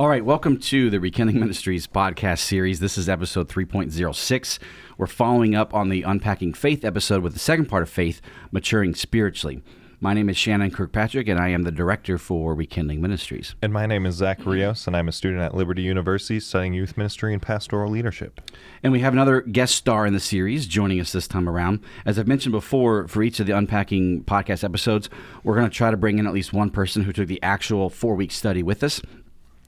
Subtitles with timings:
[0.00, 2.80] All right, welcome to the Rekindling Ministries podcast series.
[2.80, 4.58] This is episode 3.06.
[4.96, 8.94] We're following up on the Unpacking Faith episode with the second part of faith, maturing
[8.94, 9.62] spiritually.
[10.00, 13.54] My name is Shannon Kirkpatrick, and I am the director for Rekindling Ministries.
[13.60, 16.96] And my name is Zach Rios, and I'm a student at Liberty University studying youth
[16.96, 18.40] ministry and pastoral leadership.
[18.82, 21.80] And we have another guest star in the series joining us this time around.
[22.06, 25.10] As I've mentioned before, for each of the Unpacking podcast episodes,
[25.44, 27.90] we're going to try to bring in at least one person who took the actual
[27.90, 29.02] four week study with us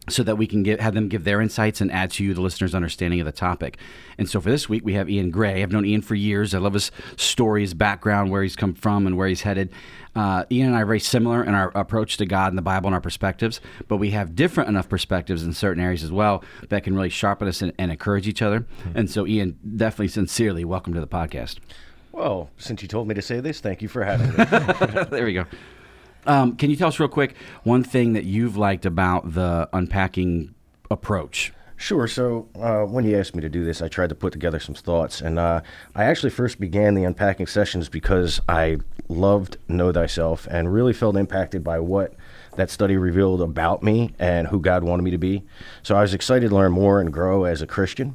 [0.09, 2.41] so that we can get, have them give their insights and add to you, the
[2.41, 3.79] listener's understanding of the topic.
[4.19, 5.63] And so for this week, we have Ian Gray.
[5.63, 6.55] I've known Ian for years.
[6.55, 9.71] I love his story, his background, where he's come from, and where he's headed.
[10.15, 12.89] Uh, Ian and I are very similar in our approach to God and the Bible
[12.89, 16.83] and our perspectives, but we have different enough perspectives in certain areas as well that
[16.83, 18.61] can really sharpen us and, and encourage each other.
[18.61, 18.99] Mm-hmm.
[18.99, 21.59] And so, Ian, definitely sincerely welcome to the podcast.
[22.11, 25.05] Well, since you told me to say this, thank you for having me.
[25.11, 25.47] there we go.
[26.27, 30.55] Um, can you tell us real quick one thing that you've liked about the unpacking
[30.91, 31.53] approach?
[31.77, 32.07] Sure.
[32.07, 34.77] So uh, when you asked me to do this, I tried to put together some
[34.77, 35.63] thoughts, and uh,
[35.97, 41.17] I actually first began the unpacking sessions because I loved Know Thyself and really felt
[41.17, 42.15] impacted by what
[42.55, 45.43] that study revealed about me and who God wanted me to be.
[45.83, 48.15] So I was excited to learn more and grow as a Christian.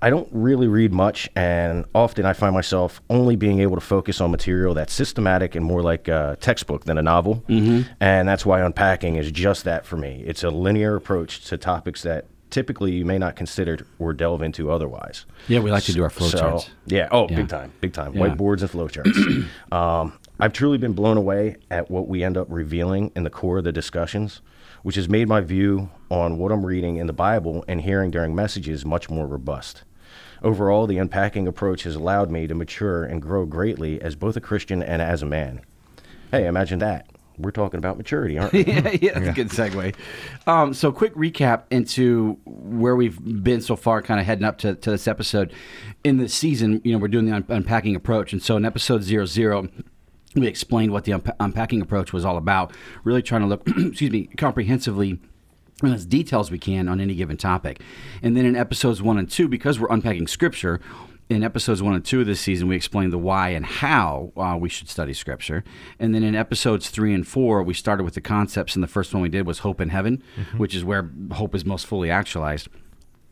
[0.00, 4.20] I don't really read much, and often I find myself only being able to focus
[4.20, 7.42] on material that's systematic and more like a textbook than a novel.
[7.48, 7.90] Mm-hmm.
[8.00, 10.22] And that's why unpacking is just that for me.
[10.26, 14.70] It's a linear approach to topics that typically you may not consider or delve into
[14.70, 15.26] otherwise.
[15.48, 16.70] Yeah, we like to do our flow so, charts.
[16.86, 17.36] Yeah, oh, yeah.
[17.36, 18.14] big time, big time.
[18.14, 18.22] Yeah.
[18.28, 19.18] Whiteboards and flow charts.
[19.72, 23.58] um, I've truly been blown away at what we end up revealing in the core
[23.58, 24.40] of the discussions,
[24.82, 28.34] which has made my view on what I'm reading in the Bible and hearing during
[28.34, 29.82] messages much more robust.
[30.42, 34.40] Overall, the unpacking approach has allowed me to mature and grow greatly as both a
[34.40, 35.60] Christian and as a man.
[36.30, 37.06] Hey, imagine that.
[37.38, 38.64] We're talking about maturity, aren't we?
[38.66, 39.30] yeah, yeah, that's yeah.
[39.30, 39.94] a good segue.
[40.46, 44.74] Um, so, quick recap into where we've been so far, kind of heading up to,
[44.74, 45.52] to this episode.
[46.02, 48.32] In the season, you know, we're doing the un- unpacking approach.
[48.32, 49.68] And so, in episode zero zero,
[50.34, 52.72] we explained what the unpacking approach was all about,
[53.04, 55.20] really trying to look, excuse me, comprehensively
[55.84, 57.80] as detail as we can on any given topic.
[58.22, 60.80] And then in episodes one and two, because we're unpacking scripture,
[61.28, 64.56] in episodes one and two of this season, we explained the why and how uh,
[64.58, 65.62] we should study Scripture.
[65.98, 68.74] And then in episodes three and four, we started with the concepts.
[68.74, 70.58] And the first one we did was hope in heaven, mm-hmm.
[70.58, 72.68] which is where hope is most fully actualized.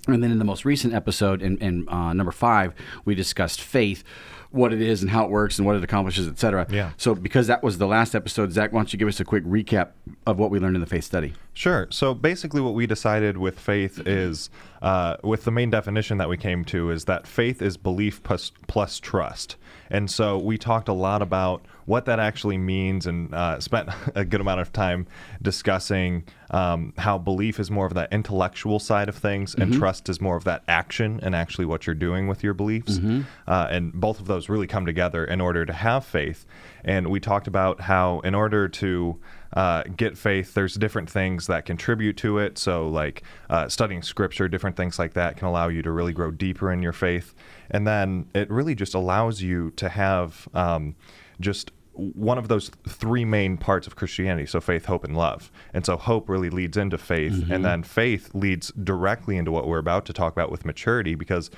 [0.08, 2.74] And then in the most recent episode, in, in uh, number five,
[3.04, 4.04] we discussed faith,
[4.50, 6.66] what it is and how it works and what it accomplishes, etc.
[6.70, 6.90] Yeah.
[6.96, 9.44] So because that was the last episode, Zach, why don't you give us a quick
[9.44, 9.90] recap
[10.26, 11.34] of what we learned in the faith study?
[11.54, 11.88] Sure.
[11.90, 14.50] So basically, what we decided with faith is,
[14.82, 18.52] uh, with the main definition that we came to, is that faith is belief plus,
[18.66, 19.56] plus trust.
[19.90, 24.24] And so we talked a lot about what that actually means and uh, spent a
[24.24, 25.06] good amount of time
[25.40, 29.80] discussing um, how belief is more of that intellectual side of things and mm-hmm.
[29.80, 32.98] trust is more of that action and actually what you're doing with your beliefs.
[32.98, 33.22] Mm-hmm.
[33.46, 36.44] Uh, and both of those really come together in order to have faith.
[36.84, 39.18] And we talked about how, in order to
[39.54, 42.58] uh, get faith, there's different things that contribute to it.
[42.58, 46.30] So, like uh, studying scripture, different things like that can allow you to really grow
[46.30, 47.34] deeper in your faith.
[47.70, 50.94] And then it really just allows you to have um,
[51.40, 54.46] just one of those three main parts of Christianity.
[54.46, 55.50] So faith, hope, and love.
[55.72, 57.32] And so hope really leads into faith.
[57.32, 57.52] Mm-hmm.
[57.52, 61.50] And then faith leads directly into what we're about to talk about with maturity, because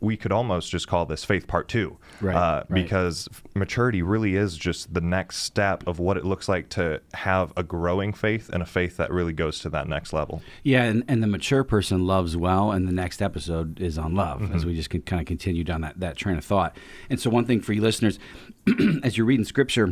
[0.00, 1.96] we could almost just call this faith part two.
[2.20, 2.82] Right, uh, right.
[2.82, 7.52] Because maturity really is just the next step of what it looks like to have
[7.56, 10.42] a growing faith and a faith that really goes to that next level.
[10.62, 10.84] Yeah.
[10.84, 12.70] And, and the mature person loves well.
[12.72, 14.54] And the next episode is on love, mm-hmm.
[14.54, 16.76] as we just can kind of continue down that, that train of thought.
[17.08, 18.18] And so, one thing for you listeners,
[19.02, 19.85] as you're reading scripture,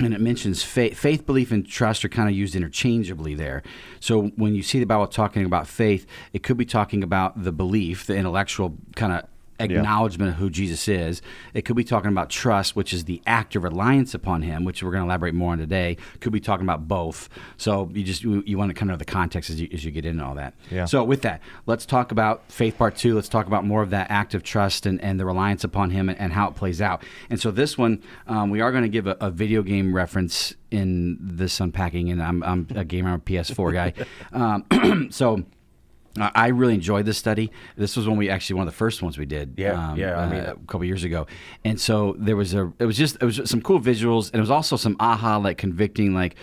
[0.00, 3.62] and it mentions faith, faith, belief, and trust are kind of used interchangeably there.
[4.00, 7.52] So when you see the Bible talking about faith, it could be talking about the
[7.52, 9.28] belief, the intellectual kind of
[9.58, 10.34] acknowledgement yeah.
[10.34, 11.22] of who Jesus is.
[11.52, 14.82] It could be talking about trust, which is the act of reliance upon Him, which
[14.82, 15.96] we're going to elaborate more on today.
[16.20, 17.28] Could be talking about both.
[17.56, 19.84] So you just you, you want to kind of know the context as you, as
[19.84, 20.54] you get into all that.
[20.70, 20.84] Yeah.
[20.84, 23.14] So with that, let's talk about faith part two.
[23.14, 26.08] Let's talk about more of that act of trust and, and the reliance upon Him
[26.08, 27.02] and, and how it plays out.
[27.30, 30.54] And so this one, um, we are going to give a, a video game reference
[30.70, 33.92] in this unpacking, and I'm, I'm a gamer, I'm a PS4 guy.
[34.32, 35.44] Um, so
[36.18, 37.50] I really enjoyed this study.
[37.76, 39.54] This was when we actually one of the first ones we did.
[39.56, 40.16] Yeah, um, yeah.
[40.18, 41.26] I mean, uh, a couple years ago,
[41.64, 42.72] and so there was a.
[42.78, 45.58] It was just it was some cool visuals, and it was also some aha like
[45.58, 46.36] convicting like.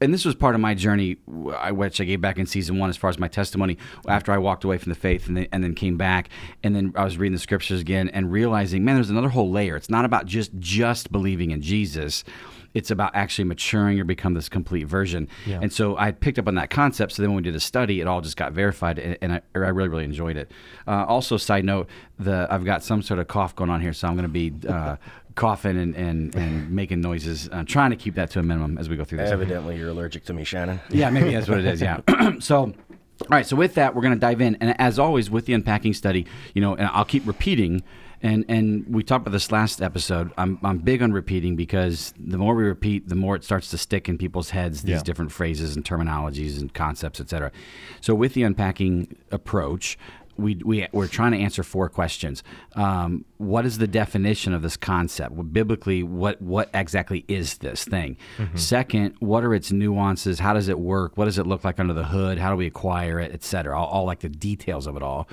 [0.00, 2.96] And this was part of my journey, which I gave back in season one, as
[2.96, 3.78] far as my testimony.
[4.08, 6.28] After I walked away from the faith, and then, and then came back,
[6.64, 9.76] and then I was reading the scriptures again, and realizing, man, there's another whole layer.
[9.76, 12.24] It's not about just just believing in Jesus
[12.74, 15.28] It's about actually maturing or become this complete version.
[15.46, 15.60] Yeah.
[15.62, 17.12] And so I picked up on that concept.
[17.12, 19.40] So then when we did a study, it all just got verified, and, and I,
[19.54, 20.50] I really, really enjoyed it.
[20.86, 21.88] Uh, also, side note,
[22.18, 24.52] the I've got some sort of cough going on here, so I'm going to be
[24.68, 24.96] uh,
[25.34, 27.48] coughing and, and, and making noises.
[27.52, 29.30] I'm trying to keep that to a minimum as we go through this.
[29.30, 30.80] Evidently, you're allergic to me, Shannon.
[30.90, 31.80] Yeah, maybe that's what it is.
[31.80, 32.00] Yeah.
[32.40, 32.74] so, all
[33.30, 33.46] right.
[33.46, 36.26] So with that, we're going to dive in, and as always with the unpacking study,
[36.54, 37.82] you know, and I'll keep repeating.
[38.24, 40.32] And and we talked about this last episode.
[40.38, 43.78] I'm I'm big on repeating because the more we repeat, the more it starts to
[43.78, 44.82] stick in people's heads.
[44.82, 45.02] These Yeah.
[45.02, 47.52] different phrases and terminologies and concepts, etc.
[48.00, 49.98] So with the unpacking approach.
[50.36, 52.42] We, we, we're trying to answer four questions.
[52.74, 55.30] Um, what is the definition of this concept?
[55.30, 58.16] Well, biblically, what, what exactly is this thing?
[58.56, 60.40] Second, what are its nuances?
[60.40, 61.16] How does it work?
[61.16, 62.38] What does it look like under the hood?
[62.38, 63.78] How do we acquire it, et cetera?
[63.78, 65.28] All, all like the details of it all.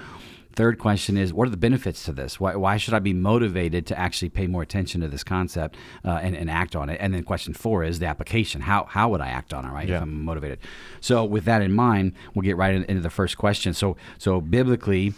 [0.54, 2.40] Third question is, what are the benefits to this?
[2.40, 6.20] Why, why should I be motivated to actually pay more attention to this concept uh,
[6.22, 6.98] and, and act on it?
[7.00, 8.62] And then question four is the application.
[8.62, 9.88] How, how would I act on it, right?
[9.88, 9.98] Yeah.
[9.98, 10.60] If I'm motivated.
[11.00, 13.74] So with that in mind, we'll get right in- into the first question.
[13.74, 15.14] So, so biblically,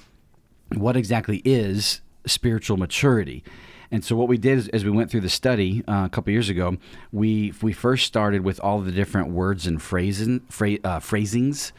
[0.76, 3.44] what exactly is spiritual maturity?
[3.94, 6.34] And so what we did is, as we went through the study uh, a couple
[6.34, 6.78] years ago,
[7.12, 11.72] we we first started with all the different words and phrases, phra- uh, phrasings.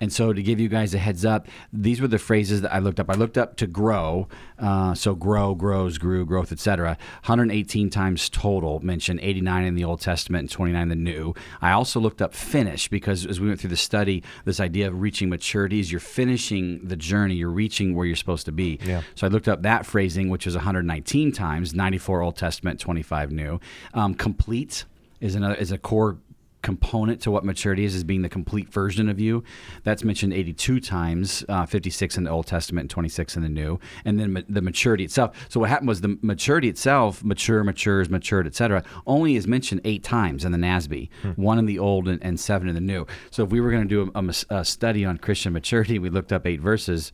[0.00, 2.78] And so to give you guys a heads up, these were the phrases that I
[2.78, 3.10] looked up.
[3.10, 4.28] I looked up to grow,
[4.60, 6.96] uh, so grow, grows, grew, growth, etc.
[7.24, 11.34] 118 times total mentioned, 89 in the Old Testament and 29 in the New.
[11.60, 15.00] I also looked up finish because as we went through the study, this idea of
[15.00, 18.78] reaching maturity is you're finishing the journey, you're reaching where you're supposed to be.
[18.84, 19.02] Yeah.
[19.16, 23.60] So I looked up that phrasing, which is 119 times, 94 Old Testament, 25 New.
[23.94, 24.84] Um, complete
[25.20, 26.18] is another is a core
[26.66, 29.44] component to what maturity is, is being the complete version of you.
[29.84, 33.78] That's mentioned 82 times, uh, 56 in the Old Testament and 26 in the New.
[34.04, 35.46] And then ma- the maturity itself.
[35.48, 40.02] So what happened was the maturity itself, mature, matures, matured, etc., only is mentioned eight
[40.02, 43.06] times in the NASB, one in the Old and, and seven in the New.
[43.30, 46.10] So if we were going to do a, a a study on Christian maturity, we
[46.10, 47.12] looked up eight verses.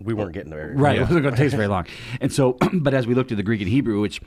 [0.00, 0.72] We weren't getting there.
[0.74, 0.96] Right.
[0.96, 1.86] It wasn't going to take us very long.
[2.20, 4.20] And so, but as we looked at the Greek and Hebrew, which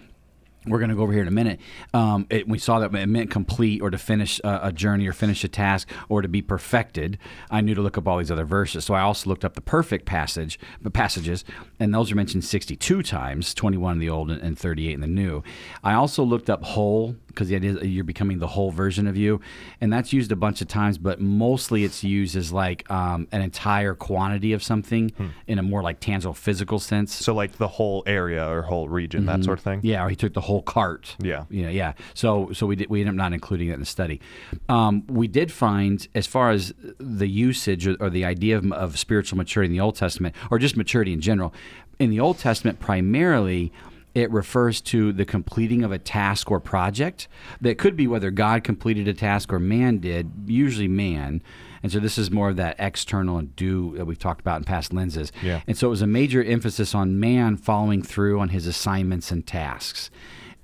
[0.66, 1.60] we're going to go over here in a minute.
[1.94, 5.14] Um, it, we saw that it meant complete or to finish a, a journey or
[5.14, 7.18] finish a task or to be perfected.
[7.52, 8.86] I knew to look up all these other verses.
[8.86, 11.44] So I also looked up the perfect passage, the passages,
[11.80, 15.08] and those are mentioned 62 times, 21 in the old and, and 38 in the
[15.08, 15.44] new.
[15.84, 19.42] I also looked up whole because the idea you're becoming the whole version of you,
[19.82, 23.42] and that's used a bunch of times, but mostly it's used as like um, an
[23.42, 25.12] entire quantity of something
[25.48, 27.14] in a more like tangible physical sense.
[27.14, 29.80] So like the whole area or whole region, that sort of thing.
[29.80, 29.88] Mm-hmm.
[29.88, 31.16] Yeah, or he took the whole cart.
[31.20, 31.46] Yeah.
[31.50, 31.94] yeah, yeah.
[32.14, 32.90] So, so we did.
[32.90, 34.22] We ended up not including that in the study.
[34.70, 39.00] Um, we did find, as far as the usage or, or the idea of, of
[39.00, 41.54] spiritual maturity in the Old Testament, or just maturity in general,
[42.00, 43.72] in the Old Testament, primarily.
[44.16, 47.28] It refers to the completing of a task or project
[47.62, 51.42] that could be whether God completed a task or man did, usually man.
[51.82, 54.64] And so this is more of that external and do that we've talked about in
[54.64, 55.32] past lenses.
[55.42, 55.62] Yeah.
[55.68, 59.46] And so it was a major emphasis on man following through on his assignments and
[59.46, 60.12] tasks.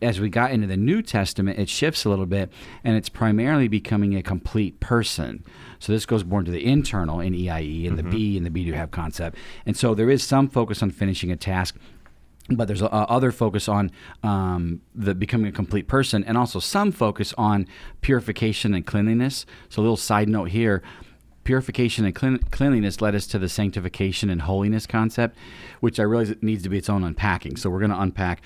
[0.02, 2.54] As we got into the New Testament, it shifts a little bit
[2.86, 5.44] and it's primarily becoming a complete person.
[5.80, 8.12] So this goes more into the internal in EIE and the mm-hmm.
[8.12, 9.38] B and the B do have concept.
[9.66, 11.76] And so there is some focus on finishing a task
[12.52, 13.92] but there's a other focus on
[14.24, 17.68] um, the becoming a complete person and also some focus on
[18.02, 19.46] purification and cleanliness.
[19.70, 20.82] So a little side note here
[21.44, 25.36] purification and clean, cleanliness led us to the sanctification and holiness concept
[25.80, 27.56] which i realize it needs to be its own unpacking.
[27.56, 28.42] So we're going to unpack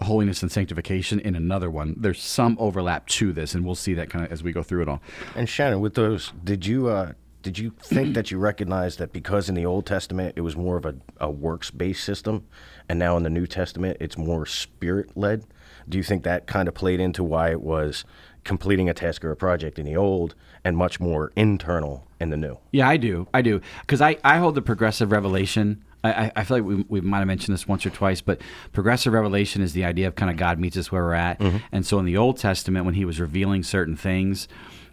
[0.00, 1.94] holiness and sanctification in another one.
[1.98, 4.82] There's some overlap to this and we'll see that kind of as we go through
[4.82, 5.00] it all.
[5.34, 7.12] And Shannon, with those, did you uh,
[7.42, 10.76] did you think that you recognized that because in the Old Testament it was more
[10.76, 12.46] of a, a works based system,
[12.88, 15.44] and now in the New Testament it's more spirit led?
[15.88, 18.04] Do you think that kind of played into why it was
[18.44, 22.36] completing a task or a project in the Old and much more internal in the
[22.36, 22.58] New?
[22.72, 23.26] Yeah, I do.
[23.32, 23.60] I do.
[23.82, 25.82] Because I, I hold the progressive revelation.
[26.04, 28.40] I, I- feel like we, we might have mentioned this once or twice, but
[28.72, 31.40] progressive revelation is the idea of kind of God meets us where we're at.
[31.72, 34.46] And so in the Old Testament, when he was revealing certain things,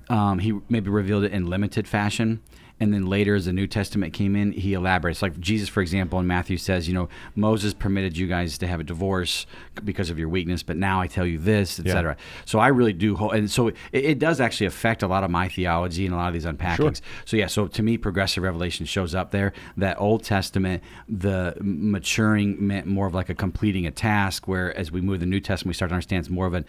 [0.10, 2.42] um, he maybe revealed it in limited fashion.
[2.80, 5.22] And then later, as the New Testament came in, he elaborates.
[5.22, 8.82] Like Jesus, for example, in Matthew says, you know, Moses permitted you guys to have
[8.82, 9.46] a divorce
[9.84, 12.18] because of your weakness, but now I tell you this, etc.
[12.44, 15.32] So I really do, hold, and so it, it does actually affect a lot of
[15.32, 17.00] my theology and a lot of these unpackings.
[17.24, 19.54] So yeah, so to me, progressive revelation shows up there.
[19.78, 24.92] That Old Testament, the maturing meant more of like a completing a task, where as
[24.92, 26.66] we move the New Testament, we start to understand it's more of an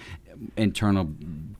[0.56, 1.10] internal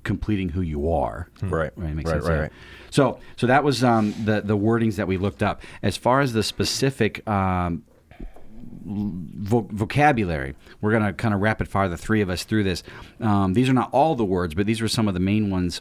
[0.05, 1.29] completing who you are.
[1.43, 1.73] Right.
[1.77, 1.95] Right.
[1.95, 2.29] Makes Right, sense.
[2.29, 2.53] right, right.
[2.91, 5.63] So, so that was um, the the wordings that we looked up.
[5.83, 7.83] As far as the specific um,
[8.87, 10.55] vo- vocabulary.
[10.81, 12.83] We're going to kind of rapid fire the three of us through this.
[13.21, 15.81] Um, these are not all the words, but these were some of the main ones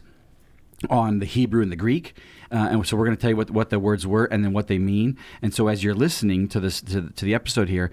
[0.89, 2.13] on the Hebrew and the Greek.
[2.51, 4.53] Uh, and so we're going to tell you what, what the words were and then
[4.53, 5.17] what they mean.
[5.41, 7.91] And so as you're listening to this to, to the episode here,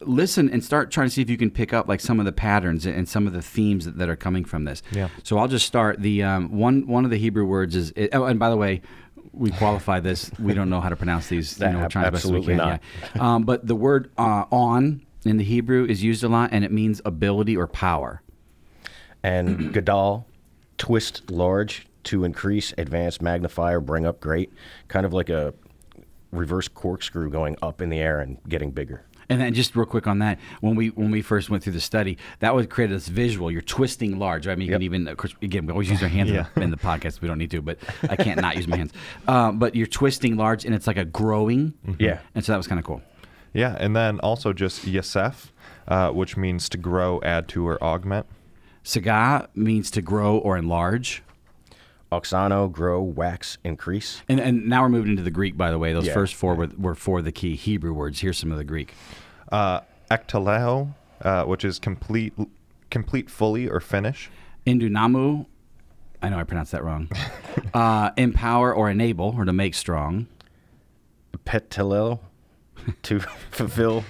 [0.00, 2.32] listen and start trying to see if you can pick up like some of the
[2.32, 4.82] patterns and some of the themes that, that are coming from this.
[4.90, 5.08] Yeah.
[5.22, 6.00] So I'll just start.
[6.00, 7.92] The um, one one of the Hebrew words is.
[8.12, 8.82] Oh, and by the way,
[9.32, 10.30] we qualify this.
[10.38, 11.58] We don't know how to pronounce these.
[11.58, 12.68] You know, we're trying the best we Absolutely can.
[12.68, 12.80] not.
[13.14, 13.34] Yeah.
[13.34, 16.72] Um, but the word uh, "on" in the Hebrew is used a lot, and it
[16.72, 18.22] means ability or power.
[19.22, 20.24] And Gadal,
[20.76, 24.52] twist large to increase, advance, magnify, or bring up great.
[24.88, 25.52] Kind of like a
[26.32, 29.04] reverse corkscrew going up in the air and getting bigger.
[29.30, 31.80] And then just real quick on that, when we when we first went through the
[31.80, 33.50] study, that would create this visual.
[33.50, 34.48] You're twisting large.
[34.48, 36.46] I mean, you can even, of course, again, we always use our hands in, the,
[36.62, 37.20] in the podcast.
[37.20, 38.92] We don't need to, but I can't not use my hands.
[39.26, 41.74] Um, but you're twisting large, and it's like a growing.
[41.98, 42.20] Yeah.
[42.34, 43.02] And so that was kind of cool.
[43.52, 45.50] Yeah, and then also just Yesef,
[45.88, 48.26] uh, which means to grow, add to, or augment.
[48.82, 51.22] Saga means to grow or enlarge.
[52.10, 54.22] Oxano, grow, wax, increase.
[54.30, 55.92] And, and now we're moving into the Greek, by the way.
[55.92, 56.14] Those Yeah.
[56.14, 58.20] first four were, were for the key Hebrew words.
[58.20, 58.94] Here's some of the Greek.
[59.50, 62.32] Uh, ektaleo, uh, which is complete,
[62.90, 64.30] complete fully or finish.
[64.66, 65.46] Indunamu,
[66.22, 67.08] I know I pronounced that wrong.
[67.74, 70.26] uh, empower or enable or to make strong.
[71.44, 72.20] Petilel,
[73.02, 74.04] to fulfill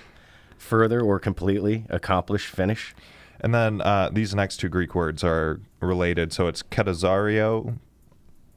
[0.56, 2.94] further or completely, accomplish, finish.
[3.40, 6.32] And then uh, these next two Greek words are related.
[6.32, 7.78] So it's katazario.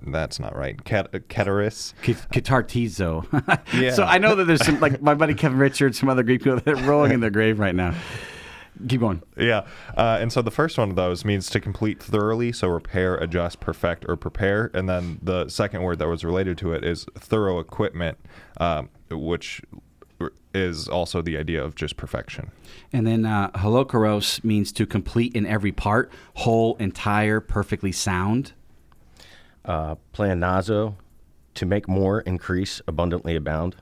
[0.05, 0.83] That's not right.
[0.83, 1.93] Kat- Kataris.
[2.03, 3.25] Katartizo.
[3.73, 3.93] Yeah.
[3.93, 6.59] So I know that there's some, like my buddy Kevin Richards, some other Greek people
[6.59, 7.95] that are rolling in their grave right now.
[8.87, 9.21] Keep going.
[9.37, 9.65] Yeah.
[9.95, 12.51] Uh, and so the first one of those means to complete thoroughly.
[12.51, 14.71] So repair, adjust, perfect, or prepare.
[14.73, 18.17] And then the second word that was related to it is thorough equipment,
[18.57, 19.61] um, which
[20.53, 22.51] is also the idea of just perfection.
[22.91, 23.51] And then uh,
[24.43, 28.53] means to complete in every part, whole, entire, perfectly sound.
[29.63, 30.95] Uh, pleonazo,
[31.53, 33.75] to make more, increase, abundantly abound.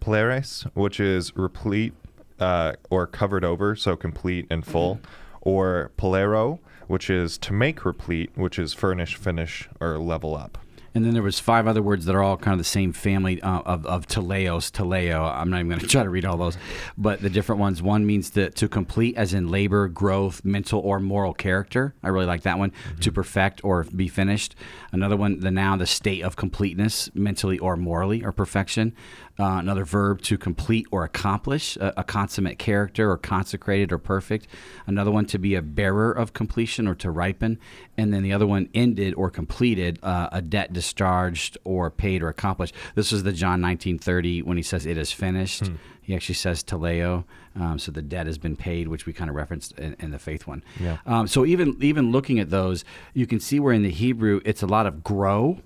[0.00, 1.94] Pleres, which is replete
[2.40, 5.00] uh, or covered over, so complete and full.
[5.40, 6.58] Or polero,
[6.88, 10.58] which is to make replete, which is furnish, finish, or level up.
[10.96, 13.42] And then there was five other words that are all kind of the same family
[13.42, 15.30] uh, of, of teleos, teleo.
[15.30, 16.56] I'm not even going to try to read all those,
[16.96, 17.82] but the different ones.
[17.82, 21.94] One means to, to complete, as in labor, growth, mental or moral character.
[22.02, 22.72] I really like that one.
[23.02, 24.54] To perfect or be finished.
[24.90, 28.94] Another one, the noun, the state of completeness, mentally or morally, or perfection.
[29.38, 34.46] Uh, another verb, to complete or accomplish, a, a consummate character or consecrated or perfect.
[34.86, 37.58] Another one, to be a bearer of completion or to ripen.
[37.98, 42.28] And then the other one, ended or completed, uh, a debt discharged or paid or
[42.28, 42.74] accomplished.
[42.94, 45.70] This is the John 1930 when he says it is finished.
[46.06, 47.24] He actually says teleo,
[47.56, 50.20] um, so the debt has been paid, which we kind of referenced in, in the
[50.20, 50.62] faith one.
[50.78, 50.98] Yeah.
[51.04, 54.62] Um, so even even looking at those, you can see where in the Hebrew it's
[54.62, 55.58] a lot of grow,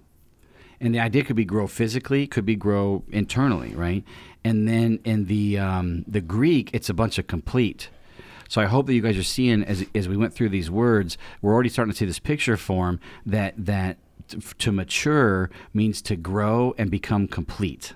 [0.81, 4.03] and the idea could be grow physically, could be grow internally, right?
[4.45, 7.91] And then in the um, the Greek, it's a bunch of complete.
[8.49, 11.19] So I hope that you guys are seeing as as we went through these words,
[11.43, 13.99] we're already starting to see this picture form that that
[14.59, 17.95] to mature means to grow and become complete.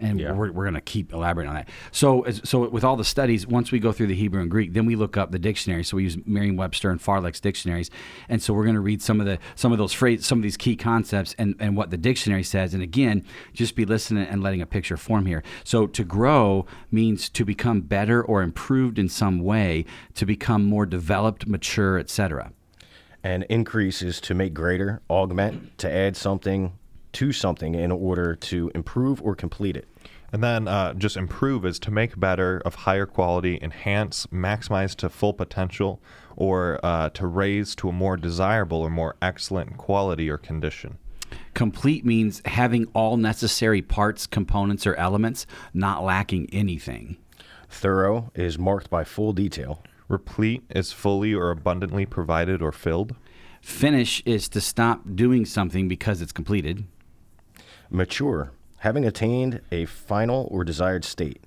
[0.00, 0.32] And Yeah.
[0.32, 1.68] we're, we're going to keep elaborating on that.
[1.90, 4.72] So, as, so with all the studies, once we go through the Hebrew and Greek,
[4.72, 5.82] then we look up the dictionary.
[5.82, 7.90] So we use Merriam-Webster and Farlex dictionaries,
[8.28, 10.42] and so we're going to read some of the some of those phrases, some of
[10.42, 12.74] these key concepts, and and what the dictionary says.
[12.74, 15.42] And again, just be listening and letting a picture form here.
[15.64, 20.86] So to grow means to become better or improved in some way, to become more
[20.86, 22.52] developed, mature, etc.
[23.24, 26.77] And increase is to make greater, augment, to add something
[27.12, 29.88] to something in order to improve or complete it.
[30.32, 35.08] And then uh, just improve is to make better, of higher quality, enhance, maximize to
[35.08, 36.02] full potential,
[36.36, 40.98] or uh, to raise to a more desirable or more excellent quality or condition.
[41.54, 47.16] Complete means having all necessary parts, components, or elements, not lacking anything.
[47.68, 49.82] Thorough is marked by full detail.
[50.08, 53.14] Replete is fully or abundantly provided or filled.
[53.60, 56.84] Finish is to stop doing something because it's completed.
[57.90, 61.44] Mature, having attained a final or desired state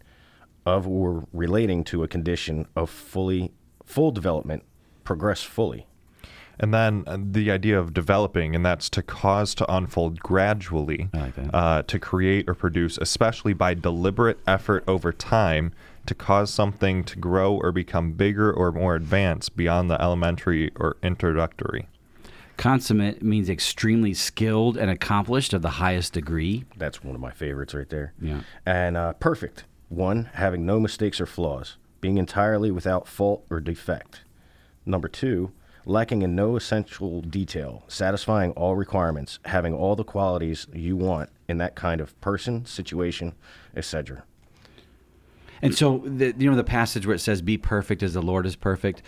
[0.66, 3.52] of or relating to a condition of fully
[3.86, 4.64] full development,
[5.04, 5.88] progress fully.
[6.60, 11.34] And then uh, the idea of developing, and that's to cause to unfold gradually, like.
[11.52, 15.74] Uh, to create or produce, especially by deliberate effort over time,
[16.06, 20.98] to cause something to grow or become bigger or more advanced beyond the elementary or
[21.02, 21.88] introductory.
[22.62, 26.64] Consummate means extremely skilled and accomplished of the highest degree.
[26.78, 28.14] That's one of my favorites right there.
[28.22, 28.42] Yeah.
[28.68, 34.22] And uh, perfect one, having no mistakes or flaws, being entirely without fault or defect.
[34.86, 35.52] Number two,
[35.88, 41.58] lacking in no essential detail, satisfying all requirements, having all the qualities you want in
[41.58, 43.34] that kind of person, situation,
[43.76, 44.22] etc.
[45.64, 48.46] And so, the, you know, the passage where it says, "Be perfect as the Lord
[48.46, 49.02] is perfect."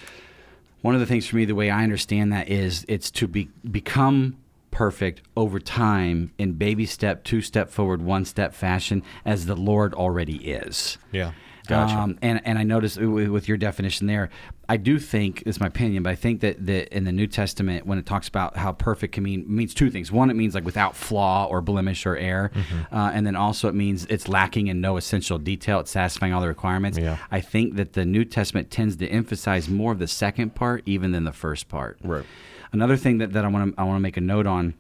[0.83, 3.49] One of the things for me, the way I understand that is, it's to be
[3.69, 4.35] become
[4.69, 9.93] perfect over time in baby step, two step forward, one step fashion, as the Lord
[9.93, 10.97] already is.
[11.13, 11.31] Yeah.
[11.67, 11.95] Gotcha.
[11.95, 14.29] Um, and and I noticed with with your definition there,
[14.73, 17.85] I do think it's my opinion, but I think that, that in the New Testament,
[17.85, 20.11] when it talks about how perfect can mean means two things.
[20.11, 22.95] One, it means like without flaw or blemish or error, Mm-hmm.
[22.95, 25.79] uh, and then also it means it's lacking in no essential detail.
[25.81, 26.97] It's satisfying all the requirements.
[26.97, 27.17] Yeah.
[27.31, 31.11] I think that the New Testament tends to emphasize more of the second part even
[31.11, 31.97] than the first part.
[32.03, 32.25] Right.
[32.71, 34.73] Another thing that, that I want to I want to make a note on.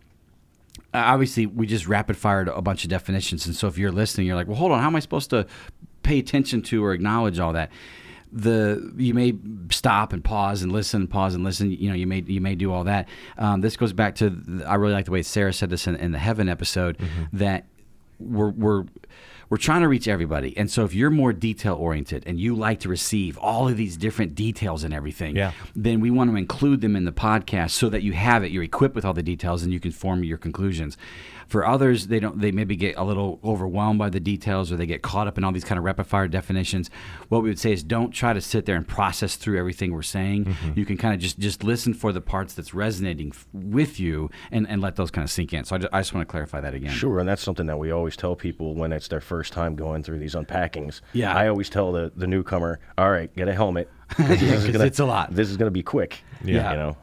[0.93, 4.25] uh, Obviously, we just rapid fired a bunch of definitions, and so if you're listening,
[4.27, 5.45] you're like, "Well, hold on, how am I supposed to
[6.01, 7.69] pay attention to or acknowledge all that?"
[8.35, 9.35] The you may
[9.69, 11.71] stop and pause and listen, pause and listen.
[11.71, 13.07] You know, you may you may do all that.
[13.37, 15.95] Um, this goes back to the, I really like the way Sarah said this in,
[15.97, 16.97] in the heaven episode
[17.31, 17.65] that
[18.19, 18.85] we're we're
[19.53, 20.57] we're trying to reach everybody.
[20.57, 23.97] And so if you're more detail oriented and you like to receive all of these
[23.97, 25.51] different details and everything, Yeah.
[25.75, 28.63] then we want to include them in the podcast so that you have it, you're
[28.63, 30.97] equipped with all the details and you can form your conclusions.
[31.47, 34.87] For others, they don't they maybe get a little overwhelmed by the details or they
[34.87, 36.89] get caught up in all these kind of rapid fire definitions.
[37.29, 40.01] What we would say is don't try to sit there and process through everything we're
[40.01, 40.45] saying.
[40.45, 40.79] Mm-hmm.
[40.79, 44.31] You can kind of just just listen for the parts that's resonating f- with you
[44.51, 45.63] and, and let those kind of sink in.
[45.65, 46.91] So I just, I just want to clarify that again.
[46.93, 50.03] Sure, and that's something that we always tell people when it's their first time going
[50.03, 51.01] through these unpackings.
[51.13, 51.33] Yeah.
[51.35, 53.89] I always tell the, the newcomer, all right, get a helmet.
[54.09, 55.33] 'cause gonna- it's a lot.
[55.33, 56.23] This is going to be quick.
[56.43, 56.71] Yeah.
[56.71, 56.97] You know?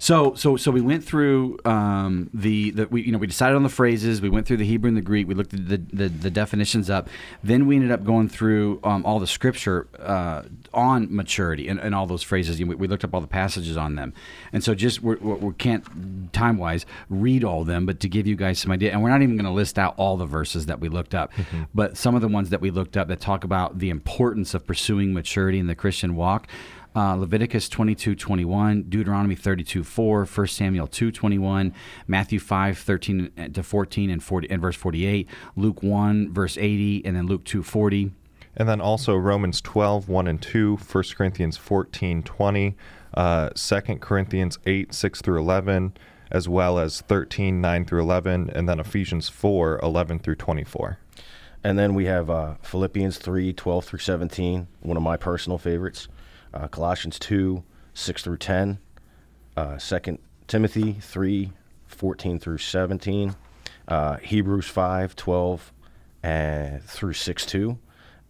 [0.00, 3.62] So so so we went through um, the the we you know we decided on
[3.62, 4.22] the phrases.
[4.22, 5.28] We went through the Hebrew and the Greek.
[5.28, 7.10] We looked at the the, the definitions up.
[7.44, 11.94] Then we ended up going through um, all the scripture uh, on maturity and, and
[11.94, 12.58] all those phrases.
[12.58, 14.14] You know, we, we looked up all the passages on them.
[14.54, 18.26] And so just we're, we're, we can't time wise read all them, but to give
[18.26, 18.92] you guys some idea.
[18.92, 21.30] And we're not even going to list out all the verses that we looked up,
[21.74, 24.66] but some of the ones that we looked up that talk about the importance of
[24.66, 26.46] pursuing maturity in the Christian walk
[26.94, 31.72] uh, Leviticus 22 21, Deuteronomy 32 4, 1 Samuel 2 21,
[32.06, 37.16] Matthew 5 13 to 14 and, 40, and verse 48, Luke 1 verse 80, and
[37.16, 38.12] then Luke 2 40.
[38.56, 42.76] And then also Romans 12, 1 and 2, 1 Corinthians 14, 20,
[43.14, 45.92] uh, 2 Corinthians 8, 6 through 11,
[46.30, 50.98] as well as 13, 9 through 11, and then Ephesians 4, 11 through 24.
[51.62, 56.08] And then we have uh, Philippians 3 12 through 17, one of my personal favorites.
[56.52, 57.62] Uh, Colossians 2
[57.94, 58.78] 6 through 10.
[59.56, 61.52] Uh, 2 Timothy 3
[61.86, 63.34] 14 through 17.
[63.88, 65.72] Uh, Hebrews 5 12
[66.22, 67.78] and through 6 2.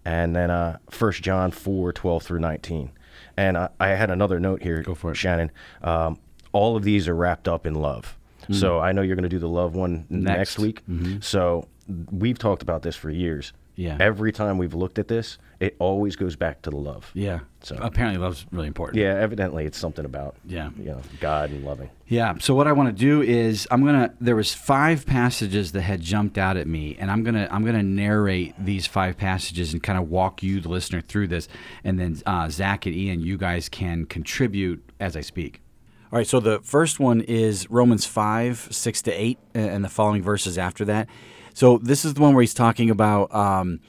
[0.04, 2.90] And then uh, 1 John 4 12 through 19.
[3.37, 5.16] And I, I had another note here, Go for it.
[5.16, 5.50] Shannon.
[5.83, 6.18] Um,
[6.52, 8.16] all of these are wrapped up in love.
[8.52, 10.59] So I know you're going to do the love one next, Next.
[10.59, 10.83] week.
[11.20, 11.68] So
[12.11, 13.52] we've talked about this for years.
[13.81, 13.97] Yeah.
[13.99, 17.11] Every time we've looked at this, it always goes back to the love.
[17.14, 17.40] Yeah.
[17.62, 19.01] So- apparently love's really important.
[19.01, 20.69] Yeah, evidently it's something about Yeah.
[20.79, 21.88] you know God and loving.
[22.07, 22.35] Yeah.
[22.40, 24.12] So what I want to do is I'm gonna.
[24.21, 27.83] There was five passages that had jumped out at me, and I'm gonna I'm gonna
[27.83, 31.49] narrate these five passages and kind of walk you, the listener, through this,
[31.83, 35.62] and then uh, Zach and Ian, you guys can contribute as I speak.
[36.12, 36.27] All right.
[36.27, 40.59] So the first one is Romans five six to eight, uh, and the following verses
[40.59, 41.09] after that.
[41.55, 43.35] So this is the one where he's talking about.
[43.35, 43.81] Um,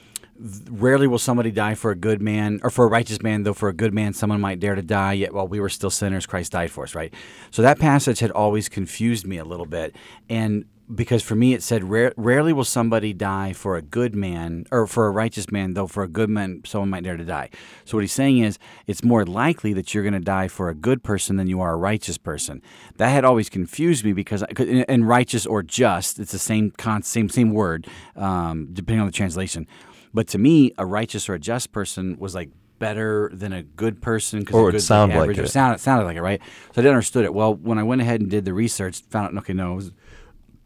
[0.68, 3.68] Rarely will somebody die for a good man, or for a righteous man, though for
[3.68, 6.50] a good man someone might dare to die, yet while we were still sinners, Christ
[6.50, 7.14] died for us, right?
[7.52, 9.94] So that passage had always confused me a little bit.
[10.28, 14.66] And because for me it said, Rare, rarely will somebody die for a good man,
[14.70, 17.50] or for a righteous man, though for a good man someone might dare to die.
[17.84, 20.74] So what he's saying is, it's more likely that you're going to die for a
[20.74, 22.62] good person than you are a righteous person.
[22.96, 27.28] That had always confused me because, and righteous or just, it's the same, con- same,
[27.28, 29.66] same word, um, depending on the translation.
[30.14, 34.02] But to me, a righteous or a just person was like better than a good
[34.02, 35.48] person Or because it sound like Or it.
[35.48, 36.40] sounded, sounded like it, right?
[36.42, 37.32] So I didn't understood it.
[37.32, 39.92] Well, when I went ahead and did the research, found out, okay, no, it was,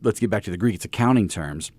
[0.03, 0.75] let's get back to the Greek.
[0.75, 1.71] It's accounting terms.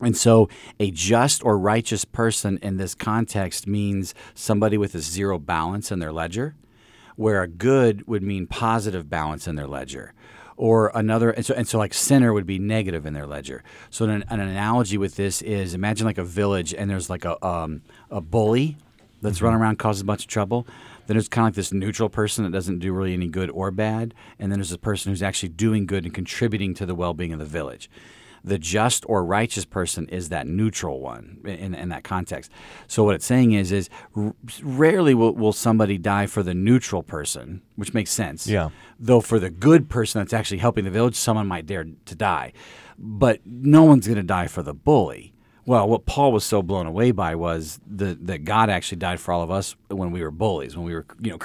[0.00, 0.48] And so
[0.80, 6.00] a just or righteous person in this context means somebody with a zero balance in
[6.00, 6.56] their ledger,
[7.16, 10.12] where a good would mean positive balance in their ledger.
[10.56, 13.62] Or another, and so, and so like sinner would be negative in their ledger.
[13.90, 17.44] So an, an analogy with this is imagine like a village and there's like a,
[17.44, 18.76] um, a bully
[19.22, 20.66] that's running around causing a bunch of trouble.
[21.12, 23.70] Then there's kind of like this neutral person that doesn't do really any good or
[23.70, 24.14] bad.
[24.38, 27.34] And then there's a person who's actually doing good and contributing to the well being
[27.34, 27.90] of the village.
[28.42, 32.50] The just or righteous person is that neutral one in, in that context.
[32.86, 37.02] So what it's saying is, is r- rarely will, will somebody die for the neutral
[37.02, 38.46] person, which makes sense.
[38.46, 38.70] Yeah.
[38.98, 42.54] Though for the good person that's actually helping the village, someone might dare to die,
[42.96, 45.31] but no one's going to die for the bully.
[45.64, 49.32] Well, what Paul was so blown away by was the, that God actually died for
[49.32, 51.38] all of us when we were bullies, when we were you know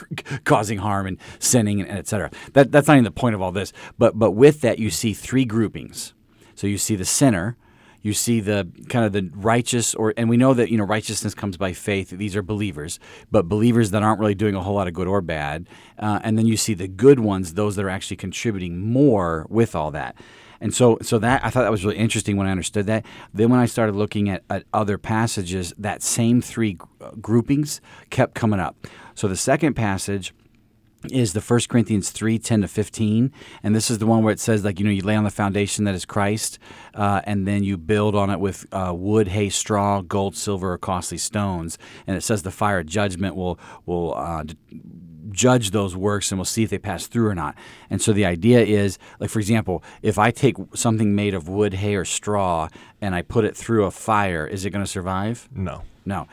[0.43, 2.31] causing harm and sinning and, and et cetera.
[2.53, 3.73] That, that's not even the point of all this.
[3.97, 6.13] But but with that, you see three groupings.
[6.55, 7.57] So you see the sinner,
[8.01, 11.35] you see the kind of the righteous, or and we know that you know righteousness
[11.35, 12.09] comes by faith.
[12.09, 12.99] These are believers,
[13.29, 15.69] but believers that aren't really doing a whole lot of good or bad.
[15.99, 19.75] Uh, and then you see the good ones, those that are actually contributing more with
[19.75, 20.15] all that.
[20.61, 23.05] And so, so that I thought that was really interesting when I understood that.
[23.33, 28.33] Then, when I started looking at, at other passages, that same three uh, groupings kept
[28.33, 28.75] coming up.
[29.15, 30.33] So, the second passage
[31.11, 33.31] is the 1 Corinthians 3 10 to 15.
[33.63, 35.29] And this is the one where it says, like, you know, you lay on the
[35.29, 36.59] foundation that is Christ,
[36.95, 40.77] uh, and then you build on it with uh, wood, hay, straw, gold, silver, or
[40.77, 41.77] costly stones.
[42.05, 44.45] And it says the fire of judgment will, will uh,
[45.31, 47.55] judge those works and we'll see if they pass through or not.
[47.89, 51.75] And so the idea is, like for example, if I take something made of wood,
[51.75, 52.69] hay, or straw
[53.01, 55.47] and I put it through a fire, is it going to survive?
[55.53, 55.83] No.
[56.05, 56.27] No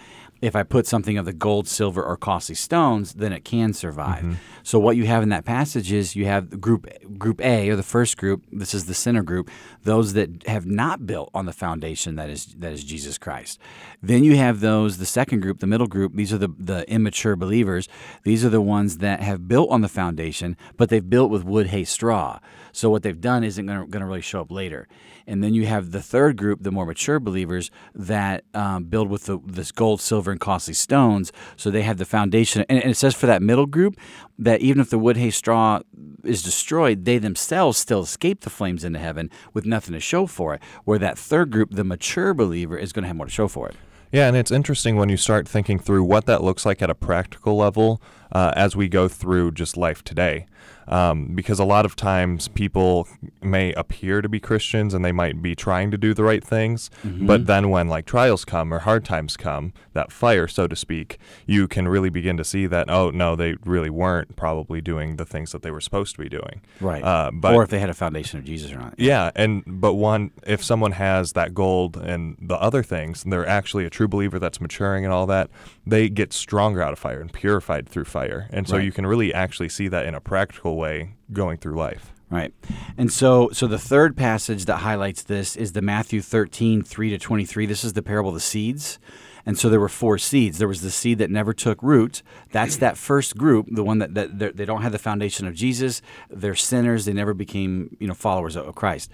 [0.44, 4.22] if I put something of the gold, silver, or costly stones, then it can survive.
[4.22, 4.32] Mm-hmm.
[4.62, 6.86] So what you have in that passage is you have group
[7.18, 8.44] group A or the first group.
[8.52, 9.50] This is the center group,
[9.84, 13.58] those that have not built on the foundation that is that is Jesus Christ.
[14.02, 16.14] Then you have those the second group, the middle group.
[16.14, 17.88] These are the the immature believers.
[18.22, 21.68] These are the ones that have built on the foundation, but they've built with wood,
[21.68, 22.38] hay, straw.
[22.72, 24.88] So what they've done isn't going to really show up later.
[25.26, 29.24] And then you have the third group, the more mature believers that um, build with
[29.24, 31.32] the, this gold, silver, and costly stones.
[31.56, 32.64] So they have the foundation.
[32.68, 33.96] And, and it says for that middle group
[34.38, 35.80] that even if the wood, hay, straw
[36.22, 40.54] is destroyed, they themselves still escape the flames into heaven with nothing to show for
[40.54, 40.62] it.
[40.84, 43.68] Where that third group, the mature believer, is going to have more to show for
[43.68, 43.76] it.
[44.12, 46.94] Yeah, and it's interesting when you start thinking through what that looks like at a
[46.94, 50.46] practical level uh, as we go through just life today
[50.88, 53.08] um, because a lot of times people
[53.42, 56.90] may appear to be Christians and they might be trying to do the right things,
[57.04, 57.26] mm-hmm.
[57.26, 61.18] but then when like trials come or hard times come, that fire, so to speak,
[61.46, 65.24] you can really begin to see that oh no, they really weren't probably doing the
[65.24, 66.60] things that they were supposed to be doing.
[66.80, 67.02] Right.
[67.02, 68.94] Uh, but, or if they had a foundation of Jesus or not.
[68.98, 73.46] Yeah, and but one if someone has that gold and the other things, and they're
[73.46, 75.50] actually a true believer that's maturing and all that,
[75.86, 78.84] they get stronger out of fire and purified through fire, and so right.
[78.84, 82.12] you can really actually see that in a practical way going through life.
[82.30, 82.52] Right.
[82.96, 87.18] And so so the third passage that highlights this is the Matthew 13, 3 to
[87.18, 87.66] 23.
[87.66, 88.98] This is the parable of the seeds.
[89.46, 90.58] And so there were four seeds.
[90.58, 92.22] There was the seed that never took root.
[92.50, 96.00] That's that first group, the one that, that they don't have the foundation of Jesus.
[96.30, 97.04] They're sinners.
[97.04, 99.10] They never became, you know, followers of Christ.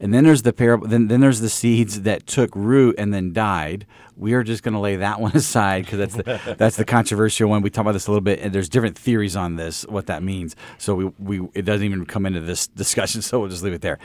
[0.00, 0.88] And then there's the parable.
[0.88, 3.86] Then, then there's the seeds that took root and then died.
[4.16, 7.50] We are just going to lay that one aside because that's the that's the controversial
[7.50, 7.60] one.
[7.60, 10.22] We talk about this a little bit, and there's different theories on this, what that
[10.22, 10.56] means.
[10.78, 13.20] So we, we it doesn't even come into this discussion.
[13.20, 13.98] So we'll just leave it there.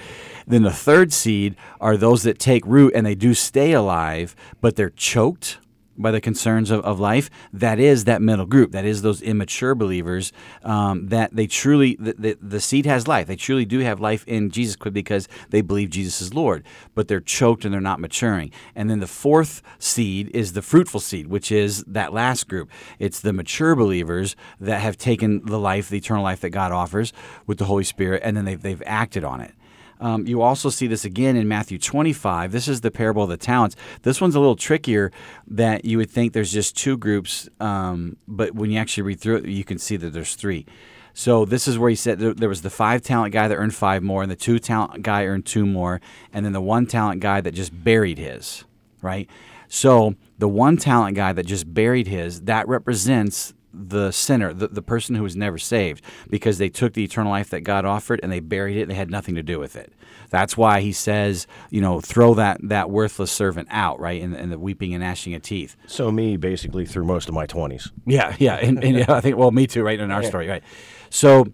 [0.45, 4.75] Then the third seed are those that take root and they do stay alive, but
[4.75, 5.59] they're choked
[5.97, 8.71] by the concerns of, of life, that is that middle group.
[8.71, 10.31] That is those immature believers
[10.63, 13.27] um, that they truly, the, the, the, seed has life.
[13.27, 17.19] They truly do have life in Jesus because they believe Jesus is Lord, but they're
[17.19, 18.51] choked and they're not maturing.
[18.75, 22.69] And then the fourth seed is the fruitful seed, which is that last group.
[22.99, 27.13] It's the mature believers that have taken the life, the eternal life that God offers
[27.47, 29.53] with the Holy Spirit, and then they've, they've acted on it.
[29.99, 32.51] Um, you also see this again in Matthew 25.
[32.51, 33.75] This is the parable of the talents.
[34.01, 35.11] This one's a little trickier
[35.47, 39.37] that you would think there's just two groups, um, but when you actually read through
[39.37, 40.65] it, you can see that there's three.
[41.13, 44.03] So this is where he said there was the five talent guy that earned five
[44.03, 46.01] more, and the two talent guy earned two more,
[46.33, 48.65] and then the one talent guy that just buried his,
[49.01, 49.29] right?
[49.69, 54.81] So the one talent guy that just buried his, that represents the sinner, the, the
[54.81, 58.31] person who was never saved, because they took the eternal life that God offered and
[58.31, 59.93] they buried it and they had nothing to do with it.
[60.29, 64.21] That's why he says, you know, throw that, that worthless servant out, right?
[64.21, 65.75] In, in the weeping and gnashing of teeth.
[65.87, 67.91] So, me basically through most of my 20s.
[68.05, 68.55] Yeah, yeah.
[68.55, 69.99] And, and yeah, I think, well, me too, right?
[69.99, 70.29] In our yeah.
[70.29, 70.63] story, right?
[71.09, 71.45] So,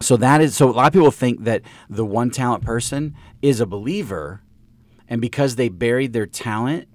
[0.00, 3.60] so that is, so a lot of people think that the one talent person is
[3.60, 4.42] a believer,
[5.08, 6.88] and because they buried their talent,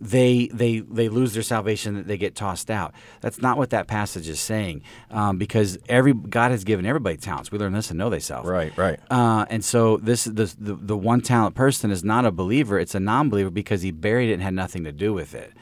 [0.00, 2.94] they they they lose their salvation they get tossed out.
[3.20, 7.50] That's not what that passage is saying um, because every god has given everybody talents.
[7.50, 8.46] We learn this and Know Thyself.
[8.46, 9.00] Right right.
[9.10, 12.94] Uh, and so this the, the the one talent person is not a believer it's
[12.94, 15.52] a non-believer because he buried it and had nothing to do with it.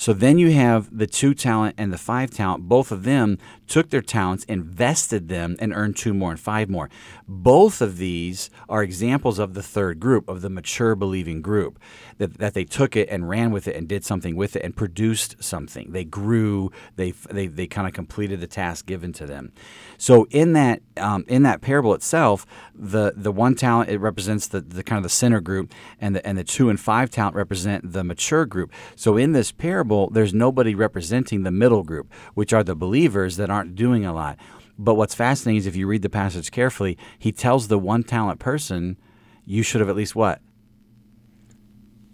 [0.00, 2.66] So then you have the two talent and the five talent.
[2.66, 6.88] Both of them took their talents, invested them, and earned two more and five more.
[7.32, 11.78] Both of these are examples of the third group, of the mature believing group,
[12.18, 14.74] that, that they took it and ran with it and did something with it and
[14.74, 15.92] produced something.
[15.92, 16.72] They grew.
[16.96, 19.52] They they, they kind of completed the task given to them.
[19.96, 24.60] So in that um, in that parable itself, the the one talent it represents the,
[24.60, 27.92] the kind of the center group, and the and the two and five talent represent
[27.92, 28.72] the mature group.
[28.96, 33.50] So in this parable, there's nobody representing the middle group, which are the believers that
[33.50, 34.36] aren't doing a lot.
[34.80, 38.40] But what's fascinating is if you read the passage carefully, he tells the one talent
[38.40, 38.96] person,
[39.44, 40.40] you should have at least what?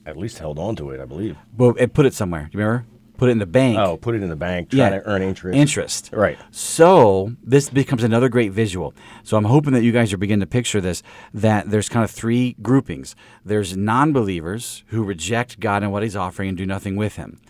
[0.04, 1.36] At least held on to it, I believe.
[1.56, 2.48] Well, it put it somewhere.
[2.50, 2.86] Do you remember?
[3.18, 3.78] Put it in the bank.
[3.78, 5.56] Oh, put it in the bank, trying to earn interest.
[5.56, 6.10] Interest.
[6.12, 6.38] Right.
[6.50, 8.94] So this becomes another great visual.
[9.22, 11.02] So I'm hoping that you guys are beginning to picture this
[11.32, 13.14] that there's kind of three groupings.
[13.44, 17.40] There's non believers who reject God and what He's offering and do nothing with Him.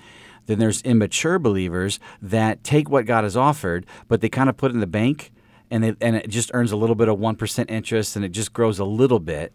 [0.47, 4.71] Then there's immature believers that take what God has offered, but they kind of put
[4.71, 5.33] it in the bank
[5.71, 8.53] and, they, and it just earns a little bit of 1% interest and it just
[8.53, 9.53] grows a little bit.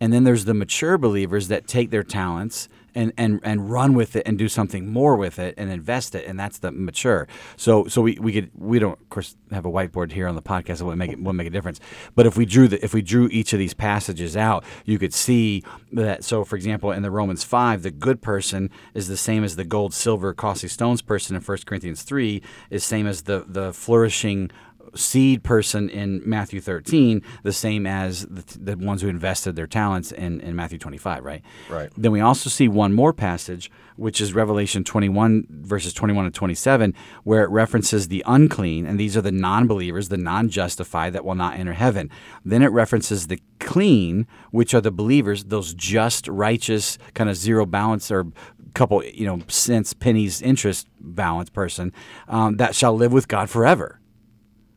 [0.00, 4.16] And then there's the mature believers that take their talents and, and, and run with
[4.16, 7.26] it and do something more with it and invest it, and that's the mature.
[7.56, 10.42] So so we, we could we don't of course have a whiteboard here on the
[10.42, 11.80] podcast that would make it would make a difference.
[12.14, 15.14] But if we drew the if we drew each of these passages out, you could
[15.14, 16.24] see that.
[16.24, 19.64] So for example, in the Romans five, the good person is the same as the
[19.64, 24.50] gold, silver, costly stones person in 1 Corinthians three is same as the the flourishing
[24.94, 30.12] seed person in Matthew 13 the same as the, the, ones who invested their talents
[30.12, 31.42] in, in Matthew 25, right?
[31.68, 31.90] Right.
[31.96, 36.94] Then we also see one more passage, which is Revelation 21, verses 21 and 27,
[37.22, 41.24] where it references the unclean, and these are the non believers, the non justified that
[41.24, 42.10] will not enter heaven.
[42.44, 47.64] Then it references the clean, which are the believers, those just, righteous, kind of zero
[47.66, 48.26] balance or
[48.74, 51.92] couple, you know, cents, pennies, interest balance person
[52.28, 54.00] um, that shall live with God forever.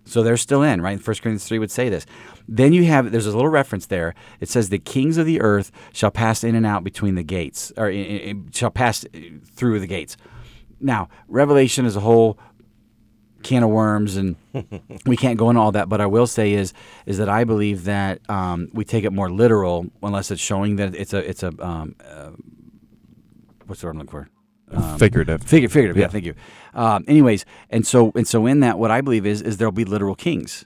[0.07, 0.99] So they're still in, right?
[0.99, 2.05] First Corinthians 3 would say this.
[2.47, 4.15] Then you have, there's a little reference there.
[4.39, 7.71] It says, the kings of the earth shall pass in and out between the gates,
[7.77, 9.05] or it, it shall pass
[9.53, 10.15] through the gates.
[10.79, 12.39] Now, Revelation is a whole
[13.43, 14.35] can of worms, and
[15.05, 15.89] we can't go into all that.
[15.89, 16.73] But I will say is
[17.05, 20.95] is that I believe that um, we take it more literal unless it's showing that
[20.95, 22.31] it's a it's a um, uh,
[23.65, 24.29] what's the word I'm looking for
[24.71, 25.43] um, figurative.
[25.43, 25.97] Fig- figurative.
[25.97, 26.03] Yeah.
[26.03, 26.35] yeah thank you.
[26.77, 29.83] Um, anyways, and so and so in that, what I believe is is there'll be
[29.83, 30.63] literal kings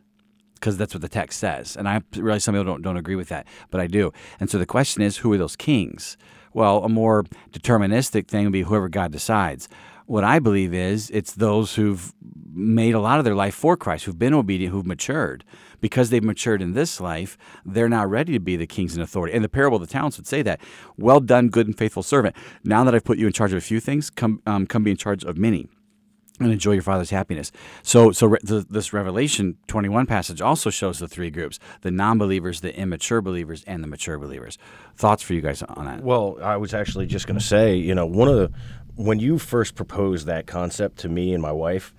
[0.55, 1.75] because that's what the text says.
[1.75, 4.11] And I realize some people don't don't agree with that, but I do.
[4.39, 6.17] And so the question is, who are those kings?
[6.53, 9.69] Well, a more deterministic thing would be whoever God decides.
[10.05, 12.13] What I believe is it's those who've
[12.53, 15.45] made a lot of their life for Christ, who've been obedient, who've matured.
[15.79, 19.33] Because they've matured in this life, they're now ready to be the kings and authority.
[19.33, 20.59] And the parable of the talents would say that.
[20.97, 22.35] Well done, good and faithful servant.
[22.65, 24.91] Now that I've put you in charge of a few things, come um, come be
[24.91, 25.69] in charge of many
[26.43, 27.51] and enjoy your father's happiness.
[27.83, 32.61] So, so re- the, this Revelation 21 passage also shows the three groups: the non-believers,
[32.61, 34.57] the immature believers, and the mature believers.
[34.95, 36.03] Thoughts for you guys on that?
[36.03, 38.51] Well, I was actually just going to say, you know, one of the
[38.95, 41.93] when you first proposed that concept to me and my wife,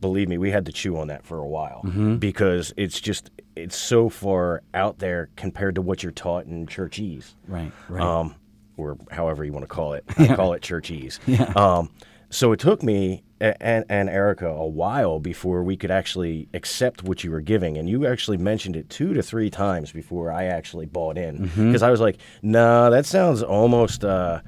[0.00, 2.16] believe me, we had to chew on that for a while mm-hmm.
[2.16, 7.34] because it's just it's so far out there compared to what you're taught in churchese,
[7.46, 7.72] right?
[7.88, 8.02] Right.
[8.02, 8.34] Um,
[8.76, 10.04] or however you want to call it.
[10.18, 11.18] I call it churchese.
[11.26, 11.52] Yeah.
[11.56, 11.90] Um,
[12.30, 17.22] so it took me and, and Erica a while before we could actually accept what
[17.22, 17.78] you were giving.
[17.78, 21.42] And you actually mentioned it two to three times before I actually bought in.
[21.42, 21.84] Because mm-hmm.
[21.84, 24.04] I was like, no, nah, that sounds almost.
[24.04, 24.40] Uh,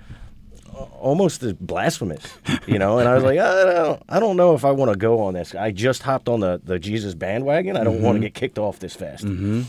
[0.99, 2.23] almost blasphemous,
[2.67, 2.99] you know.
[2.99, 5.35] And I was like, I don't, I don't know if I want to go on
[5.35, 5.55] this.
[5.55, 7.77] I just hopped on the, the Jesus bandwagon.
[7.77, 8.05] I don't mm-hmm.
[8.05, 9.25] want to get kicked off this fast.
[9.25, 9.63] Mm-hmm.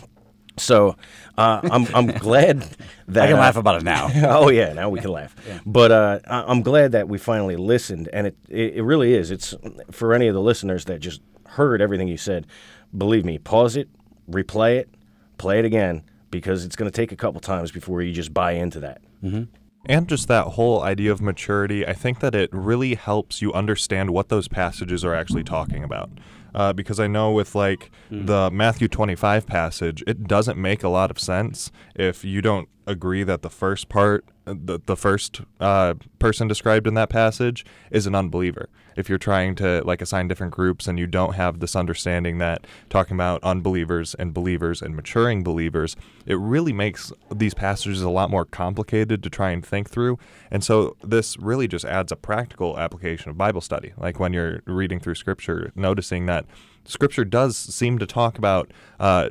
[0.58, 0.96] So
[1.38, 2.62] uh, I'm I'm glad
[3.08, 4.10] that I can uh, laugh about it now.
[4.30, 5.36] oh yeah, now we can laugh.
[5.48, 5.60] Yeah.
[5.66, 9.32] But uh, I'm glad that we finally listened, and it, it it really is.
[9.32, 9.56] It's
[9.92, 12.48] for any of the listeners that just heard everything you said.
[12.96, 13.88] Believe me, pause it,
[14.30, 14.90] replay it,
[15.38, 18.54] play it again, because it's going to take a couple times before you just buy
[18.54, 19.02] into that.
[19.24, 19.44] Mm-hmm.
[19.86, 24.12] And just that whole idea of maturity, I think that it really helps you understand
[24.12, 26.10] what those passages are actually talking about.
[26.54, 28.28] Uh, because I know with like mm.
[28.28, 33.24] the Matthew 25 passage, it doesn't make a lot of sense if you don't agree
[33.24, 38.14] that the first part, the, the first uh, person described in that passage is an
[38.14, 38.70] unbeliever.
[38.96, 42.68] If you're trying to like assign different groups and you don't have this understanding that
[42.90, 48.30] talking about unbelievers and believers and maturing believers, it really makes these passages a lot
[48.30, 50.20] more complicated to try and think through.
[50.52, 53.94] And so this really just adds a practical application of Bible study.
[53.98, 56.46] Like when you're reading through scripture, noticing that
[56.84, 59.30] scripture does seem to talk about uh,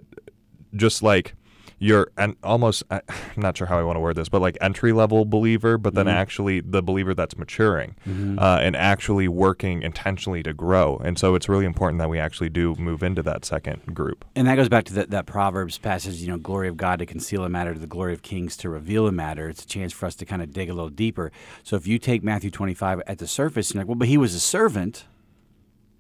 [0.75, 1.35] just like
[1.81, 4.57] you're an almost uh, I'm not sure how I want to word this, but like
[4.61, 6.17] entry level believer, but then mm-hmm.
[6.17, 8.39] actually the believer that's maturing mm-hmm.
[8.39, 11.01] uh, and actually working intentionally to grow.
[11.03, 14.25] And so it's really important that we actually do move into that second group.
[14.37, 17.07] And that goes back to that, that Proverbs passage, you know, glory of God to
[17.07, 19.49] conceal a matter, to the glory of kings to reveal a matter.
[19.49, 21.33] It's a chance for us to kind of dig a little deeper.
[21.63, 24.35] So if you take Matthew 25 at the surface, you're like, well, but he was
[24.35, 25.07] a servant,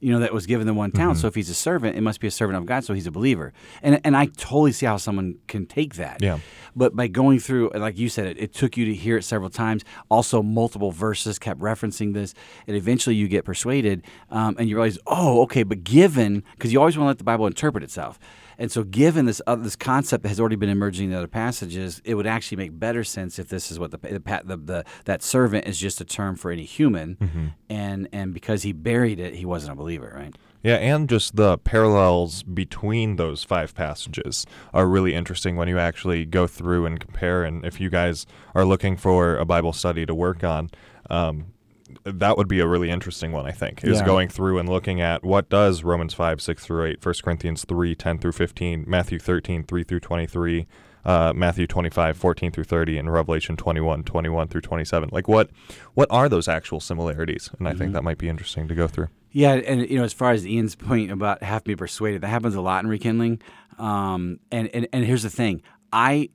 [0.00, 1.18] you know, that was given the one talent.
[1.18, 3.10] So if he's a servant, it must be a servant of God, so he's a
[3.10, 3.52] believer.
[3.82, 6.22] And and I totally see how someone can take that.
[6.22, 6.38] Yeah.
[6.74, 9.50] But by going through, like you said, it, it took you to hear it several
[9.50, 9.84] times.
[10.10, 12.34] Also, multiple verses kept referencing this,
[12.66, 15.62] and eventually you get persuaded, um, and you realize, oh, okay.
[15.62, 18.18] But given, because you always want to let the Bible interpret itself,
[18.60, 22.02] and so given this uh, this concept that has already been emerging in other passages,
[22.04, 25.22] it would actually make better sense if this is what the the, the, the that
[25.22, 27.16] servant is just a term for any human,
[27.70, 30.36] and and because he buried it, he wasn't a believer, right?
[30.62, 34.44] Yeah, and just the parallels between those five passages
[34.74, 37.44] are really interesting when you actually go through and compare.
[37.44, 40.68] And if you guys are looking for a Bible study to work on,
[41.08, 41.46] um,
[42.04, 44.06] that would be a really interesting one, I think, is Yeah.
[44.06, 47.94] going through and looking at what does Romans 5, 6 through 8, 1 Corinthians 3,
[47.94, 50.66] 10 through 15, Matthew 13, 3 through 23,
[51.04, 55.08] uh, Matthew 25, 14 through 30, and Revelation 21, 21 through 27.
[55.12, 55.50] Like, what
[55.94, 57.50] what are those actual similarities?
[57.58, 59.08] And I think that might be interesting to go through.
[59.32, 62.28] Yeah, and you know, as far as Ian's point about have to be persuaded, that
[62.28, 63.40] happens a lot in rekindling.
[63.78, 66.28] Um, and, and and here's the thing, I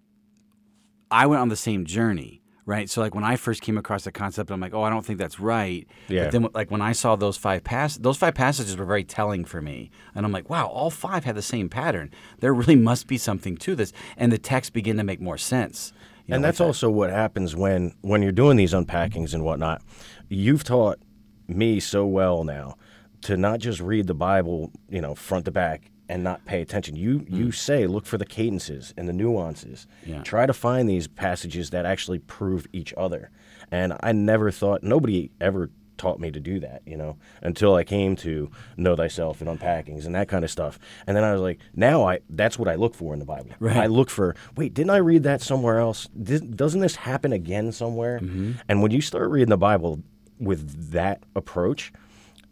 [1.11, 2.89] I went on the same journey, right?
[2.89, 5.19] So like when I first came across the concept, I'm like, oh, I don't think
[5.19, 5.87] that's right.
[6.07, 6.23] Yeah.
[6.23, 9.45] But then like when I saw those five pass, those five passages were very telling
[9.45, 12.11] for me, and I'm like, wow, all five had the same pattern.
[12.39, 15.93] There really must be something to this, and the text begin to make more sense.
[16.25, 16.67] you and that's with that.
[16.67, 19.81] also what happens when when you're doing these unpackings and whatnot.
[20.27, 20.99] You've taught
[21.47, 22.77] me so well now
[23.21, 26.95] to not just read the Bible, you know, front to back and not pay attention.
[26.95, 27.51] You you hmm.
[27.51, 29.87] say look for the cadences and the nuances.
[30.05, 30.21] Yeah.
[30.23, 33.31] Try to find these passages that actually prove each other.
[33.71, 37.83] And I never thought nobody ever taught me to do that, you know, until I
[37.83, 40.77] came to know thyself and unpackings and that kind of stuff.
[41.07, 43.51] And then I was like, now I that's what I look for in the Bible.
[43.59, 43.77] Right.
[43.77, 46.07] I look for, wait, didn't I read that somewhere else?
[46.07, 48.19] Doesn't this happen again somewhere?
[48.19, 48.53] Mm-hmm.
[48.67, 50.01] And when you start reading the Bible
[50.39, 51.91] with that approach,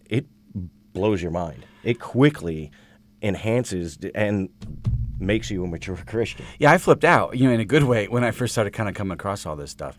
[0.10, 0.26] it
[0.94, 1.66] blows your mind.
[1.84, 2.72] It quickly
[3.24, 4.50] enhances and
[5.20, 6.46] makes you a mature Christian.
[6.60, 8.90] Yeah, I flipped out, you know, in a good way when I first started kind
[8.90, 9.98] of coming across all this stuff.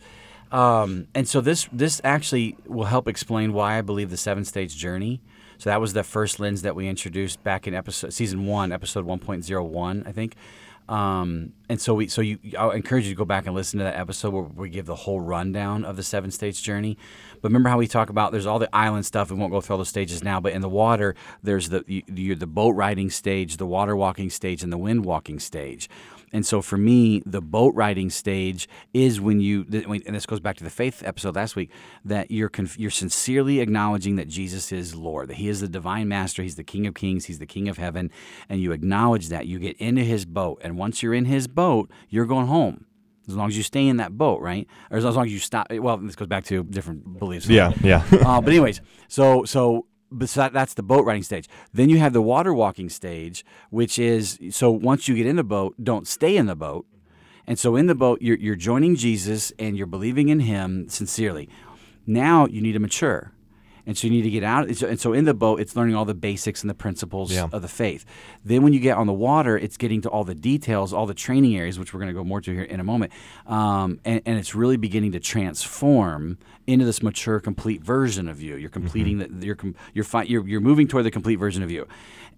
[0.52, 4.76] Um, and so this this actually will help explain why I believe the seven stage
[4.76, 5.20] journey.
[5.58, 9.04] So that was the first lens that we introduced back in episode season one, episode
[9.04, 10.36] one point zero one, I think.
[10.88, 13.84] Um, and so we so you I'll encourage you to go back and listen to
[13.84, 16.98] that episode where we give the whole rundown of the seven stage journey.
[17.44, 19.30] But remember how we talk about there's all the island stuff.
[19.30, 22.34] We won't go through all the stages now, but in the water there's the you,
[22.34, 25.90] the boat riding stage, the water walking stage, and the wind walking stage.
[26.32, 30.56] And so for me, the boat riding stage is when you, and this goes back
[30.56, 31.70] to the faith episode last week,
[32.02, 36.42] that you're you're sincerely acknowledging that Jesus is Lord, that He is the divine Master,
[36.42, 38.10] He's the King of Kings, He's the King of Heaven,
[38.48, 39.46] and you acknowledge that.
[39.46, 42.86] You get into His boat, and once you're in His boat, you're going home.
[43.26, 44.66] As long as you stay in that boat, right?
[44.90, 45.68] Or as long as you stop.
[45.70, 47.48] Well, this goes back to different beliefs.
[47.48, 48.04] Yeah, yeah.
[48.12, 51.48] uh, but anyways, so so but so that, that's the boat riding stage.
[51.72, 55.44] Then you have the water walking stage, which is so once you get in the
[55.44, 56.86] boat, don't stay in the boat.
[57.46, 61.48] And so in the boat, you're you're joining Jesus and you're believing in Him sincerely.
[62.06, 63.33] Now you need to mature.
[63.86, 64.68] And so you need to get out.
[64.68, 67.48] And so- in the boat, it's learning all the basics and the principles Yeah.
[67.52, 68.04] of the faith.
[68.44, 71.14] Then when you get on the water, it's getting to all the details, all the
[71.14, 73.12] training areas, which we're going to go more to here in a moment.
[73.46, 78.56] Um, and, and it's really beginning to transform into this mature, complete version of you.
[78.56, 79.58] You're completing the, you're,
[79.92, 81.86] you're, fi- you're, you're moving toward the complete version of you.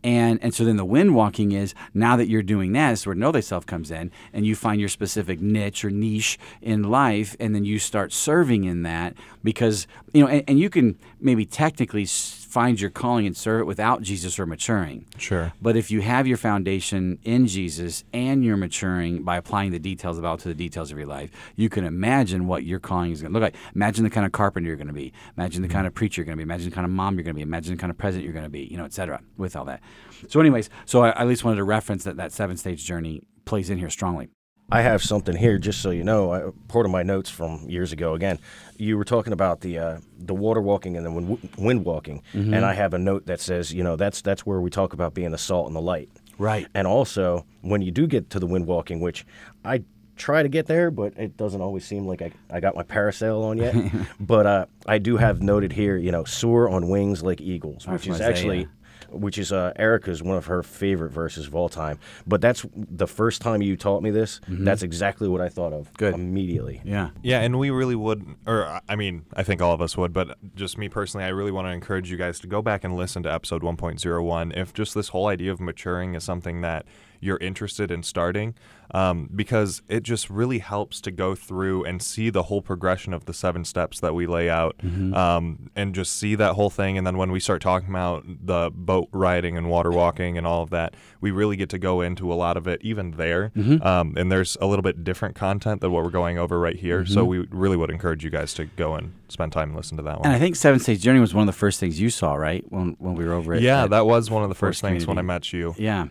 [0.02, 3.14] And, and so then the wind walking is now that you're doing that, is where
[3.14, 7.54] know thyself comes in, and you find your specific niche or niche in life, and
[7.54, 12.04] then you start serving in that because, you know, and, and you can maybe technically
[12.46, 15.06] find your calling and serve it without Jesus or maturing.
[15.18, 15.52] Sure.
[15.60, 20.16] But if you have your foundation in Jesus and you're maturing by applying the details
[20.16, 23.20] of all to the details of your life, you can imagine what your calling is
[23.20, 23.60] going to look like.
[23.74, 25.12] Imagine the kind of carpenter you're going to be.
[25.36, 25.76] Imagine the mm-hmm.
[25.76, 26.44] kind of preacher you're going to be.
[26.44, 27.42] Imagine the kind of mom you're going to be.
[27.42, 28.64] Imagine the kind of president you're going to be.
[28.64, 29.20] You know, et cetera.
[29.36, 29.82] With all that.
[30.28, 33.22] So, anyways, so I, I at least wanted to reference that that seven stage journey
[33.44, 34.28] plays in here strongly.
[34.70, 36.32] I have something here, just so you know.
[36.32, 38.14] I, part of my notes from years ago.
[38.14, 38.40] Again,
[38.78, 42.64] you were talking about the uh, the water walking and the wind, wind walking, and
[42.64, 45.30] I have a note that says, you know, that's that's where we talk about being
[45.30, 46.08] the salt and the light.
[46.38, 46.66] Right.
[46.74, 49.26] And also, when you do get to the wind walking, which
[49.64, 49.84] I
[50.16, 53.44] try to get there, but it doesn't always seem like I, I got my parasail
[53.44, 53.74] on yet.
[54.20, 58.06] but uh, I do have noted here, you know, soar on wings like eagles, which
[58.06, 58.68] is actually
[59.10, 61.98] which is uh, Erica's one of her favorite verses of all time.
[62.26, 64.40] But that's the first time you taught me this.
[64.48, 66.14] That's exactly what I thought of Good.
[66.14, 66.80] immediately.
[66.84, 67.10] Yeah.
[67.22, 70.38] Yeah, and we really would, or I mean, I think all of us would, but
[70.54, 73.22] just me personally, I really want to encourage you guys to go back and listen
[73.24, 76.86] to episode 1.01 if just this whole idea of maturing is something that
[77.26, 78.54] you're interested in starting,
[78.94, 83.24] um, because it just really helps to go through and see the whole progression of
[83.26, 84.76] the seven steps that we lay out,
[85.14, 86.96] um, and just see that whole thing.
[86.96, 90.62] And then when we start talking about the boat riding and water walking and all
[90.62, 93.50] of that, we really get to go into a lot of it even there.
[93.82, 97.04] Um, and there's a little bit different content than what we're going over right here.
[97.04, 100.02] So we really would encourage you guys to go and spend time and listen to
[100.04, 100.26] that one.
[100.26, 102.64] And I think Seven Stage Journey was one of the first things you saw, right?
[102.70, 105.06] When when we were over at yeah, at- that was one of the first things
[105.06, 105.74] when I met you.
[105.76, 106.06] Yeah.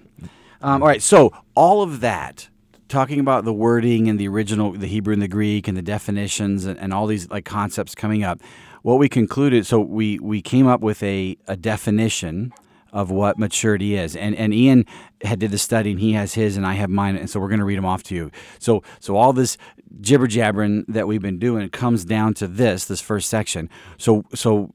[0.66, 1.02] Um, all right.
[1.02, 2.50] So all of that,
[2.88, 6.66] talking about the wording and the original, the Hebrew and the Greek, and the definitions,
[6.66, 8.42] and, and all these like concepts coming up.
[8.82, 9.68] What we concluded.
[9.68, 12.52] So we we came up with a a definition
[12.92, 14.88] of what maturity is, and and Ian
[15.22, 17.50] had did the study, and he has his, and I have mine, and so we're
[17.50, 18.32] going to read them off to you.
[18.58, 19.60] So so all this
[20.02, 23.70] jibber jabbering that we've been doing comes down to this this first section.
[24.00, 24.74] So so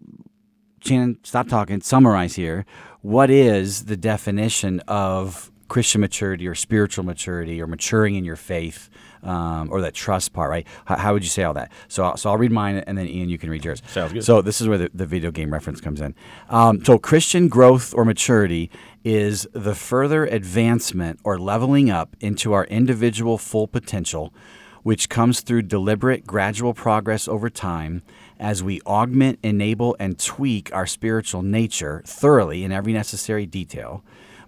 [0.82, 1.80] Shannon, stop talking.
[1.80, 2.64] Summarize here.
[3.03, 8.90] What is the definition of Christian maturity or spiritual maturity or maturing in your faith
[9.22, 10.66] um, or that trust part, right?
[10.84, 11.70] How, how would you say all that?
[11.88, 13.80] So, I'll- so I'll read mine and then Ian, you can read yours.
[13.86, 14.24] Sounds good.
[14.24, 16.14] So this is where the, the video game reference comes in.
[16.50, 18.70] Um, so Christian growth or maturity
[19.04, 24.34] is the further advancement or leveling up into our individual full potential
[24.82, 28.02] which comes through deliberate, gradual progress over time
[28.38, 34.02] as we augment, enable, and tweak our spiritual nature thoroughly in every necessary detail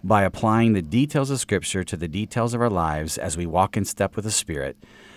[0.04, 3.76] by applying the details of Scripture to the details of our lives as we walk
[3.76, 4.76] in step with the Spirit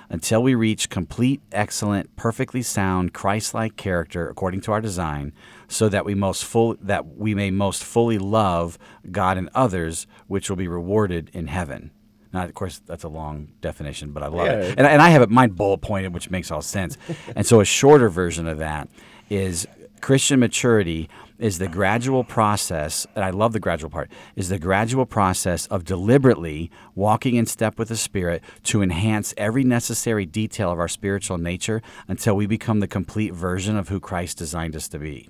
[0.10, 5.34] until we reach complete, excellent, perfectly sound, Christ-like character according to our design,
[5.68, 8.78] so that we most full that we may most fully love
[9.12, 11.90] God and others, which will be rewarded in heaven.
[12.32, 14.54] Now, of course, that's a long definition, but I love Yeah.
[14.58, 14.76] it.
[14.78, 16.98] And, and I have it mine bullet pointed, which makes all sense.
[17.36, 18.90] and so, a shorter version of that
[19.32, 19.66] is
[20.02, 21.10] Christian maturity
[21.40, 25.84] is the gradual process, and I love the gradual part, is the gradual process of
[25.84, 31.38] deliberately walking in step with the Spirit to enhance every necessary detail of our spiritual
[31.38, 35.30] nature until we become the complete version of who Christ designed us to be.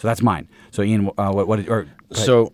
[0.00, 0.48] So that's mine.
[0.70, 2.52] So Ian, uh, what, what, or So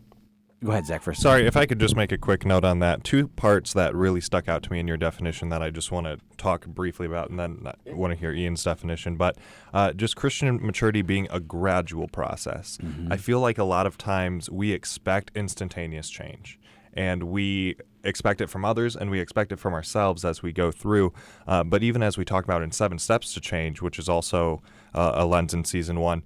[0.65, 1.03] go ahead, Zach.
[1.03, 1.21] First.
[1.21, 3.05] Sorry, if I could just make a quick note on that.
[3.05, 6.07] Two parts that really stuck out to me in your definition that I just want
[6.07, 9.17] to talk briefly about, and then I want to hear Ian's definition.
[9.17, 9.37] But
[9.73, 12.79] uh, just Christian maturity being a gradual process.
[13.11, 16.59] I feel like a lot of times we expect instantaneous change.
[16.97, 20.71] And we expect it from others and we expect it from ourselves as we go
[20.71, 21.13] through.
[21.45, 24.63] Uh, but even as we talk about in Seven Steps to Change, which is also
[24.95, 26.23] uh, a lens in season one,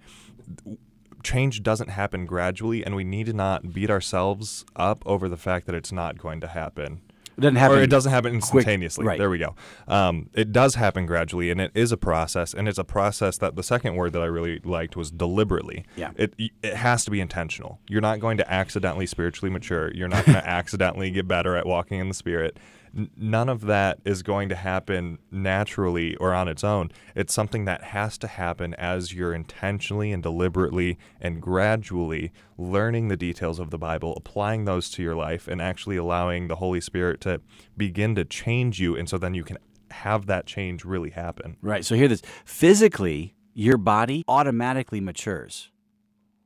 [1.23, 5.67] change doesn't happen gradually, and we need to not beat ourselves up over the fact
[5.67, 7.01] that it's not going to happen.
[7.37, 7.79] It doesn't happen.
[7.79, 9.05] or it doesn't happen quick- instantaneously.
[9.07, 9.17] right.
[9.19, 9.55] There we go.
[9.87, 13.55] Um, it does happen gradually, and it is a process, and it's a process that
[13.55, 15.85] the second word that I really liked was deliberately.
[15.95, 16.11] Yeah.
[16.17, 17.79] It it has to be intentional.
[17.89, 19.93] You're not going to accidentally spiritually mature.
[19.95, 22.57] You're not going to accidentally get better at walking in the spirit.
[22.97, 26.91] N- none of that is going to happen naturally or on its own.
[27.15, 33.17] It's something that has to happen as you're intentionally and deliberately and gradually learning the
[33.17, 37.21] details of the Bible, applying those to your life, and actually allowing the Holy Spirit
[37.23, 37.41] to
[37.77, 38.97] begin to change you.
[38.97, 39.59] And so then you can
[39.91, 41.57] have that change really happen.
[41.63, 41.85] Right.
[41.85, 42.23] So hear this.
[42.45, 45.71] Physically, your body automatically matures.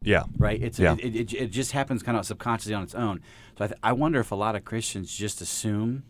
[0.05, 0.25] Yeah.
[0.39, 0.63] Right.
[0.63, 0.97] It's Yeah.
[0.99, 3.21] it, it, it just happens kind of subconsciously on its own.
[3.57, 6.03] So I, th- I wonder if a lot of Christians just assume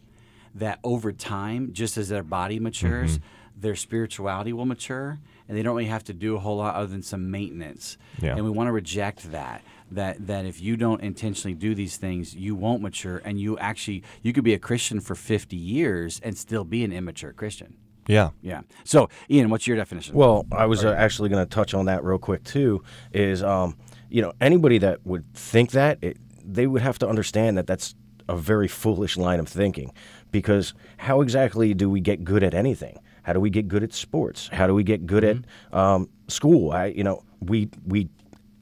[0.54, 3.60] that over time, just as their body matures, Mm-hmm.
[3.60, 6.86] their spirituality will mature, and they don't really have to do a whole lot other
[6.86, 7.98] than some maintenance.
[8.20, 8.34] Yeah.
[8.34, 9.62] And we want to reject that.
[9.90, 14.02] That that if you don't intentionally do these things, you won't mature, and you actually
[14.22, 17.76] you could be a Christian for fifty years and still be an immature Christian.
[18.08, 18.30] Yeah.
[18.40, 18.62] Yeah.
[18.84, 20.14] So, Ian, what's your definition?
[20.16, 22.82] Well, I was uh, actually going to touch on that real quick too.
[23.12, 23.76] Is um,
[24.08, 27.94] you know anybody that would think that it, they would have to understand that that's
[28.28, 29.92] a very foolish line of thinking,
[30.32, 32.98] because how exactly do we get good at anything?
[33.22, 34.48] How do we get good at sports?
[34.52, 35.36] How do we get good at
[35.72, 36.72] um, school?
[36.72, 38.08] I, you know, we we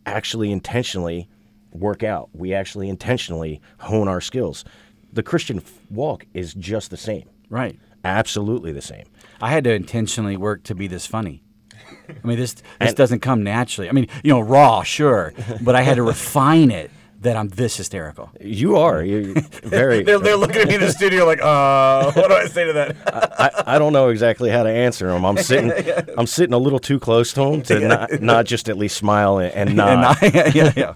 [0.04, 1.28] actually intentionally
[1.72, 2.28] work out.
[2.34, 4.64] We actually intentionally hone our skills.
[5.12, 7.28] The Christian f- walk is just the same.
[7.48, 7.78] right.
[8.02, 9.04] Absolutely the same.
[9.42, 11.42] I had to intentionally work to be this funny.
[12.08, 13.90] I mean, this this doesn't come naturally.
[13.90, 16.90] I mean, you know, raw, sure, but I had to refine it
[17.20, 18.30] that I'm this hysterical.
[18.40, 20.02] You are you very.
[20.02, 22.96] they're looking at me in the studio like, uh, what do I say to that?
[23.06, 25.24] I, I don't know exactly how to answer them.
[25.24, 26.02] I'm sitting yeah.
[26.16, 29.38] I'm sitting a little too close to them to not, not just at least smile
[29.38, 30.18] and, and nod.
[30.22, 30.94] And I- yeah, yeah.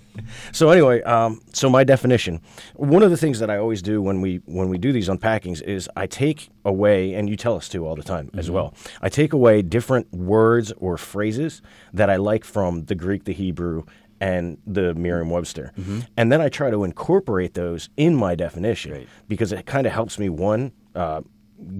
[0.52, 2.40] so anyway, um, so my definition.
[2.74, 5.62] One of the things that I always do when we when we do these unpackings
[5.62, 8.74] is I take away, and you tell us to all the time as well.
[9.02, 11.60] I take away different words or phrases
[11.92, 13.84] that I like from the Greek, the Hebrew,
[14.20, 15.72] and the Merriam-Webster,
[16.16, 20.18] and then I try to incorporate those in my definition because it kind of helps
[20.18, 20.72] me one.
[20.94, 21.22] Uh,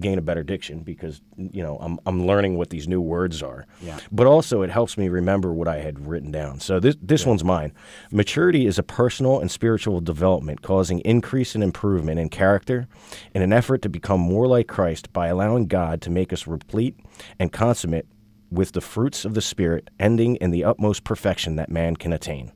[0.01, 3.66] gain a better diction because you know I'm I'm learning what these new words are.
[3.82, 3.99] Yeah.
[4.11, 6.61] But also it helps me remember what I had written down.
[6.61, 7.72] So this this one's mine.
[8.11, 12.87] Maturity is a personal and spiritual development causing increase and improvement in character
[13.35, 16.99] in an effort to become more like Christ by allowing God to make us replete
[17.39, 18.07] and consummate
[18.55, 22.52] with the fruits of the spirit ending in the utmost perfection that man can attain.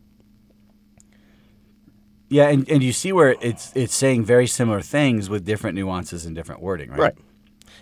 [2.30, 6.26] Yeah, and, and you see where it's it's saying very similar things with different nuances
[6.26, 6.98] and different wording, right?
[6.98, 7.14] Right.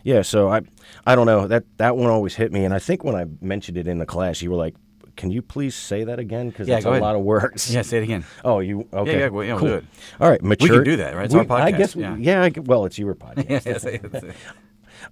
[0.05, 0.61] Yeah, so I
[1.05, 1.49] I don't know.
[1.49, 4.07] That that one always hit me and I think when I mentioned it in the
[4.07, 4.77] class you were like
[5.17, 6.51] can you please say that again?
[6.51, 7.03] Because Yeah, it's a ahead.
[7.03, 7.75] lot of words.
[7.75, 8.25] Yeah, say it again.
[8.45, 9.21] Oh, you okay?
[9.21, 9.69] yeah, well, yeah, we'll cool.
[9.69, 9.85] do it.
[10.21, 10.69] All right, mature.
[10.69, 11.25] We can do that, right?
[11.25, 11.97] It's our I podcast, guess.
[11.97, 12.17] yeah.
[12.19, 12.43] Yeah.
[12.43, 13.49] I well, it's your podcast.
[13.67, 14.37] Yeah, say it, say it.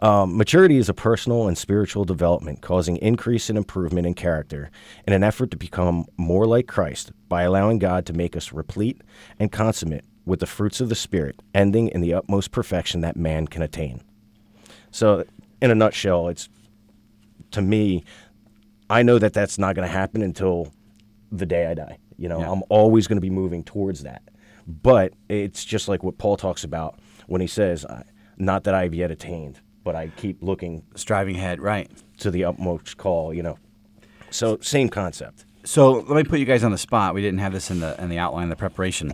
[0.00, 4.70] Um, maturity is a personal and spiritual development causing increase and improvement in character
[5.06, 9.00] in an effort to become more like Christ by allowing God to make us replete
[9.38, 13.46] and consummate with the fruits of the Spirit, ending in the utmost perfection that man
[13.46, 14.02] can attain.
[14.90, 15.24] So,
[15.60, 16.48] in a nutshell, it's
[17.50, 18.04] to me,
[18.90, 20.72] I know that that's not going to happen until
[21.30, 21.98] the day I die.
[22.16, 22.50] You know, Yeah.
[22.50, 24.22] I'm always going to be moving towards that.
[24.66, 27.84] But it's just like what Paul talks about when he says,
[28.38, 31.90] "Not that I've yet attained, but I keep looking Striving ahead, right.
[32.18, 33.58] to the utmost call." You know,
[34.30, 35.44] so same concept.
[35.64, 37.14] So let me put you guys on the spot.
[37.14, 39.12] We didn't have this in the in the outline, the preparation.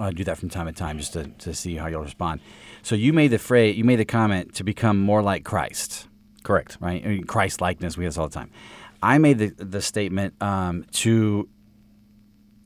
[0.00, 2.40] I do that from time to time just to, to see how you'll respond.
[2.82, 6.08] So you made the phrase, you made the comment to become more like Christ,
[6.42, 6.76] Correct.
[6.80, 7.02] right?
[7.04, 7.96] I mean, Christ likeness.
[7.96, 8.50] We have this all the time.
[9.02, 11.48] I made the the statement um, to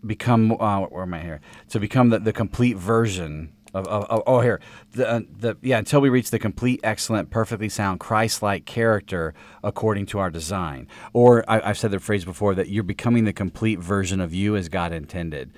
[0.04, 0.52] become.
[0.52, 1.40] Uh, where am I here?
[1.70, 4.60] To become the, the complete version of, of, of oh here
[4.92, 10.06] the uh, the yeah until we reach the complete, excellent, perfectly sound Christ-like character according
[10.06, 10.86] to our design.
[11.12, 14.56] Or I, I've said the phrase before that you're becoming the complete version of you
[14.56, 15.52] as God intended.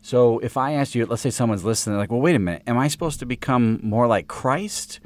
[0.00, 2.78] So if I ask you, let's say someone's listening, like, well, wait a minute, am
[2.78, 5.00] I supposed to become more like Christ,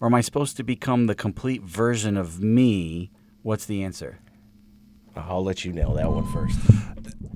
[0.00, 3.10] or am I supposed to become the complete version of me?
[3.42, 4.20] What's the answer?
[5.14, 6.58] I'll let you nail that one first.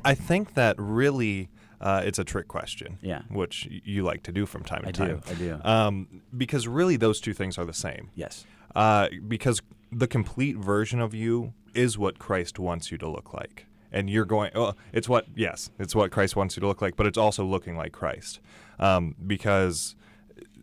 [0.05, 1.49] I think that really
[1.83, 2.99] uh, it's a trick question.
[3.03, 3.23] Yeah.
[3.29, 5.23] Which you like to do from time to I do, time.
[5.29, 5.61] I do.
[5.65, 8.11] Um, because really, those two things are the same.
[8.15, 8.47] Yes.
[8.75, 9.61] Uh, because
[9.91, 13.67] the complete version of you is what Christ wants you to look like.
[13.91, 16.97] And you're going, well, it's what, yes, it's what Christ wants you to look like,
[16.97, 18.41] but it's also looking like Christ.
[18.79, 19.97] Um, because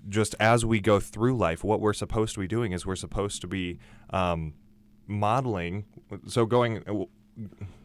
[0.07, 3.41] just as we go through life, what we're supposed to be doing is we're supposed
[3.41, 3.77] to be
[4.09, 4.53] um,
[5.05, 5.85] modeling.
[6.27, 7.07] So going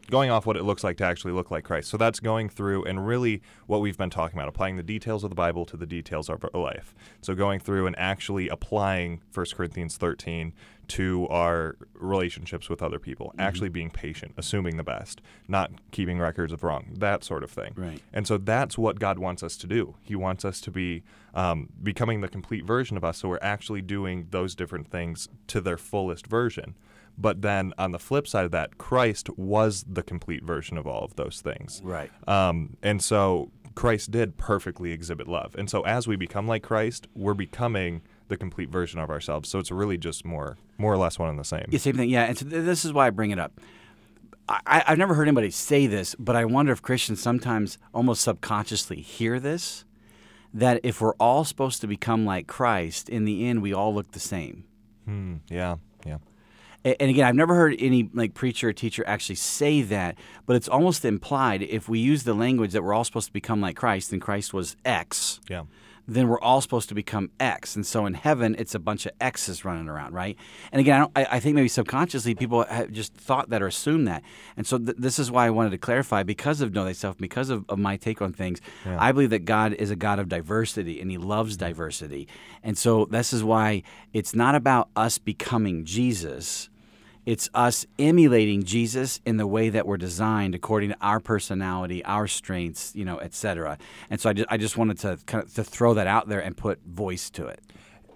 [0.09, 1.89] going off what it looks like to actually look like Christ.
[1.89, 5.29] So that's going through and really what we've been talking about, applying the details of
[5.29, 6.93] the Bible to the details of our life.
[7.21, 10.53] So going through and actually applying 1 Corinthians 13
[10.87, 16.53] to our relationships with other people, actually being patient, assuming the best, not keeping records
[16.53, 17.73] of wrong, that sort of thing.
[17.75, 18.01] Right.
[18.13, 19.95] And so that's what God wants us to do.
[20.03, 21.03] He wants us to be
[21.33, 23.17] um, becoming the complete version of us.
[23.17, 26.75] So we're actually doing those different things to their fullest version.
[27.17, 31.03] But then on the flip side of that, Christ was the complete version of all
[31.03, 31.81] of those things.
[31.83, 32.11] Right.
[32.27, 35.55] Um, and so Christ did perfectly exhibit love.
[35.57, 39.49] And so as we become like Christ, we're becoming the complete version of ourselves.
[39.49, 41.65] So it's really just more, more or less one and the same.
[41.69, 42.09] Yeah, same thing.
[42.09, 43.59] Yeah, and so th- this is why I bring it up.
[44.47, 49.01] I, I've never heard anybody say this, but I wonder if Christians sometimes almost subconsciously
[49.01, 49.85] hear this.
[50.53, 54.11] That if we're all supposed to become like Christ, in the end, we all look
[54.11, 54.63] the same.
[55.03, 55.75] Hmm, yeah,
[56.85, 60.15] And again, I've never heard any like preacher or teacher actually say that,
[60.45, 63.59] but it's almost implied if we use the language that we're all supposed to become
[63.59, 65.63] like Christ, and Christ was X, Yeah.
[66.07, 67.75] then we're all supposed to become X.
[67.75, 70.37] And so in heaven, it's a bunch of X's running around, right?
[70.71, 73.67] And again, I, don't, I, I think maybe subconsciously people have just thought that or
[73.67, 74.21] assumed that.
[74.55, 77.49] And so th- this is why I wanted to clarify because of Know Thyself, because
[77.49, 78.61] of, of my take on things.
[78.85, 81.65] I believe that God is a God of diversity and he loves mm-hmm.
[81.65, 82.27] diversity.
[82.61, 83.81] And so this is why
[84.13, 86.69] it's not about us becoming Jesus.
[87.25, 92.27] It's us emulating Jesus in the way that we're designed according to our personality, our
[92.27, 93.77] strengths, you know, et cetera.
[94.09, 96.39] And so I just, I just wanted to kind of to throw that out there
[96.39, 97.61] and put voice to it.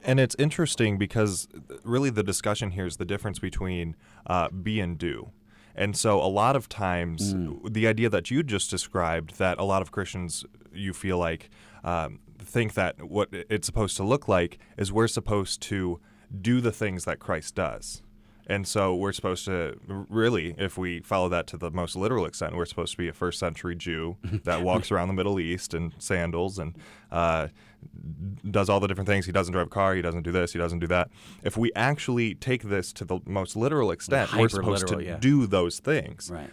[0.03, 1.47] And it's interesting because
[1.83, 3.95] really the discussion here is the difference between
[4.27, 5.31] uh, be and do.
[5.75, 7.33] And so a lot of times,
[7.69, 11.49] the idea that you just described, that a lot of Christians, you feel like,
[11.83, 15.99] um, think that what it's supposed to look like is we're supposed to
[16.41, 18.01] do the things that Christ does.
[18.49, 19.79] And so we're supposed to
[20.09, 23.13] really, if we follow that to the most literal extent, we're supposed to be a
[23.13, 26.75] first century Jew that walks around the Middle East in sandals and
[27.11, 27.49] uh,
[28.49, 29.27] does all the different things.
[29.27, 29.93] He doesn't drive a car.
[29.93, 30.51] He doesn't do this.
[30.51, 31.09] He doesn't do that.
[31.43, 35.17] If we actually take this to the most literal extent, we're supposed to yeah.
[35.17, 36.31] do those things.
[36.33, 36.49] Right.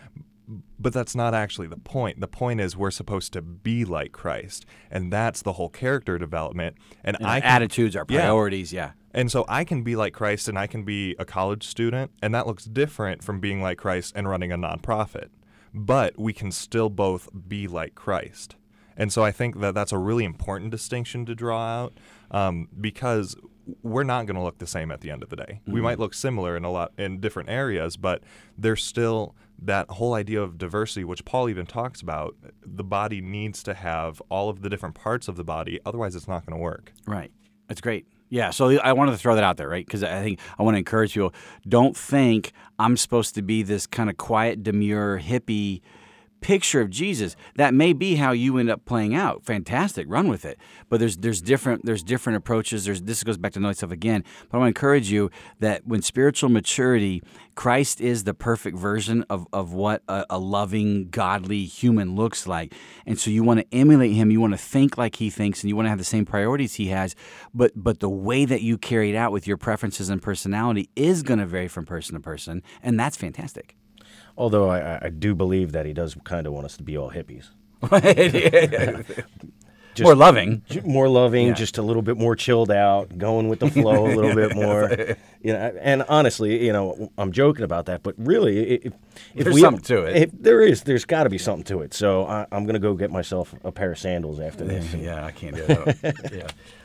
[0.78, 2.20] But that's not actually the point.
[2.20, 6.76] The point is we're supposed to be like Christ, and that's the whole character development.
[7.03, 8.20] And And I can- attitudes, our Yeah.
[8.20, 8.92] priorities, yeah.
[9.17, 12.35] And so I can be like Christ and I can be a college student, and
[12.35, 15.31] that looks different from being like Christ and running a nonprofit.
[15.75, 18.57] But we can still both be like Christ.
[18.97, 21.99] And so I think that that's a really important distinction to draw out
[22.31, 23.37] um, because
[23.83, 25.61] we're not going to look the same at the end of the day.
[25.67, 28.23] We might look similar in a lot in different areas, but
[28.57, 32.37] there's still that whole idea of diversity, which Paul even talks about.
[32.64, 36.29] The body needs to have all of the different parts of the body, otherwise, it's
[36.29, 36.93] not going to work.
[37.07, 37.33] Right.
[37.67, 38.07] That's great.
[38.29, 38.51] Yeah.
[38.51, 39.85] So I wanted to throw that out there, right?
[39.85, 41.33] Because I think I want to encourage people
[41.68, 45.81] don't think I'm supposed to be this kind of quiet, demure, hippie
[46.41, 47.37] picture of Jesus.
[47.57, 49.45] That may be how you end up playing out.
[49.45, 50.07] Fantastic.
[50.09, 50.59] Run with it.
[50.89, 52.84] But there's there's different there's different approaches.
[52.84, 54.24] There's this goes back to knowing stuff again.
[54.49, 55.30] But I want to encourage you
[55.61, 57.22] that when spiritual maturity,
[57.55, 62.74] Christ is the perfect version of, of what a, a loving, godly human looks like.
[63.07, 65.68] And so you want to emulate him, you want to think like he thinks, and
[65.68, 67.14] you want to have the same priorities he has.
[67.55, 71.22] But but the way that you carry it out with your preferences and personality is
[71.22, 73.76] going to vary from person to person, and that's fantastic.
[74.37, 77.11] Although I, I- do believe that he does kind of want us to be all
[77.11, 77.49] hippies.
[79.99, 80.61] More loving.
[80.68, 81.53] J- More loving, Yeah.
[81.55, 84.91] just a little bit more chilled out, going with the flow a little bit more.
[85.41, 88.93] You know, and honestly, you know, I'm joking about that, but really, if,
[89.34, 90.16] if There's we something to it.
[90.16, 91.95] if there is, there's got to be something to it.
[91.95, 94.93] So I, I'm gonna go get myself a pair of sandals after this.
[94.93, 96.30] Yeah, I can't do that.
[96.30, 96.43] yeah.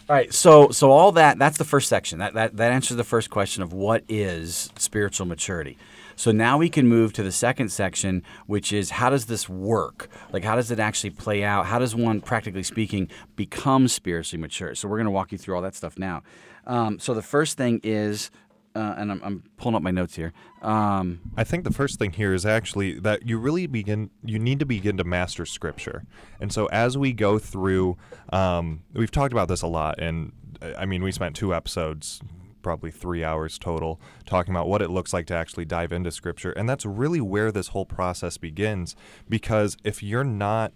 [0.10, 0.34] All right.
[0.34, 2.20] So so all that that's the first section.
[2.20, 5.78] That that that answers the first question of what is spiritual maturity.
[6.16, 10.10] So now we can move to the second section, which is how does this work?
[10.32, 11.66] Like how does it actually play out?
[11.66, 14.76] How does one, practically speaking, become spiritually mature?
[14.76, 16.24] So we're going to walk you through all that stuff now.
[16.68, 18.32] Um, so the first thing is,
[18.76, 20.32] uh, and I'm, I'm pulling up my notes here.
[20.62, 24.60] Um, I think the first thing here is actually that you really begin, you need
[24.60, 26.04] to begin to master scripture.
[26.40, 27.98] And so as we go through,
[28.32, 30.00] um, we've talked about this a lot.
[30.00, 30.32] And
[30.62, 32.22] uh, I mean, we spent two episodes,
[32.62, 36.52] probably three hours total, talking about what it looks like to actually dive into scripture.
[36.52, 38.96] And that's really where this whole process begins.
[39.30, 40.74] Because if you're not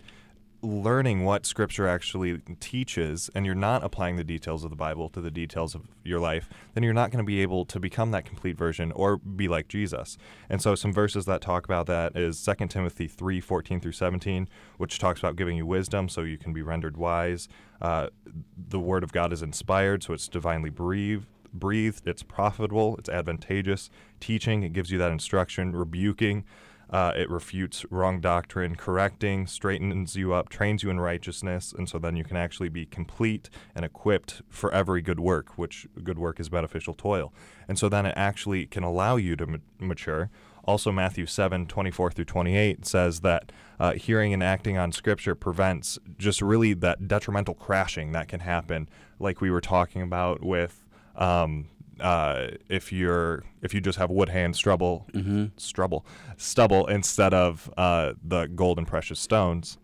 [0.65, 5.21] learning what scripture actually teaches and you're not applying the details of the bible to
[5.21, 8.25] the details of your life then you're not going to be able to become that
[8.25, 10.17] complete version or be like jesus
[10.49, 14.49] and so some verses that talk about that is 2 timothy 3 14 through 17
[14.77, 17.47] which talks about giving you wisdom so you can be rendered wise
[17.81, 18.07] uh,
[18.57, 21.27] the word of god is inspired so it's divinely breathed
[21.59, 23.89] breathed it's profitable it's advantageous
[24.19, 26.43] teaching it gives you that instruction rebuking
[26.89, 31.97] uh, it refutes wrong doctrine, correcting, straightens you up, trains you in righteousness, and so
[31.97, 36.39] then you can actually be complete and equipped for every good work, which good work
[36.39, 37.33] is beneficial toil.
[37.67, 40.29] And so then it actually can allow you to ma- mature.
[40.63, 45.99] Also, Matthew 7 24 through 28 says that uh, hearing and acting on Scripture prevents
[46.17, 48.89] just really that detrimental crashing that can happen,
[49.19, 50.81] like we were talking about with.
[51.17, 51.67] Um,
[51.99, 55.07] uh, if you're if you just have wood hand stubble
[55.55, 56.05] stubble
[56.35, 59.77] stubble instead of uh, the gold and precious stones.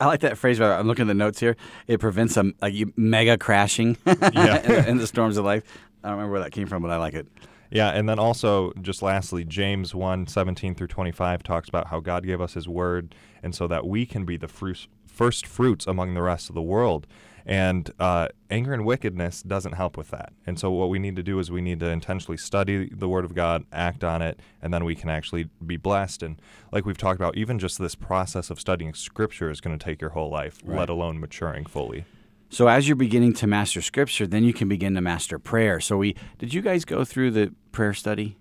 [0.00, 0.60] I- like that phrase.
[0.60, 1.56] I'm looking at the notes here.
[1.86, 4.62] It prevents a, a mega crashing Yeah.
[4.80, 5.62] in, in the storms of life.
[6.04, 7.26] I don't remember where that came from, but I like it.
[7.70, 12.24] Yeah, and then also just lastly, James 1, 17 through 25 talks about how God
[12.24, 16.14] gave us his word and so that we can be the fruits, first fruits among
[16.14, 17.06] the rest of the world.
[17.48, 20.32] And uh, anger and wickedness doesn't help with that.
[20.46, 23.24] And so what we need to do is we need to intentionally study the word
[23.24, 26.24] of God, act on it, and then we can actually be blessed.
[26.24, 26.42] And
[26.72, 30.00] like we've talked about, even just this process of studying scripture is going to take
[30.00, 32.04] your whole life, let alone maturing fully.
[32.48, 35.78] So as you're beginning to master scripture, then you can begin to master prayer.
[35.78, 38.36] So we did you guys go through the prayer study?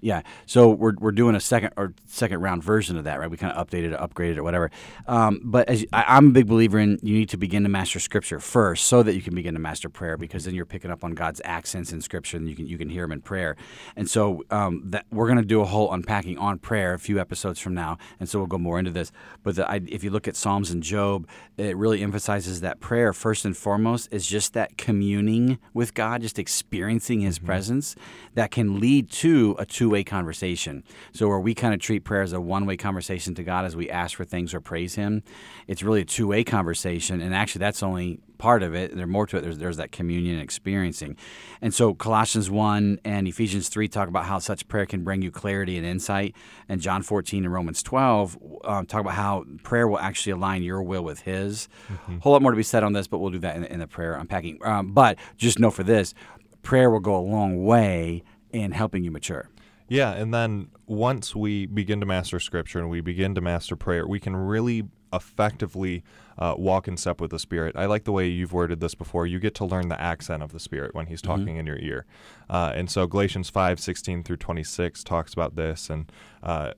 [0.00, 0.22] Yeah.
[0.46, 3.30] So we're, we're doing a second or second round version of that, right?
[3.30, 4.70] We kind of updated it, upgraded it, whatever.
[5.06, 8.00] Um, but as I, I'm a big believer in, you need to begin to master
[8.00, 11.04] Scripture first, so that you can begin to master prayer, because then you're picking up
[11.04, 13.56] on God's accents in Scripture, and you can you can hear them in prayer.
[13.96, 17.20] And so um, that we're going to do a whole unpacking on prayer a few
[17.20, 19.12] episodes from now, and so we'll go more into this.
[19.42, 21.28] But the, I, if you look at Psalms and Job,
[21.58, 26.38] it really emphasizes that prayer first and foremost is just that communing with God, just
[26.38, 27.96] experiencing His presence,
[28.34, 30.84] that can lead to a two two-way conversation.
[31.12, 33.90] So where we kind of treat prayer as a one-way conversation to God as we
[33.90, 35.24] ask for things or praise Him,
[35.66, 37.20] it's really a two-way conversation.
[37.20, 38.94] And actually, that's only part of it.
[38.94, 39.40] There's more to it.
[39.40, 41.16] There's, there's that communion and experiencing.
[41.60, 45.32] And so Colossians 1 and Ephesians 3 talk about how such prayer can bring you
[45.32, 46.36] clarity and insight.
[46.68, 50.84] And John 14 and Romans 12 um, talk about how prayer will actually align your
[50.84, 51.68] will with His.
[52.16, 53.80] A whole lot more to be said on this, but we'll do that in, in
[53.80, 54.60] the prayer unpacking.
[54.64, 56.14] Um, but just know for this,
[56.62, 58.22] prayer will go a long way
[58.52, 59.48] in helping you mature.
[59.90, 64.06] Yeah, and then once we begin to master scripture and we begin to master prayer,
[64.06, 66.04] we can really effectively
[66.38, 67.74] uh, walk in step with the Spirit.
[67.74, 69.26] I like the way you've worded this before.
[69.26, 72.06] You get to learn the accent of the Spirit when He's talking in your ear.
[72.48, 75.90] Uh, and so Galatians 5 16 through 26 talks about this.
[75.90, 76.74] And uh,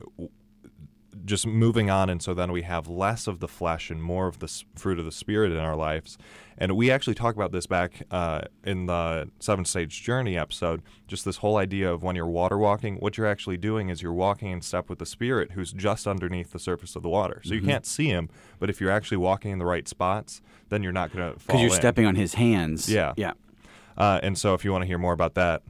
[1.24, 4.38] just moving on and so then we have less of the flesh and more of
[4.38, 6.16] the fruit of the spirit in our lives
[6.56, 11.24] and we actually talk about this back uh, in the seven stage journey episode just
[11.24, 14.50] this whole idea of when you're water walking what you're actually doing is you're walking
[14.50, 17.60] in step with the spirit who's just underneath the surface of the water so you
[17.62, 20.40] can't see him but if you're actually walking in the right spots
[20.70, 21.76] then you're not going to fall Because you're in.
[21.76, 22.88] stepping on His hands.
[22.88, 23.12] Yeah.
[23.18, 23.32] Yeah.
[23.98, 25.60] Uh, and so, if you want to hear more about that,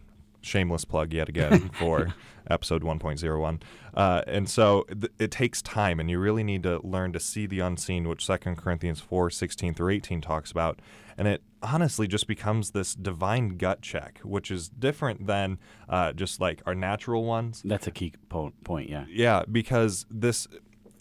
[0.42, 2.14] shameless plug yet again for
[2.52, 3.62] episode 1.01.
[3.94, 7.46] Uh, and so, th- it takes time, and you really need to learn to see
[7.46, 10.80] the unseen, which 2 Corinthians 4 16 through 18 talks about.
[11.18, 16.40] And it honestly just becomes this divine gut check, which is different than uh, just
[16.40, 17.62] like our natural ones.
[17.64, 18.88] That's a key po- point.
[18.88, 19.04] Yeah.
[19.08, 20.48] Yeah, because this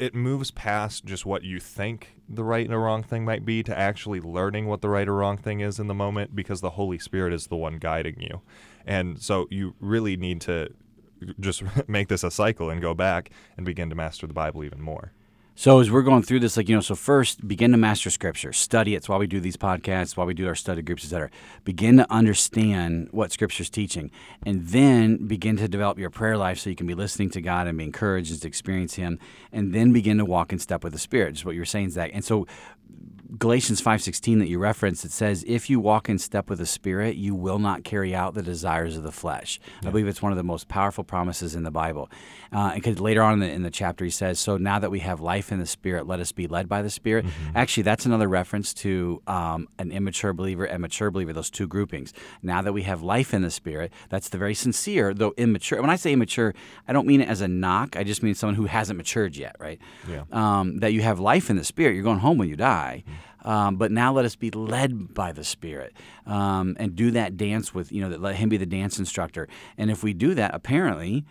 [0.01, 3.61] it moves past just what you think the right and the wrong thing might be
[3.61, 6.71] to actually learning what the right or wrong thing is in the moment because the
[6.71, 8.41] Holy Spirit is the one guiding you.
[8.83, 10.73] And so you really need to
[11.39, 14.81] just make this a cycle and go back and begin to master the Bible even
[14.81, 15.11] more.
[15.53, 18.53] So as we're going through this, like you know, so first begin to master scripture,
[18.53, 18.97] study it.
[18.97, 21.29] It's why we do these podcasts, why we do our study groups, etc.
[21.65, 24.11] Begin to understand what scripture's teaching,
[24.43, 27.67] and then begin to develop your prayer life so you can be listening to God
[27.67, 29.19] and be encouraged and to experience Him,
[29.51, 31.33] and then begin to walk in step with the Spirit.
[31.33, 32.11] Just what you're saying, Zach.
[32.13, 32.47] And so
[33.39, 37.15] Galatians 5:16 that you referenced it says if you walk in step with the spirit
[37.15, 39.57] you will not carry out the desires of the flesh.
[39.85, 42.09] I believe it's one of the most powerful promises in the Bible.
[42.51, 44.99] Uh, because later on in the, in the chapter he says so now that we
[44.99, 47.25] have life in the spirit let us be led by the spirit.
[47.55, 52.13] Actually that's another reference to um, an immature believer and mature believer those two groupings.
[52.43, 55.79] Now that we have life in the spirit that's the very sincere though immature.
[55.79, 56.53] When I say immature
[56.85, 59.55] I don't mean it as a knock I just mean someone who hasn't matured yet,
[59.57, 59.79] right?
[60.09, 60.23] Yeah.
[60.33, 61.93] um, that you have life in the Spirit.
[61.93, 63.05] You're going home when you die.
[63.43, 65.93] Um, but now let us be led by the Spirit
[66.25, 69.47] um, and do that dance with, you know, let Him be the dance instructor.
[69.77, 71.25] And if we do that, apparently,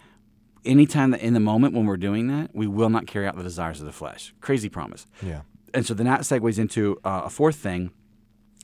[0.65, 3.43] anytime that in the moment when we're doing that, we will not carry out the
[3.43, 4.35] desires of the flesh.
[4.41, 5.07] Crazy promise.
[5.23, 5.43] Yeah.
[5.73, 7.93] And so then that segues into uh, a fourth thing.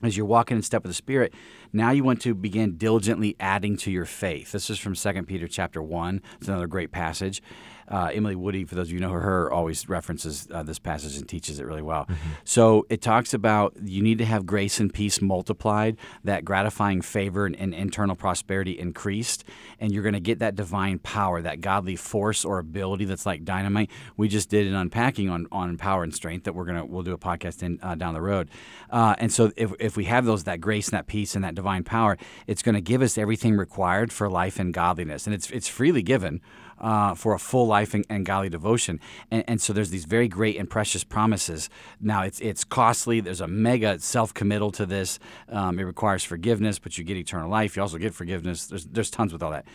[0.03, 1.33] As you're walking in step with the Spirit,
[1.73, 4.53] now you want to begin diligently adding to your faith.
[4.53, 6.21] This is from 2 Peter chapter 1.
[6.39, 7.41] It's another great passage.
[7.89, 11.17] Uh, Emily Woody, for those of you who know her, always references uh, this passage
[11.17, 12.09] and teaches it really well.
[12.45, 17.47] So it talks about you need to have grace and peace multiplied, that gratifying favor
[17.47, 19.45] and, and internal prosperity increased,
[19.81, 23.45] and you're going to get that divine power, that godly force or ability that's like
[23.45, 23.91] dynamite.
[24.17, 27.13] We just did an unpacking on, on power and strength that we're gonna we'll do
[27.13, 28.49] a podcast in uh, down the road.
[28.91, 31.55] Uh, and so if, if we have those that grace and that peace and that
[31.55, 32.17] divine power,
[32.47, 36.03] it's going to give us everything required for life and godliness, and it's it's freely
[36.03, 36.41] given
[36.79, 39.01] uh, for a full life and, and godly devotion.
[39.31, 41.69] And, and so there's these very great and precious promises.
[42.01, 43.21] Now it's it's costly.
[43.21, 45.19] There's a mega self committal to this.
[45.49, 47.77] Um, it requires forgiveness, but you get eternal life.
[47.77, 48.67] You also get forgiveness.
[48.67, 49.67] There's there's tons with all that.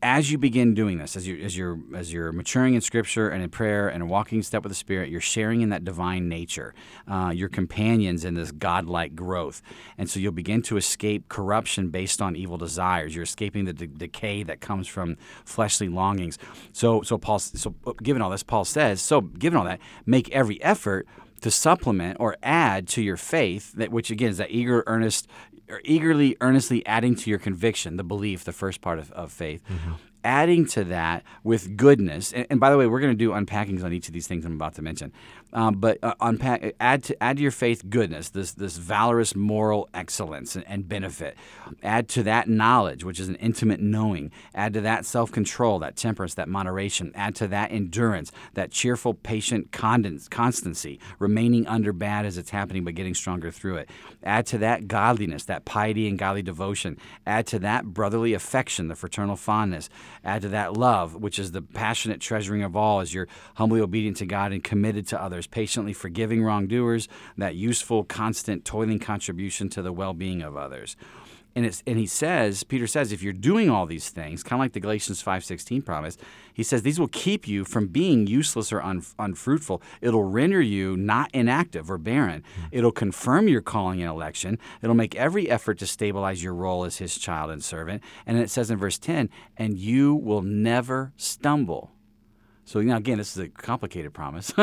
[0.00, 3.42] As you begin doing this, as you as you're as you're maturing in Scripture and
[3.42, 6.72] in prayer and walking step with the Spirit, you're sharing in that divine nature.
[7.08, 9.60] Uh, your companions in this godlike growth,
[9.96, 13.12] and so you'll begin to escape corruption based on evil desires.
[13.12, 16.38] You're escaping the de- decay that comes from fleshly longings.
[16.72, 19.20] So so Paul so uh, given all this, Paul says so.
[19.20, 21.08] Given all that, make every effort
[21.40, 25.28] to supplement or add to your faith that which again is that eager earnest
[25.70, 29.62] or eagerly earnestly adding to your conviction the belief the first part of, of faith
[29.68, 29.92] mm-hmm.
[30.24, 32.32] adding to that with goodness.
[32.32, 34.44] And, and by the way we're going to do unpackings on each of these things
[34.44, 35.12] i'm about to mention
[35.52, 39.88] um, but uh, unpack add to add to your faith goodness this this valorous moral
[39.94, 41.36] excellence and, and benefit.
[41.82, 44.30] Add to that knowledge which is an intimate knowing.
[44.54, 47.12] Add to that self-control that temperance that moderation.
[47.14, 52.94] Add to that endurance that cheerful patient constancy remaining under bad as it's happening but
[52.94, 53.90] getting stronger through it.
[54.22, 56.98] Add to that godliness that piety and godly devotion.
[57.26, 59.88] Add to that brotherly affection the fraternal fondness.
[60.24, 64.18] Add to that love which is the passionate treasuring of all as you're humbly obedient
[64.18, 69.82] to god and committed to others patiently forgiving wrongdoers that useful constant toiling contribution to
[69.82, 70.96] the well-being of others
[71.56, 74.64] And it's and he says, Peter says, if you're doing all these things, kind of
[74.64, 76.16] like the Galatians 5:16 promise,
[76.52, 79.82] he says these will keep you from being useless or un, unfruitful.
[80.00, 82.44] It'll render you not inactive or barren.
[82.54, 82.66] Hmm.
[82.70, 84.58] It'll confirm your calling and election.
[84.82, 88.02] It'll make every effort to stabilize your role as his child and servant.
[88.26, 91.92] And it says in verse 10, and you will never stumble.
[92.68, 94.52] So now again, this is a complicated promise.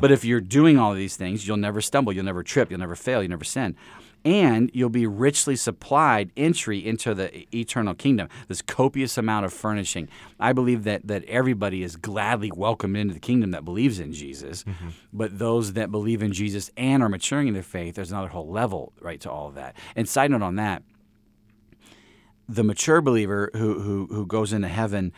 [0.00, 2.80] But if you're doing all of these things, you'll never stumble, you'll never trip, you'll
[2.80, 3.76] never fail, you'll never sin.
[4.24, 10.08] And you'll be richly supplied entry into the eternal kingdom, this copious amount of furnishing.
[10.40, 14.64] I believe that that everybody is gladly welcomed into the kingdom that believes in Jesus.
[14.64, 14.88] Mm-hmm.
[15.12, 18.50] But those that believe in Jesus and are maturing in their faith, there's another whole
[18.50, 19.76] level, right, to all of that.
[19.94, 20.82] And side note on that,
[22.48, 25.12] the mature believer who who who goes into heaven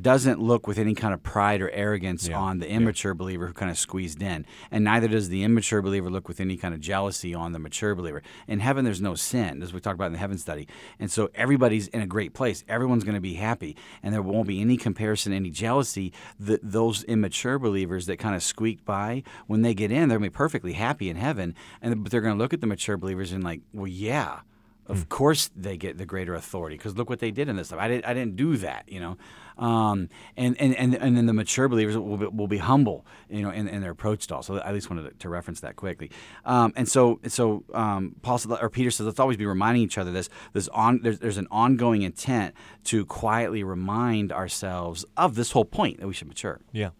[0.00, 3.70] doesn't look with any kind of pride or arrogance on the immature believer who kind
[3.70, 7.34] of squeezed in, and neither does the immature believer look with any kind of jealousy
[7.34, 8.22] on the mature believer.
[8.46, 10.68] In heaven, there's no sin, as we talked about in the heaven study,
[10.98, 12.64] and so everybody's in a great place.
[12.68, 16.12] Everyone's going to be happy, and there won't be any comparison, any jealousy.
[16.38, 20.30] The, those immature believers that kind of squeaked by when they get in, they're going
[20.30, 22.96] to be perfectly happy in heaven, and but they're going to look at the mature
[22.96, 24.40] believers and like, well, yeah.
[24.86, 25.08] Of hmm.
[25.08, 27.78] course, they get the greater authority because look what they did in this stuff.
[27.78, 29.18] I didn't, I didn't do that, you know.
[29.58, 33.42] Um, and, and, and, and then the mature believers will be, will be humble, you
[33.42, 34.42] know, in, in their approach to all.
[34.42, 36.10] So I at least wanted to, to reference that quickly.
[36.44, 39.98] Um, and so, so um, Paul said, or Peter says, let's always be reminding each
[39.98, 40.28] other this.
[40.52, 42.54] This on there's, there's an ongoing intent
[42.84, 46.60] to quietly remind ourselves of this whole point that we should mature.
[46.72, 46.90] Yeah.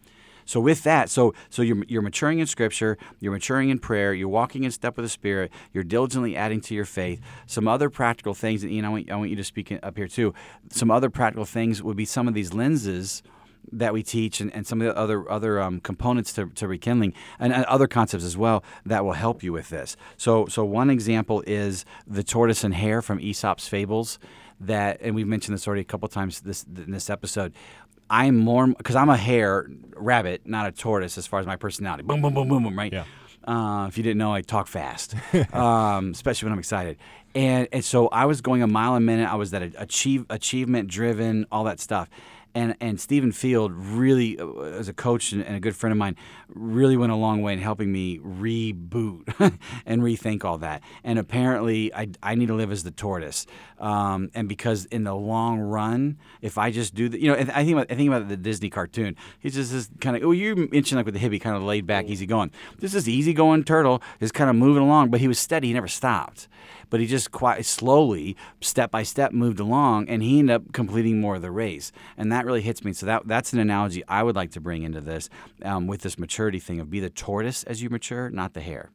[0.48, 4.30] So with that, so so you're you're maturing in Scripture, you're maturing in prayer, you're
[4.30, 7.20] walking in step with the Spirit, you're diligently adding to your faith.
[7.46, 10.08] Some other practical things, and know, I want, I want you to speak up here
[10.08, 10.32] too.
[10.70, 13.22] Some other practical things would be some of these lenses
[13.70, 17.12] that we teach and, and some of the other other um, components to, to rekindling
[17.38, 19.98] and, and other concepts as well that will help you with this.
[20.16, 24.18] So so one example is the tortoise and hare from Aesop's fables
[24.60, 27.52] that and we've mentioned this already a couple times this in this episode.
[28.10, 32.02] I'm more because I'm a hare rabbit, not a tortoise as far as my personality.
[32.02, 32.92] Boom, boom, boom, boom, boom, right?
[32.92, 33.04] Yeah.
[33.44, 35.14] Uh, if you didn't know, I talk fast,
[35.54, 36.98] um, especially when I'm excited.
[37.34, 39.30] And and so I was going a mile a minute.
[39.30, 42.08] I was that achieve achievement driven, all that stuff.
[42.54, 45.98] And and Stephen Field really, uh, as a coach and, and a good friend of
[45.98, 46.16] mine,
[46.48, 50.82] really went a long way in helping me reboot and rethink all that.
[51.04, 53.46] And apparently, I, I need to live as the tortoise.
[53.78, 57.64] Um, and because in the long run, if I just do the, you know, I
[57.64, 59.16] think about I think about the Disney cartoon.
[59.38, 60.22] He's just this kind of.
[60.22, 62.50] Oh, you mentioned like with the hippie, kind of laid back, easy going.
[62.78, 65.68] This is easy going turtle, just kind of moving along, but he was steady.
[65.68, 66.48] He never stopped
[66.90, 71.20] but he just quite slowly, step by step, moved along, and he ended up completing
[71.20, 71.92] more of the race.
[72.16, 72.92] And that really hits me.
[72.92, 75.28] So that that's an analogy I would like to bring into this
[75.62, 78.90] um, with this maturity thing of be the tortoise as you mature, not the hare.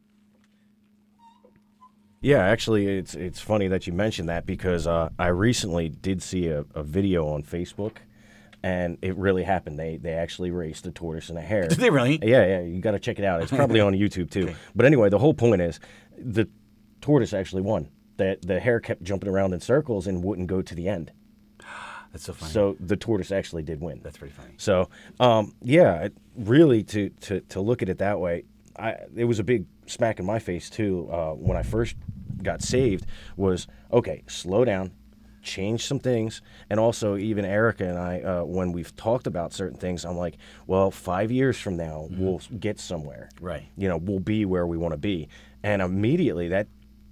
[2.23, 6.47] Yeah, actually, it's it's funny that you mentioned that because uh, I recently did see
[6.47, 7.97] a, a video on Facebook,
[8.63, 9.77] and it really happened.
[9.77, 11.67] They they actually raced a tortoise and a hare.
[11.67, 12.19] Did they really?
[12.23, 12.61] Yeah, yeah.
[12.61, 13.41] You got to check it out.
[13.41, 14.43] It's probably on YouTube too.
[14.43, 14.55] Okay.
[14.73, 15.81] But anyway, the whole point is
[16.17, 16.47] the
[17.03, 17.89] tortoise actually won.
[18.17, 21.11] That the hare kept jumping around in circles and wouldn't go to the end.
[22.11, 22.51] That's so funny.
[22.51, 24.01] So the tortoise actually did win.
[24.03, 24.53] that's pretty funny.
[24.57, 24.89] So,
[25.19, 28.43] um, yeah, it- really to, to, to look at it that way,
[28.77, 31.95] I, it was a big smack in my face too uh, when I first
[32.43, 33.05] got saved.
[33.35, 34.91] Was okay, slow down,
[35.41, 39.77] change some things, and also even Erica and I, uh, when we've talked about certain
[39.79, 40.37] things, I'm like,
[40.67, 43.29] well, five years from now we'll get somewhere.
[43.41, 43.63] Right.
[43.75, 45.29] You know, we'll be where we want to be,
[45.63, 46.67] and immediately that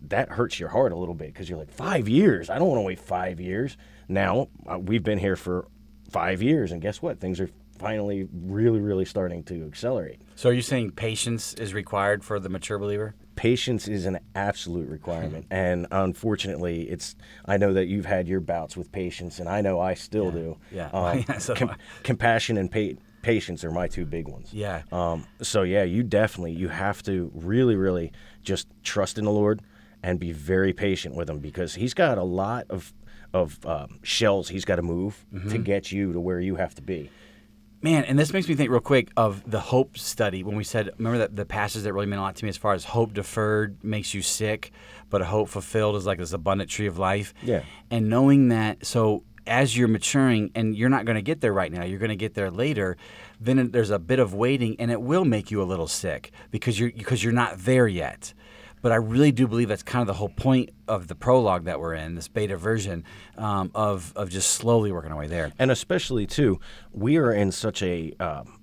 [0.08, 2.50] that hurts your heart a little bit because you're like, five years?
[2.50, 3.78] I don't want to wait five years.
[4.08, 5.68] Now uh, we've been here for
[6.10, 7.20] five years, and guess what?
[7.20, 7.50] Things are
[7.80, 10.22] finally really, really starting to accelerate.
[10.36, 13.16] So are you saying patience is required for the mature believer?
[13.36, 17.16] Patience is an absolute requirement, and unfortunately, it's.
[17.46, 20.58] I know that you've had your bouts with patience, and I know I still do.
[20.72, 20.90] Yeah.
[20.94, 24.54] Um, Yeah, so com- compassion and pa- patience are my two big ones.
[24.54, 24.84] Yeah.
[24.92, 28.12] Um, so yeah, you definitely you have to really, really
[28.44, 29.62] just trust in the Lord
[30.04, 32.94] and be very patient with Him because He's got a lot of
[33.34, 35.50] of um, shells He's got to move Mm-hmm.
[35.50, 37.10] to get you to where you have to be.
[37.84, 40.92] Man, and this makes me think real quick of the hope study when we said,
[41.00, 43.12] remember that the passage that really meant a lot to me as far as hope
[43.14, 44.72] deferred makes you sick,
[45.10, 47.34] but a hope fulfilled is like this abundant tree of life.
[47.42, 47.64] Yeah.
[47.90, 51.72] And knowing that, so as you're maturing and you're not going to get there right
[51.72, 52.98] now, you're going to get there later,
[53.40, 56.80] then there's a bit of waiting and it will make you a little sick because
[56.80, 58.36] you're because you're not there yet.
[58.82, 61.80] But I really do believe that's kind of the whole point of the prologue that
[61.80, 63.04] we're in, this beta version
[63.38, 65.52] um, of of just slowly working our way there.
[65.60, 66.60] and especially too,
[66.92, 68.60] we are in such a um,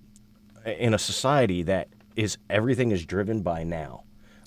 [0.66, 4.03] in a society that is everything is driven by now.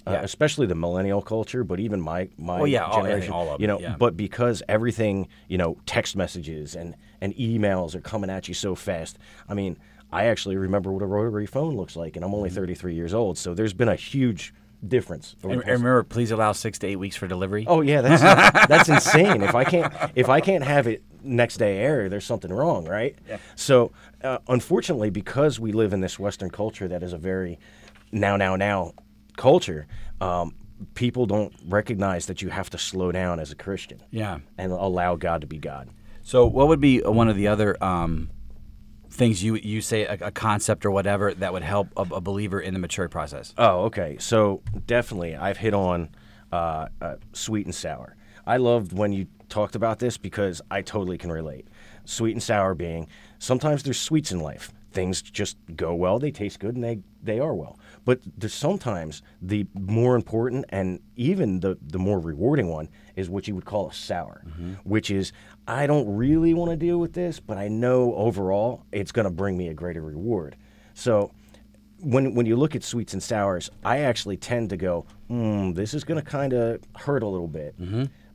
[0.08, 0.22] uh, Yeah.
[0.24, 3.34] especially the millennial culture, but even my my Well, yeah, all- I think generation.
[3.34, 3.96] all of you it, know, yeah.
[3.98, 8.74] but because everything, you know, text messages and and emails are coming at you so
[8.76, 9.20] fast.
[9.48, 9.78] I mean,
[10.12, 12.38] I actually remember what a rotary phone looks like, and I'm Mm-hmm.
[12.38, 14.54] only 33 years old, so there's been a huge
[14.86, 15.36] difference.
[15.44, 17.66] And, and remember, please allow six to eight weeks for delivery.
[17.68, 18.22] Oh yeah, that's
[18.68, 19.42] that's insane.
[19.42, 23.16] If I can't if I can't have it next day air, there's something wrong, right?
[23.28, 23.38] Yeah.
[23.56, 23.92] So
[24.24, 27.60] uh, unfortunately, because we live in this Western culture that is a very
[28.12, 28.94] now now now
[29.38, 29.88] culture,
[30.20, 30.56] um,
[30.94, 34.02] people don't recognize that you have to slow down as a Christian.
[34.12, 34.40] Yeah.
[34.58, 35.90] And allow God to be God.
[36.24, 38.30] So, what would be one of the other um,
[39.12, 42.60] things you you say a, a concept or whatever that would help a, a believer
[42.60, 43.54] in the mature process?
[43.58, 44.18] Oh, okay.
[44.20, 46.10] So definitely, I've hit on
[46.52, 48.16] uh, uh, sweet and sour.
[48.46, 51.68] I loved when you talked about this because I totally can relate.
[52.06, 53.08] Sweet and sour being
[53.38, 54.72] sometimes there's sweets in life.
[54.92, 57.80] Things just go well, they taste good, and they, they are well.
[58.04, 63.48] But there's sometimes the more important and even the, the more rewarding one is what
[63.48, 64.74] you would call a sour, mm-hmm.
[64.84, 65.32] which is
[65.68, 69.32] I don't really want to deal with this, but I know overall it's going to
[69.32, 70.56] bring me a greater reward.
[70.94, 71.32] So
[72.02, 75.94] when when you look at sweets and sours, I actually tend to go, hmm, this
[75.94, 77.76] is going to kind of hurt a little bit,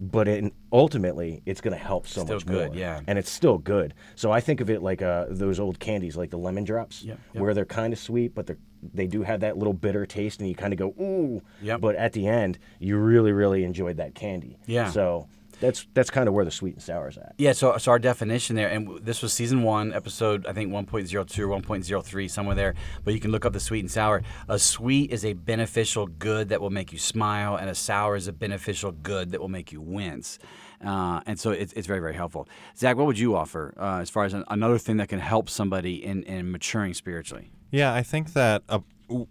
[0.01, 2.77] but it, ultimately it's going to help so Still much good, more.
[2.77, 3.01] yeah.
[3.07, 3.95] and it's still good.
[4.14, 7.19] So I think of it like uh, those old candies, like the lemon drops, Yep,
[7.35, 7.43] yep.
[7.43, 8.55] where they're kind of sweet, but they
[8.95, 11.43] they do have that little bitter taste, and you kind of go, ooh.
[11.62, 11.81] Yep.
[11.81, 14.59] But at the end, you really really enjoyed that candy.
[14.67, 14.91] Yeah.
[14.91, 15.27] So
[15.61, 17.34] that's that's kind of where the sweet and sour is at.
[17.38, 21.14] Yeah, so so our definition there, and this was season one, episode I think 1.02
[21.16, 22.74] or 1.03, somewhere there.
[23.04, 24.22] But you can look up the sweet and sour.
[24.48, 28.28] A sweet is a beneficial good that will make you smile, and a sour is
[28.28, 30.38] a beneficial good that will make you wince.
[30.84, 32.46] Uh, and so it's, it's very very helpful.
[32.76, 35.48] Zach, what would you offer uh, as far as an, another thing that can help
[35.48, 37.50] somebody in, in maturing spiritually?
[37.70, 39.26] Yeah, I think that uh, w-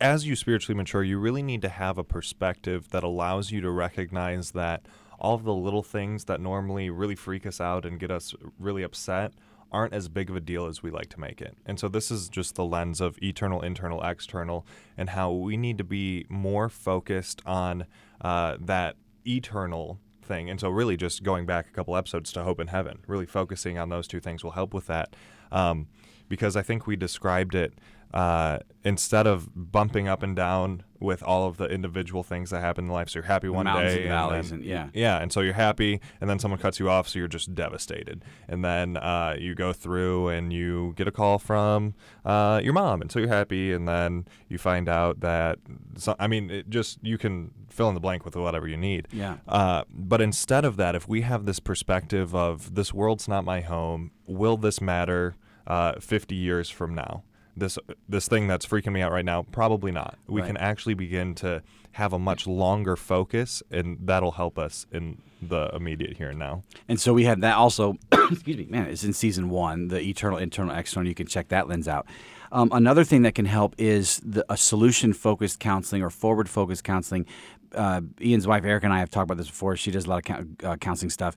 [0.00, 3.70] as you spiritually mature, you really need to have a perspective that allows you to
[3.70, 4.86] recognize that
[5.18, 8.82] all of the little things that normally really freak us out and get us really
[8.82, 9.32] upset
[9.70, 11.56] aren't as big of a deal as we like to make it.
[11.66, 14.66] And so this is just the lens of eternal, internal, external,
[14.96, 17.86] and how we need to be more focused on
[18.20, 18.96] uh, that
[19.26, 20.48] eternal thing.
[20.48, 23.78] And so, really, just going back a couple episodes to Hope in Heaven, really focusing
[23.78, 25.14] on those two things will help with that.
[25.52, 25.88] Um,
[26.28, 27.72] because I think we described it
[28.14, 32.86] uh, instead of bumping up and down with all of the individual things that happen
[32.86, 33.08] in life.
[33.10, 34.88] So you're happy one mountains day, and valleys then, and- yeah.
[34.92, 38.24] yeah, and so you're happy, and then someone cuts you off, so you're just devastated.
[38.48, 41.94] And then uh, you go through and you get a call from
[42.24, 45.58] uh, your mom, and so you're happy, and then you find out that,
[45.96, 49.06] so, I mean, it just you can fill in the blank with whatever you need.
[49.12, 49.36] Yeah.
[49.46, 53.60] Uh, but instead of that, if we have this perspective of this world's not my
[53.60, 55.36] home, will this matter
[55.66, 57.22] uh, 50 years from now?
[57.58, 57.78] This
[58.08, 60.18] this thing that's freaking me out right now, probably not.
[60.26, 60.46] We Right.
[60.48, 65.70] can actually begin to have a much longer focus, and that'll help us in the
[65.74, 66.62] immediate here and now.
[66.88, 67.96] And so we have that also.
[68.30, 68.86] excuse me, man.
[68.86, 71.08] It's in season one, the eternal, internal, external.
[71.08, 72.06] You can check that lens out.
[72.50, 77.26] Um, another thing that can help is the, a solution-focused counseling or forward-focused counseling.
[77.74, 79.76] Uh, Ian's wife Erica and I have talked about this before.
[79.76, 81.36] She does a lot of uh, counseling stuff.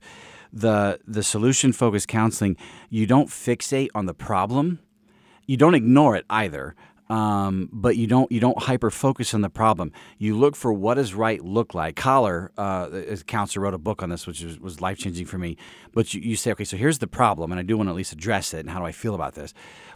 [0.52, 2.56] The the solution-focused counseling,
[2.88, 4.78] you don't fixate on the problem
[5.46, 6.74] you don't ignore it either
[7.12, 9.92] um, but you don't you don't hyper focus on the problem.
[10.16, 11.94] You look for what does right look like.
[11.94, 12.88] Collar uh,
[13.26, 15.58] counselor wrote a book on this which was, was life changing for me
[15.92, 17.96] but you, you say okay so here's the problem and i do want to at
[17.96, 19.52] least address it and how do i feel about this?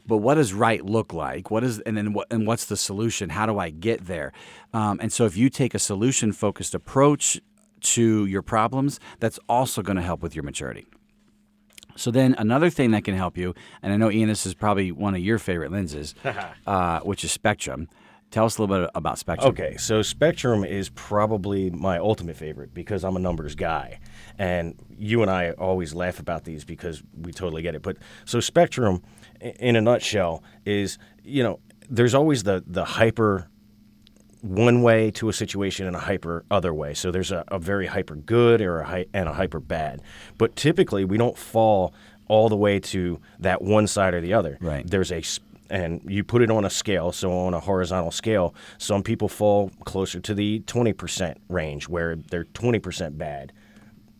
[0.07, 1.51] But what does right look like?
[1.51, 3.31] What is and then what and what's the solution?
[3.31, 4.33] How do i get there?
[4.75, 7.41] Um, and so if you take a solution focused approach
[7.81, 10.87] to your problems that's also going to help with your maturity
[11.97, 14.93] so then another thing that can help you, and I know Ian, this is probably
[14.93, 16.15] one of your favorite lenses,
[16.67, 17.89] uh, which is Spectrum.
[18.31, 19.51] Tell us a little bit about Spectrum.
[19.51, 24.01] Okay, so Spectrum is probably my ultimate favorite because I'm a numbers guy.
[24.37, 27.83] And you and I always laugh about these because we totally get it.
[27.83, 29.03] But so Spectrum,
[29.41, 33.49] in a nutshell, is, you know, there's always the, the hyper
[34.49, 36.95] one way to a situation and a hyper other way.
[36.95, 40.03] So there's a, a very hyper good or a hy- and a hyper bad.
[40.39, 41.95] But typically we don't fall
[42.29, 44.59] all the way to that one side or the other.
[44.61, 44.89] Right.
[44.89, 45.23] There's a
[45.69, 49.71] and you put it on a scale, so on a horizontal scale, some people fall
[49.85, 53.53] closer to the 20% range where they're 20% bad,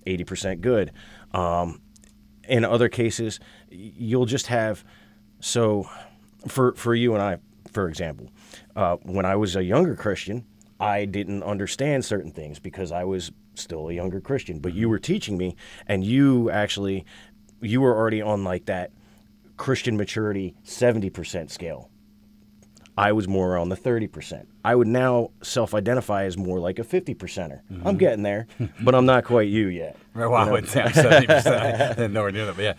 [0.07, 0.91] 80% good.
[1.33, 1.81] Um,
[2.49, 3.39] in other cases,
[3.71, 4.85] you'll just have
[5.41, 5.89] so
[6.49, 7.39] for for you and I,
[7.73, 8.31] for example,
[8.77, 10.45] uh, when I was a younger Christian,
[10.79, 14.59] I didn't understand certain things because I was still a younger Christian.
[14.59, 15.57] But you were teaching me,
[15.89, 17.05] and you actually
[17.61, 18.93] you were already on like that
[19.57, 21.91] Christian maturity seventy percent scale.
[22.99, 24.47] I was more on the 30%.
[24.65, 27.61] I would now self identify as more like a 50 percenter.
[27.85, 28.47] I'm getting there,
[28.81, 29.99] but I'm not quite you yet.
[30.15, 31.99] Right, well, I wouldn't say I'm seventy percent.
[32.13, 32.75] Nowhere near that, but yeah.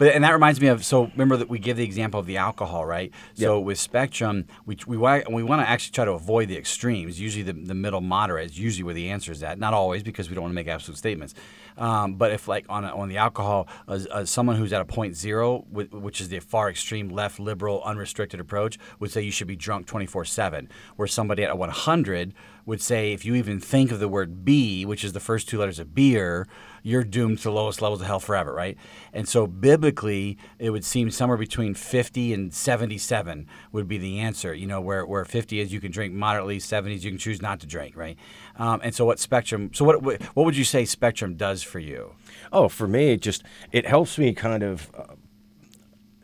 [0.00, 2.38] But and that reminds me of so remember that we give the example of the
[2.38, 3.12] alcohol, right?
[3.34, 7.20] So with spectrum, we we we want to actually try to avoid the extremes.
[7.20, 9.58] Usually, the, the middle moderate is usually where the answer is at.
[9.58, 11.34] Not always because we don't want to make absolute statements.
[11.76, 14.86] Um, but if like on a, on the alcohol, uh, uh, someone who's at a
[14.86, 19.48] point zero, which is the far extreme left liberal unrestricted approach, would say you should
[19.48, 20.70] be drunk twenty four seven.
[20.96, 22.32] Where somebody at a one hundred
[22.64, 25.58] would say if you even think of the word B, which is the first two
[25.58, 26.46] letters of beer,
[26.82, 28.76] you're doomed to the lowest levels of hell forever, right?
[29.12, 34.54] And so biblically, it would seem somewhere between 50 and 77 would be the answer.
[34.54, 37.60] You know, where, where 50 is you can drink moderately, 70s you can choose not
[37.60, 38.16] to drink, right?
[38.56, 39.70] Um, and so what spectrum?
[39.74, 42.12] So what what would you say spectrum does for you?
[42.52, 45.14] Oh, for me, it just it helps me kind of uh,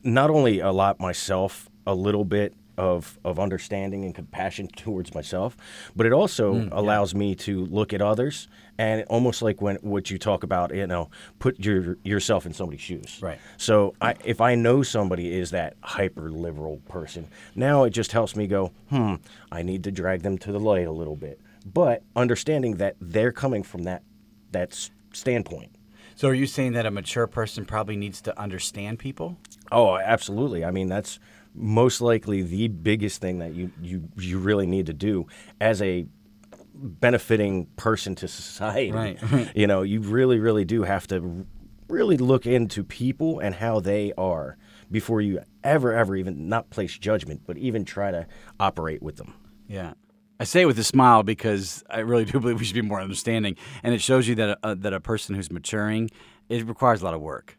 [0.03, 5.57] not only allot myself a little bit of of understanding and compassion towards myself,
[5.95, 8.49] but it also Mm, allows me to look at others
[8.79, 12.81] and almost like when what you talk about, you know, put your yourself in somebody's
[12.81, 13.19] shoes.
[13.21, 13.39] Right.
[13.57, 18.37] So I, if I know somebody is that hyper liberal person, now it just helps
[18.37, 19.15] me go, hmm,
[19.51, 23.33] I need to drag them to the light a little bit, but understanding that they're
[23.33, 24.03] coming from that
[24.53, 25.73] that standpoint.
[26.15, 29.37] So are you saying that a mature person probably needs to understand people?
[29.71, 30.65] Oh, absolutely.
[30.65, 31.19] I mean, that's
[31.55, 35.27] most likely the biggest thing that you you you really need to do
[35.61, 36.07] as a
[36.77, 38.93] benefiting person to society.
[38.93, 39.19] Right.
[39.57, 41.47] you know, you really really do have to
[41.89, 44.57] really look into people and how they are
[44.91, 48.27] before you ever ever even not place judgment, but even try to
[48.61, 49.35] operate with them.
[49.69, 49.95] Yeah.
[50.39, 53.01] I say it with a smile because I really do believe we should be more
[53.01, 56.11] understanding, and it shows you that a, that a person who's maturing
[56.49, 57.59] it requires a lot of work.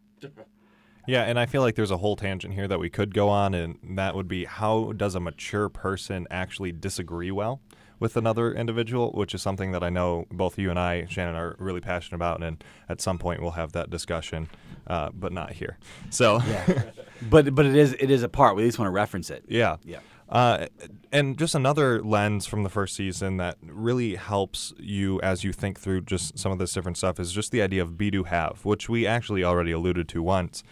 [1.07, 3.53] Yeah, and I feel like there's a whole tangent here that we could go on,
[3.53, 7.61] and that would be how does a mature person actually disagree well
[7.99, 11.55] with another individual, which is something that I know both you and I, Shannon, are
[11.59, 14.49] really passionate about, and at some point we'll have that discussion,
[14.87, 15.77] uh, but not here.
[16.09, 16.39] So,
[17.29, 18.55] But but it is it is a part.
[18.55, 19.43] We at least want to reference it.
[19.47, 19.77] yeah.
[19.83, 19.99] Yeah.
[20.29, 20.67] Uh,
[21.13, 25.79] and just another lens from the first season that really helps you as you think
[25.79, 28.65] through just some of this different stuff is just the idea of be do have,
[28.65, 30.63] which we actually already alluded to once.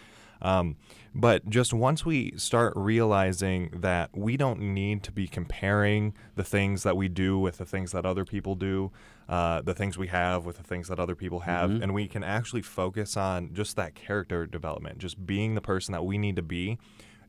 [0.42, 0.76] Um,
[1.16, 6.82] but just once we start realizing that we don't need to be comparing the things
[6.82, 8.92] that we do with the things that other people do,
[9.28, 12.22] uh, the things we have with the things that other people have, and we can
[12.22, 16.42] actually focus on just that character development, just being the person that we need to
[16.42, 16.78] be,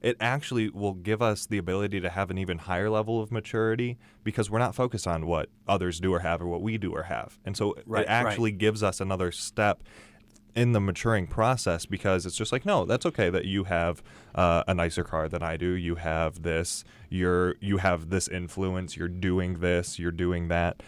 [0.02, 3.98] it actually will give us the ability to have an even higher level of maturity
[4.24, 7.04] because we're not focused on what others do or have or what we do or
[7.04, 7.40] have.
[7.46, 9.82] And so Right, it actually gives us another step
[10.58, 14.02] in the maturing process because it's just like no that's okay that you have
[14.36, 18.98] uh, a nicer car than i do you have this you're you have this influence
[18.98, 20.82] you're doing this you're doing that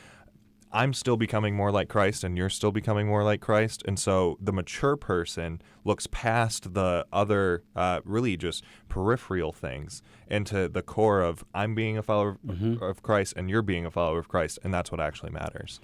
[0.72, 3.82] I'm still becoming more like Christ and you're still becoming more like Christ.
[3.88, 10.70] And so the mature person looks past the other, uh, really just peripheral things into
[10.70, 14.20] the core of I'm being a follower of- of Christ and you're being a follower
[14.20, 14.59] of Christ.
[14.63, 15.80] And that's what actually matters.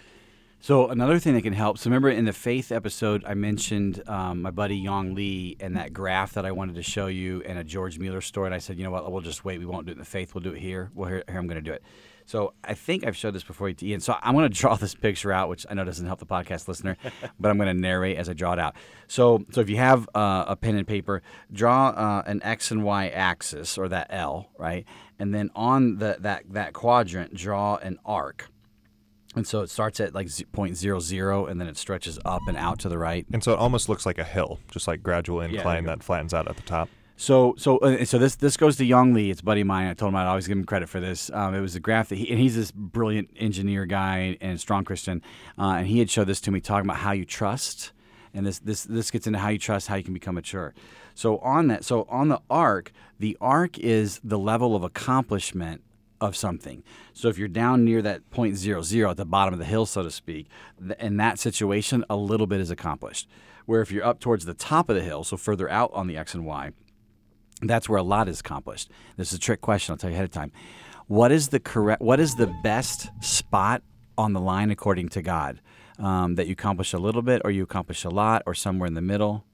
[0.59, 1.77] So another thing that can help.
[1.77, 5.93] So remember in the faith episode, I mentioned um, my buddy Yong Lee and that
[5.93, 8.47] graph that I wanted to show you and a George Mueller story.
[8.47, 9.11] And I said, you know what?
[9.11, 9.59] We'll just wait.
[9.59, 10.33] We won't do it in the faith.
[10.33, 10.89] We'll do it here.
[10.95, 11.83] Well, here, here I'm going to do it.
[12.25, 13.99] So I think I've showed this before to Ian.
[13.99, 16.67] So I'm going to draw this picture out, which I know doesn't help the podcast
[16.67, 16.97] listener,
[17.39, 18.75] but I'm going to narrate as I draw it out.
[19.07, 22.83] So so if you have uh, a pen and paper, draw uh, an x and
[22.83, 24.85] y axis or that L, right?
[25.19, 28.49] And then on the that that quadrant, draw an arc.
[29.35, 32.41] And so it starts at like z- point zero zero, and then it stretches up
[32.47, 33.25] and out to the right.
[33.33, 35.89] And so it almost looks like a hill, just like gradual incline go.
[35.89, 36.89] that flattens out at the top.
[37.17, 39.31] So so uh, so this this goes to Young Lee.
[39.31, 39.87] It's a buddy of mine.
[39.87, 41.29] I told him I'd always give him credit for this.
[41.31, 44.83] Um, it was a graph that he and he's this brilliant engineer guy and strong
[44.83, 45.21] Christian,
[45.57, 47.93] uh, and he had showed this to me talking about how you trust.
[48.33, 50.73] And this this this gets into how you trust, how you can become mature.
[51.13, 55.81] So on that, so on the arc, the arc is the level of accomplishment
[56.25, 56.83] of something.
[57.13, 59.85] So if you're down near that point zero zero at the bottom of the hill,
[59.85, 60.47] so to speak,
[60.99, 63.29] in that situation, a little bit is accomplished.
[63.65, 66.17] Where if you're up towards the top of the hill, so further out on the
[66.17, 66.71] x and y,
[67.61, 68.91] that's where a lot is accomplished.
[69.17, 69.93] This is a trick question.
[69.93, 70.51] I'll tell you ahead of time.
[71.07, 72.01] What is the correct?
[72.01, 73.81] What is the best spot
[74.17, 75.61] on the line according to God?
[75.97, 78.95] Um, that you accomplish a little bit, or you accomplish a lot, or somewhere in
[78.95, 79.45] the middle.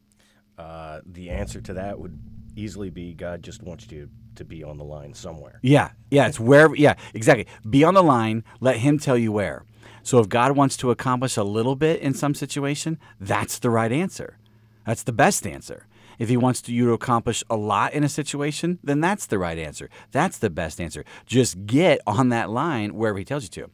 [0.57, 2.19] Uh, the answer to that would
[2.55, 4.09] easily be God just wants you to
[4.45, 5.59] be on the line somewhere.
[5.61, 6.75] Yeah, yeah, it's wherever.
[6.75, 7.47] Yeah, exactly.
[7.69, 8.43] Be on the line.
[8.59, 9.65] Let Him tell you where.
[10.03, 13.91] So if God wants to accomplish a little bit in some situation, that's the right
[13.91, 14.37] answer.
[14.85, 15.85] That's the best answer.
[16.17, 19.39] If he wants to, you to accomplish a lot in a situation, then that's the
[19.39, 19.89] right answer.
[20.11, 21.03] That's the best answer.
[21.25, 23.71] Just get on that line wherever he tells you to.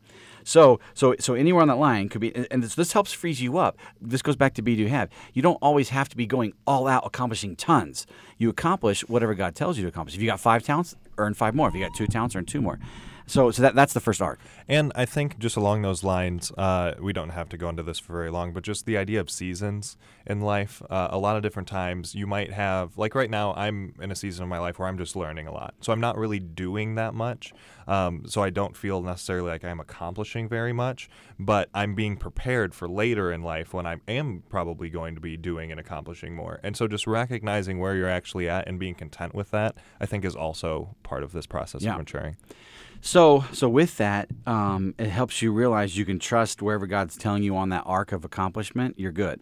[0.48, 3.58] So, so, so anywhere on that line could be, and this, this helps freeze you
[3.58, 3.78] up.
[4.00, 5.10] This goes back to be do have.
[5.34, 8.08] You don't always have to be going all out accomplishing tons.
[8.38, 10.16] You accomplish whatever God tells you to accomplish.
[10.16, 11.68] If you got five talents, earn five more.
[11.68, 12.80] If you got two talents, earn two more.
[13.28, 14.40] So, so that, that's the first arc.
[14.70, 18.00] And I think just along those lines, uh, we don't have to go into this
[18.00, 20.82] for very long, but just the idea of seasons in life.
[20.90, 24.16] Uh, a lot of different times you might have, like right now, I'm in a
[24.16, 25.76] season of my life where I'm just learning a lot.
[25.82, 27.54] So I'm not really doing that much.
[27.86, 31.10] Um, so I don't feel necessarily like I'm accomplishing very much,
[31.40, 35.38] but I'm being prepared for later in life when I am probably going to be
[35.38, 36.60] doing and accomplishing more.
[36.64, 40.24] And so just recognizing where you're actually at and being content with that, I think
[40.26, 41.92] is also part of this process Yeah.
[41.94, 42.38] of maturing.
[43.02, 47.44] So, so with that, um, it helps you realize you can trust wherever God's telling
[47.44, 48.96] you on that arc of accomplishment.
[48.98, 49.40] You're good.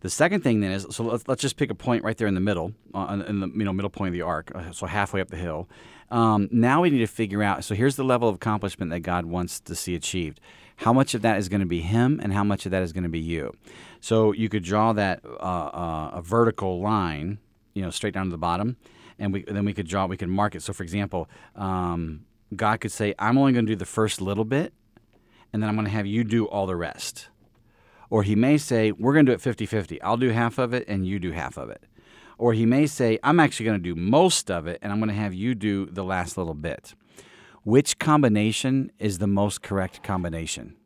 [0.00, 2.34] The second thing then is so let's, let's just pick a point right there in
[2.34, 5.22] the middle, uh, in- the you know middle point of the arc, uh, so halfway
[5.22, 5.66] up the hill.
[6.10, 7.64] Um, now we need to figure out.
[7.64, 10.40] So here's the level of accomplishment that God wants to see achieved.
[10.76, 12.92] How much of that is going to be Him, and how much of that is
[12.92, 13.56] going to be you?
[14.00, 17.38] So you could draw that uh, uh, a vertical line,
[17.72, 18.76] you know, straight down to the bottom,
[19.18, 20.04] and we then we could draw.
[20.04, 20.62] We could mark it.
[20.62, 24.44] So for example, um, God could say, "I'm only going to do the first little
[24.44, 24.72] bit,
[25.52, 27.28] and then I'm going to have you do all the rest."
[28.10, 30.00] Or he may say, We're going to do it 50 50.
[30.02, 31.82] I'll do half of it and you do half of it.
[32.38, 35.08] Or he may say, I'm actually going to do most of it and I'm going
[35.08, 36.94] to have you do the last little bit.
[37.64, 40.76] Which combination is the most correct combination?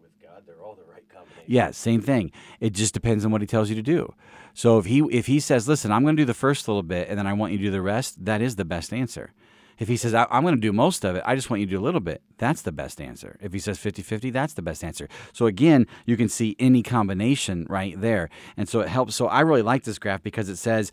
[0.00, 1.44] With God, they're all the right combination.
[1.46, 2.30] Yeah, same thing.
[2.60, 4.14] It just depends on what he tells you to do.
[4.54, 7.08] So if he if he says, "Listen, I'm going to do the first little bit,
[7.10, 9.34] and then I want you to do the rest," that is the best answer.
[9.78, 11.66] If he says, I- "I'm going to do most of it, I just want you
[11.66, 13.38] to do a little bit," that's the best answer.
[13.40, 15.08] If he says 50-50, that's the best answer.
[15.32, 19.14] So again, you can see any combination right there, and so it helps.
[19.14, 20.92] So I really like this graph because it says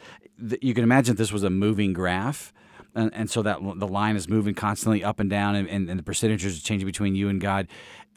[0.62, 2.54] you can imagine this was a moving graph
[2.96, 6.00] and, and so that the line is moving constantly up and down, and, and, and
[6.00, 7.68] the percentages are changing between you and God.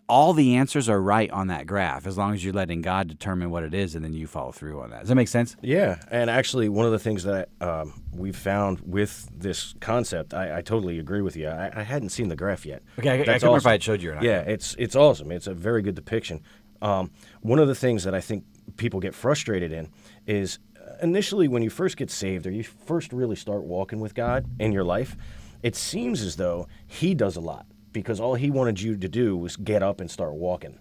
[0.08, 3.50] All the answers are right on that graph as long as you're letting God determine
[3.50, 5.00] what it is, and then you follow through on that.
[5.00, 5.56] Does that make sense?
[5.62, 10.58] Yeah, and actually, one of the things that um, we've found with this concept, I,
[10.58, 11.48] I totally agree with you.
[11.48, 12.82] I, I hadn't seen the graph yet.
[12.98, 14.22] Okay, I, I That's couldn't remember if I had showed you or not.
[14.22, 15.32] Yeah, it's it's awesome.
[15.32, 16.40] It's a very good depiction.
[16.82, 17.10] Um,
[17.40, 18.44] one of the things that I think
[18.76, 19.90] people get frustrated in
[20.26, 24.14] is uh, initially when you first get saved or you first really start walking with
[24.14, 25.16] God in your life,
[25.62, 27.66] it seems as though He does a lot
[28.02, 30.78] because all He wanted you to do was get up and start walking,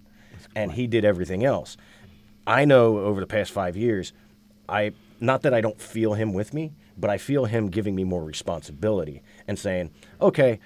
[0.54, 1.78] and He did everything else.
[2.46, 4.12] I know over the past five years,
[4.68, 8.04] I not that I don't feel him with me, but I feel him giving me
[8.04, 10.60] more responsibility and saying, "Okay,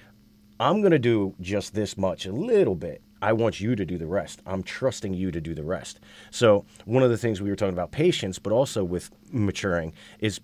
[0.60, 3.04] I'm going to do just this much, a little bit.
[3.22, 4.42] I want you to do the rest.
[4.48, 6.00] I'm trusting you to do the rest."
[6.32, 10.42] So, one of the things we were talking about patience, but also with maturing is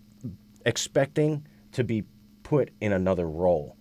[0.67, 2.03] expecting to be
[2.45, 3.75] put in another role.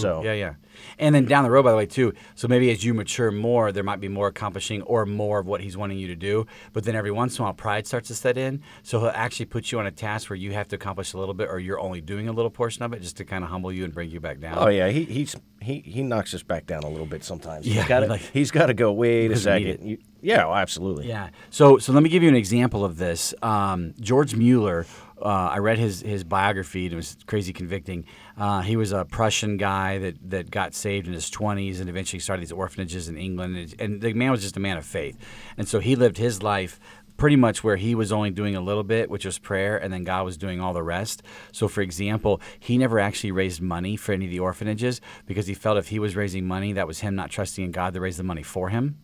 [0.00, 0.54] So, Yeah, yeah.
[0.98, 2.12] And then down the road, by the way, too.
[2.36, 5.60] So maybe as you mature more, there might be more accomplishing or more of what
[5.60, 6.46] he's wanting you to do.
[6.72, 8.62] But then every once in a while, pride starts to set in.
[8.84, 11.34] So he'll actually put you on a task where you have to accomplish a little
[11.34, 13.72] bit, or you're only doing a little portion of it, just to kind of humble
[13.72, 14.56] you and bring you back down.
[14.58, 17.66] Oh yeah, he he's he he knocks us back down a little bit sometimes.
[17.66, 18.92] Yeah, he's got to like- to go.
[18.92, 19.84] Wait a second.
[19.88, 21.08] You, yeah, oh, absolutely.
[21.08, 21.30] Yeah.
[21.50, 23.34] So so let me give you an example of this.
[23.42, 24.86] Um, George Mueller.
[25.20, 26.84] Uh, I read his his biography.
[26.84, 28.04] and It was crazy convicting.
[28.36, 32.20] Uh, he was a Prussian guy that, that got saved in his 20s and eventually
[32.20, 33.56] started these orphanages in England.
[33.56, 35.16] And, and the man was just a man of faith.
[35.56, 36.78] And so he lived his life
[37.16, 40.04] pretty much where he was only doing a little bit, which was prayer, and then
[40.04, 41.22] God was doing all the rest.
[41.52, 45.54] So, for example, he never actually raised money for any of the orphanages because he
[45.54, 48.16] felt if he was raising money, that was him not trusting in God to raise
[48.16, 48.98] the money for him.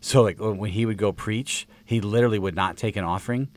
[0.00, 3.48] So like when he would go preach, he literally would not take an offering.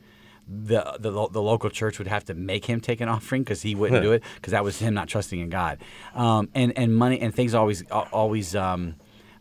[0.46, 3.74] The the, the local church would have to make him take an offering because he
[3.74, 5.78] wouldn't do it because that was him not trusting in God.
[6.14, 8.96] Um, and and money and things always always um,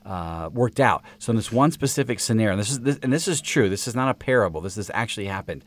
[0.06, 1.04] uh, worked out.
[1.20, 3.70] So in this one specific scenario, and this is this, and this is true.
[3.70, 4.62] This is not a parable.
[4.62, 5.64] This has actually happened.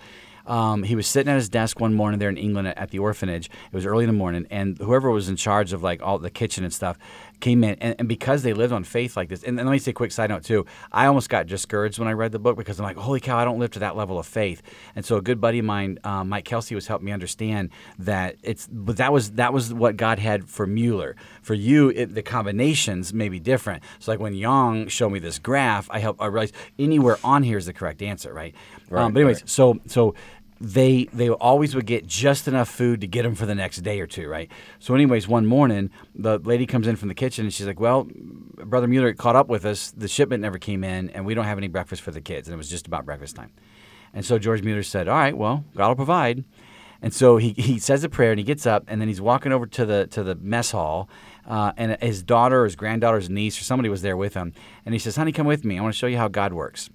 [0.46, 3.00] Um, he was sitting at his desk one morning there in England at, at the
[3.00, 3.46] orphanage.
[3.46, 6.30] It was early in the morning, and whoever was in charge of like all the
[6.30, 6.96] kitchen and stuff
[7.40, 7.76] came in.
[7.80, 9.94] And, and because they lived on faith like this, and, and let me say a
[9.94, 10.66] quick side note too.
[10.92, 13.44] I almost got discouraged when I read the book because I'm like, holy cow, I
[13.44, 14.62] don't live to that level of faith.
[14.94, 18.36] And so a good buddy of mine, um, Mike Kelsey, was helping me understand that
[18.42, 18.68] it's.
[18.70, 21.16] But that was that was what God had for Mueller.
[21.42, 23.82] For you, it, the combinations may be different.
[23.98, 27.58] So like when Young showed me this graph, I helped I realized anywhere on here
[27.58, 28.54] is the correct answer, right?
[28.92, 30.14] um, but anyways, so so
[30.60, 34.00] they they always would get just enough food to get them for the next day
[34.00, 34.50] or two, right?
[34.78, 38.08] So, anyways, one morning the lady comes in from the kitchen and she's like, "Well,
[38.10, 39.90] brother Mueller caught up with us.
[39.90, 42.54] The shipment never came in, and we don't have any breakfast for the kids." And
[42.54, 43.50] it was just about breakfast time.
[44.14, 46.44] And so George Mueller said, "All right, well, God will provide."
[47.02, 49.52] And so he, he says a prayer and he gets up and then he's walking
[49.52, 51.10] over to the to the mess hall,
[51.46, 54.54] uh, and his daughter or his granddaughter's niece or somebody was there with him,
[54.86, 55.78] and he says, "Honey, come with me.
[55.78, 56.88] I want to show you how God works."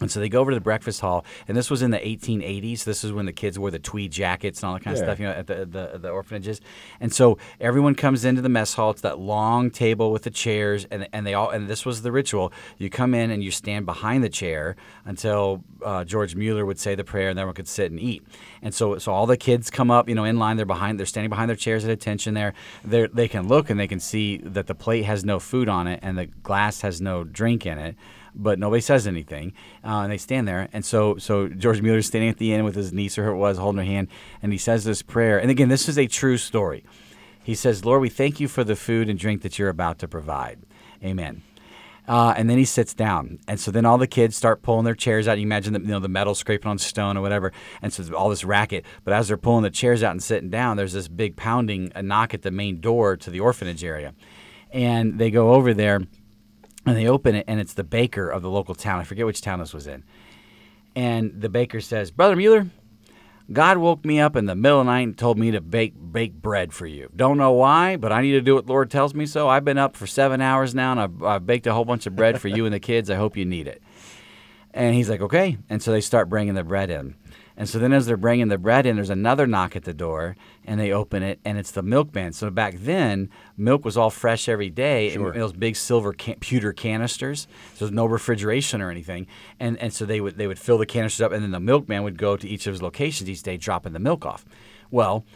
[0.00, 2.84] And so they go over to the breakfast hall, and this was in the 1880s.
[2.84, 5.06] This is when the kids wore the tweed jackets and all that kind of Yeah.
[5.06, 6.60] stuff, you know, at the, the the orphanages.
[7.00, 8.90] And so everyone comes into the mess hall.
[8.90, 12.12] It's that long table with the chairs, and and they all and this was the
[12.12, 12.52] ritual.
[12.78, 16.94] You come in and you stand behind the chair until uh, George Mueller would say
[16.94, 18.22] the prayer, and everyone could sit and eat.
[18.62, 20.56] And so so all the kids come up, you know, in line.
[20.56, 20.98] They're behind.
[20.98, 22.34] They're standing behind their chairs at attention.
[22.34, 22.54] There,
[22.84, 25.86] they they can look and they can see that the plate has no food on
[25.86, 27.96] it and the glass has no drink in it
[28.34, 29.52] but nobody says anything,
[29.84, 30.68] uh, and they stand there.
[30.72, 33.36] And so, so George Mueller's standing at the end with his niece or who it
[33.36, 34.08] was holding her hand,
[34.42, 35.38] and he says this prayer.
[35.38, 36.84] And again, this is a true story.
[37.42, 40.08] He says, "Lord, we thank you for the food and drink that you're about to
[40.08, 40.60] provide.
[41.02, 41.42] Amen."
[42.08, 44.96] Uh, and then he sits down, and so then all the kids start pulling their
[44.96, 45.38] chairs out.
[45.38, 47.52] You imagine the, you know the metal scraping on stone or whatever,
[47.82, 48.84] and so all this racket.
[49.04, 52.02] But as they're pulling the chairs out and sitting down, there's this big pounding, a
[52.02, 54.12] knock at the main door to the orphanage area,
[54.72, 56.00] and they go over there
[56.86, 59.00] and they open it and it's the baker of the local town.
[59.00, 60.04] I forget which town this was in.
[60.96, 62.66] And the baker says, "Brother Mueller,
[63.52, 65.94] God woke me up in the middle of the night and told me to bake
[66.12, 67.10] bake bread for you.
[67.14, 69.48] Don't know why, but I need to do what Lord tells me so.
[69.48, 72.16] I've been up for seven hours now and I've, I've baked a whole bunch of
[72.16, 73.10] bread for you and the kids.
[73.10, 73.82] I hope you need it."
[74.72, 77.14] And he's like, "Okay." And so they start bringing the bread in.
[77.60, 80.34] And so then, as they're bringing the bread in, there's another knock at the door,
[80.64, 82.32] and they open it, and it's the milkman.
[82.32, 86.72] So back then, milk was all fresh every day in those big silver can- pewter
[86.72, 87.48] canisters.
[87.74, 89.26] So there's no refrigeration or anything,
[89.60, 92.02] and and so they would they would fill the canisters up, and then the milkman
[92.02, 94.46] would go to each of his locations each day, dropping the milk off.
[94.90, 95.26] Well,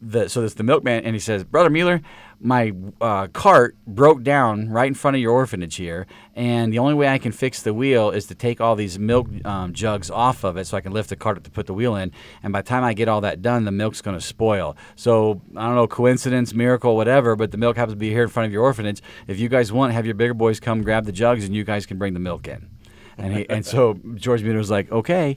[0.00, 2.00] the so it's the milkman, and he says, "Brother Mueller,
[2.40, 6.94] my uh, cart broke down right in front of your orphanage here, and the only
[6.94, 10.44] way I can fix the wheel is to take all these milk um, jugs off
[10.44, 12.12] of it, so I can lift the cart up to put the wheel in.
[12.42, 14.76] And by the time I get all that done, the milk's going to spoil.
[14.94, 18.28] So I don't know, coincidence, miracle, whatever, but the milk happens to be here in
[18.28, 19.02] front of your orphanage.
[19.26, 21.86] If you guys want, have your bigger boys come grab the jugs, and you guys
[21.86, 22.77] can bring the milk in."
[23.18, 25.36] And he, and so George Mueller was like, okay.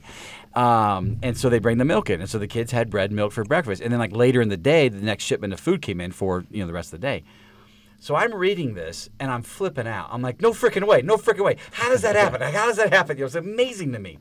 [0.54, 3.16] Um, and so they bring the milk in, and so the kids had bread and
[3.16, 3.82] milk for breakfast.
[3.82, 6.44] And then like later in the day, the next shipment of food came in for
[6.50, 7.24] you know the rest of the day.
[8.02, 10.08] So I'm reading this and I'm flipping out.
[10.10, 11.56] I'm like, no freaking way, no freaking way.
[11.70, 12.40] How does that happen?
[12.40, 13.16] How does that happen?
[13.16, 14.18] It was amazing to me.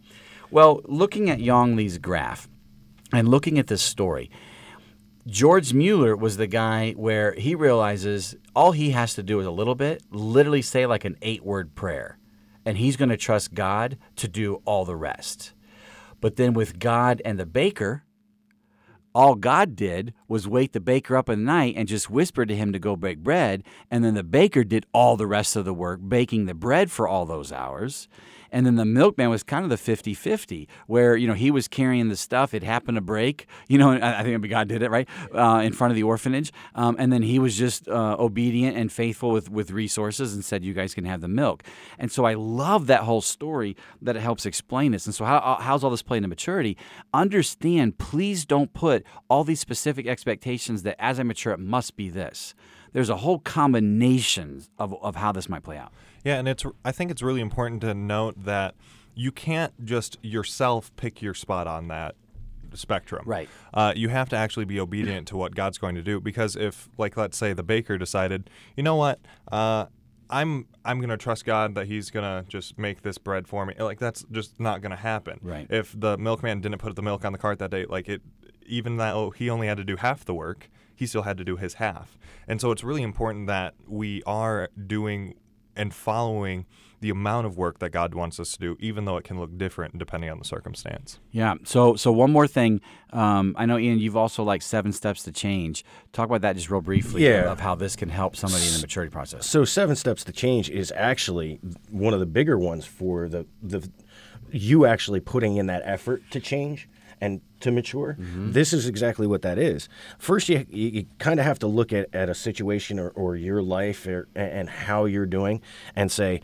[0.52, 2.48] Well, looking at Yong Lee's graph
[3.12, 4.30] and looking at this story,
[5.26, 9.52] George Mueller was the guy where he realizes all he has to do is a
[9.52, 12.20] little bit, literally say like an eight word prayer,
[12.66, 15.54] and he's going to trust God to do all the rest.
[16.20, 18.04] But then with God and the baker,
[19.14, 22.72] all God did was wake the baker up the night and just whisper to him
[22.72, 23.64] to go bake bread.
[23.90, 27.08] And then the baker did all the rest of the work, baking the bread for
[27.08, 28.08] all those hours.
[28.52, 31.68] And then the milkman was kind of the 50 50, where, you know, he was
[31.68, 32.54] carrying the stuff.
[32.54, 35.08] It happened to break, you know, I think God did it, right?
[35.34, 36.52] Uh, in front of the orphanage.
[36.76, 40.64] Um, and then he was just uh, obedient and faithful with, with resources and said,
[40.64, 41.64] you guys can have the milk.
[41.98, 45.06] And so I love that whole story that it helps explain this.
[45.06, 46.78] And so, how, how's all this play into maturity?
[47.14, 52.10] Understand, please don't put all these specific expectations that as I mature, it must be
[52.10, 52.54] this.
[52.94, 55.94] There's a whole combination of, of how this might play out.
[56.24, 58.76] Yeah, and it's I think it's really important to note that
[59.16, 62.16] you can't just yourself pick your spot on that
[62.74, 63.24] spectrum.
[63.26, 63.50] Right.
[63.74, 66.90] Uh, you have to actually be obedient to what God's going to do because if,
[66.98, 69.20] like, let's say the baker decided, you know what,
[69.52, 69.88] uh,
[70.30, 73.74] I'm I'm gonna trust God that He's gonna just make this bread for me.
[73.78, 75.40] Like that's just not gonna happen.
[75.42, 75.68] Right.
[75.70, 78.22] If the milkman didn't put the milk on the cart that day, like it,
[78.66, 81.58] even though he only had to do half the work, he still had to do
[81.58, 82.18] his half.
[82.48, 85.36] And so it's really important that we are doing
[85.76, 86.66] and following
[87.02, 89.58] the amount of work that God wants us to do, even though it can look
[89.58, 91.20] different depending on the circumstance.
[91.32, 91.56] Yeah.
[91.64, 92.80] So, so one more thing.
[93.12, 95.84] Um, I know, Ian, you've also like seven steps to change.
[96.14, 97.26] Talk about that just real briefly.
[97.26, 97.52] Yeah.
[97.52, 99.50] Of how this can help somebody in the maturity process.
[99.50, 103.90] So seven steps to change is actually one of the bigger ones for the the
[104.52, 106.88] you actually putting in that effort to change
[107.22, 108.18] and to mature.
[108.20, 109.88] This is exactly what that is.
[110.18, 113.36] First, you, you, you kind of have to look at, at a situation or, or
[113.36, 115.62] your life or, and how you're doing
[115.96, 116.42] and say,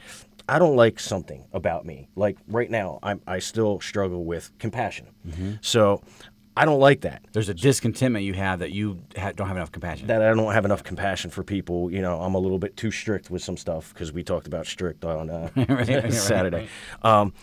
[0.47, 2.07] I don't like something about me.
[2.15, 5.07] Like right now, I'm, I still struggle with compassion.
[5.61, 6.01] So
[6.55, 7.23] I don't like that.
[7.33, 10.07] There's a discontentment you have that you ha- don't have enough compassion.
[10.07, 11.91] that I don't have enough compassion for people.
[11.91, 14.65] You know, I'm a little bit too strict with some stuff because we talked about
[14.65, 16.67] strict on uh, right, Saturday.
[17.03, 17.33] Um,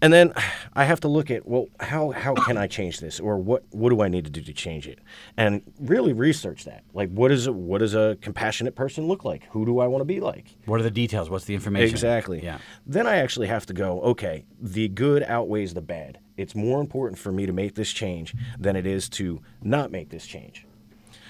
[0.00, 0.32] And then
[0.74, 3.90] I have to look at well, how how can I change this, or what what
[3.90, 4.98] do I need to do to change it,
[5.36, 6.84] and really research that.
[6.92, 9.44] Like, what is what does a compassionate person look like?
[9.50, 10.56] Who do I want to be like?
[10.66, 11.30] What are the details?
[11.30, 11.94] What's the information?
[11.94, 12.42] Exactly.
[12.42, 12.58] Yeah.
[12.86, 14.00] Then I actually have to go.
[14.02, 16.18] Okay, the good outweighs the bad.
[16.36, 20.10] It's more important for me to make this change than it is to not make
[20.10, 20.66] this change.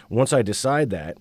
[0.08, 1.18] Once I decide that,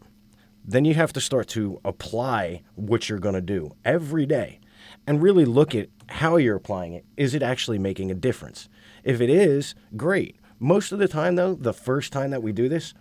[0.66, 4.60] then you have to start to apply what you're going to do every day
[5.06, 7.06] and really look at how you're applying it.
[7.18, 8.70] Is it actually making a difference?
[9.04, 10.38] If it is, great.
[10.60, 12.94] Most of the time, though, the first time that we do this,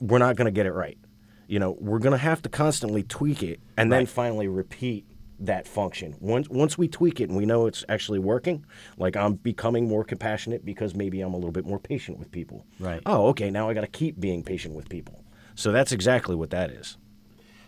[0.00, 0.98] we're not going to get it right.
[1.46, 5.06] You know, we're going to have to constantly tweak it and then finally repeat
[5.38, 6.14] that function.
[6.20, 8.64] Once once we tweak it and we know it's actually working,
[8.98, 12.66] like I'm becoming more compassionate because maybe I'm a little bit more patient with people.
[12.78, 13.00] Right.
[13.06, 15.24] Oh, okay, now I got to keep being patient with people.
[15.54, 16.98] So that's exactly what that is.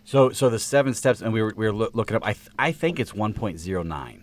[0.03, 2.25] So, so the seven steps, and we were, we were loo- looking up.
[2.25, 4.22] I, th- I think it's 1.09.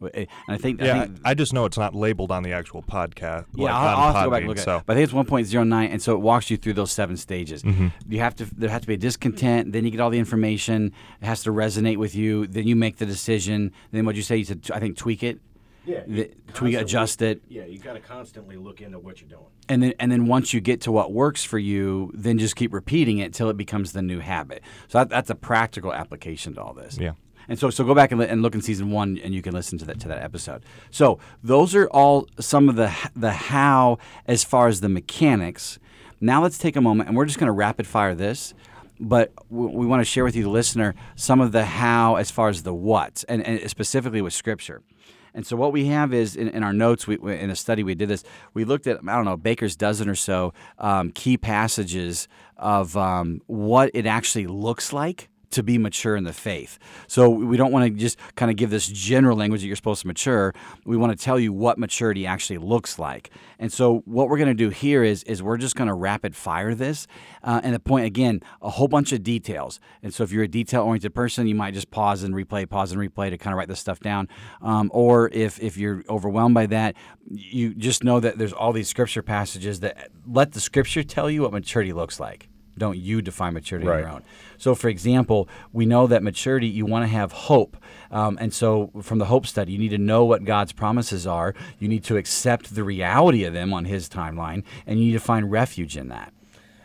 [0.00, 2.82] And I think, I Yeah, think I just know it's not labeled on the actual
[2.82, 3.44] podcast.
[3.54, 4.76] Yeah, like, I'll, I'll have to go back and look at so.
[4.78, 4.82] it.
[4.86, 7.62] But I think it's 1.09, and so it walks you through those seven stages.
[7.62, 7.88] Mm-hmm.
[8.08, 10.92] You have to there has to be a discontent, then you get all the information.
[11.20, 12.46] It has to resonate with you.
[12.46, 13.72] Then you make the decision.
[13.92, 14.36] Then what you say?
[14.38, 15.38] You said I think tweak it.
[15.86, 19.46] Yeah, The- tweak, adjust it, Yeah, you got to constantly look into what you're doing.
[19.68, 22.72] and then and then once you get to what works for you, then just keep
[22.74, 24.62] repeating it till it becomes the new habit.
[24.88, 26.98] So that, that's a practical application to all this.
[27.00, 27.12] Yeah.
[27.50, 29.52] And so, so go back and, li- and look in season one, and you can
[29.52, 30.62] listen to that to that episode.
[30.90, 35.78] So those are all some of the the how as far as the mechanics.
[36.20, 38.54] Now let's take a moment, and we're just going to rapid fire this.
[39.02, 42.50] But we, want to share with you, the listener, some of the how as far
[42.50, 44.82] as the what, and, and specifically with Scripture.
[45.32, 47.94] And so what we have is in, in our notes, we- in a study we
[47.94, 52.28] did this, we looked at, I don't know, Baker's dozen or so um, key passages
[52.58, 56.78] of um, what it actually looks like to be mature in the faith.
[57.06, 60.02] So we don't want to just kind of give this general language that you're supposed
[60.02, 60.54] to mature.
[60.84, 63.30] We want to tell you what maturity actually looks like.
[63.58, 66.36] And so what we're going to do here is is we're just going to rapid
[66.36, 67.06] fire this.
[67.42, 69.80] Uh, and the point again, a whole bunch of details.
[70.02, 72.92] And so if you're a detail oriented person, you might just pause and replay, pause
[72.92, 74.28] and replay to kind of write this stuff down.
[74.62, 76.94] Um, or if if you're overwhelmed by that,
[77.28, 81.42] you just know that there's all these scripture passages that let the scripture tell you
[81.42, 82.49] what maturity looks like.
[82.80, 84.22] Don't you define maturity on your own.
[84.56, 87.76] So, for example, we know that maturity, you want to have hope.
[88.10, 91.54] Um, and so, from the hope study, you need to know what God's promises are.
[91.78, 95.20] You need to accept the reality of them on His timeline, and you need to
[95.20, 96.32] find refuge in that.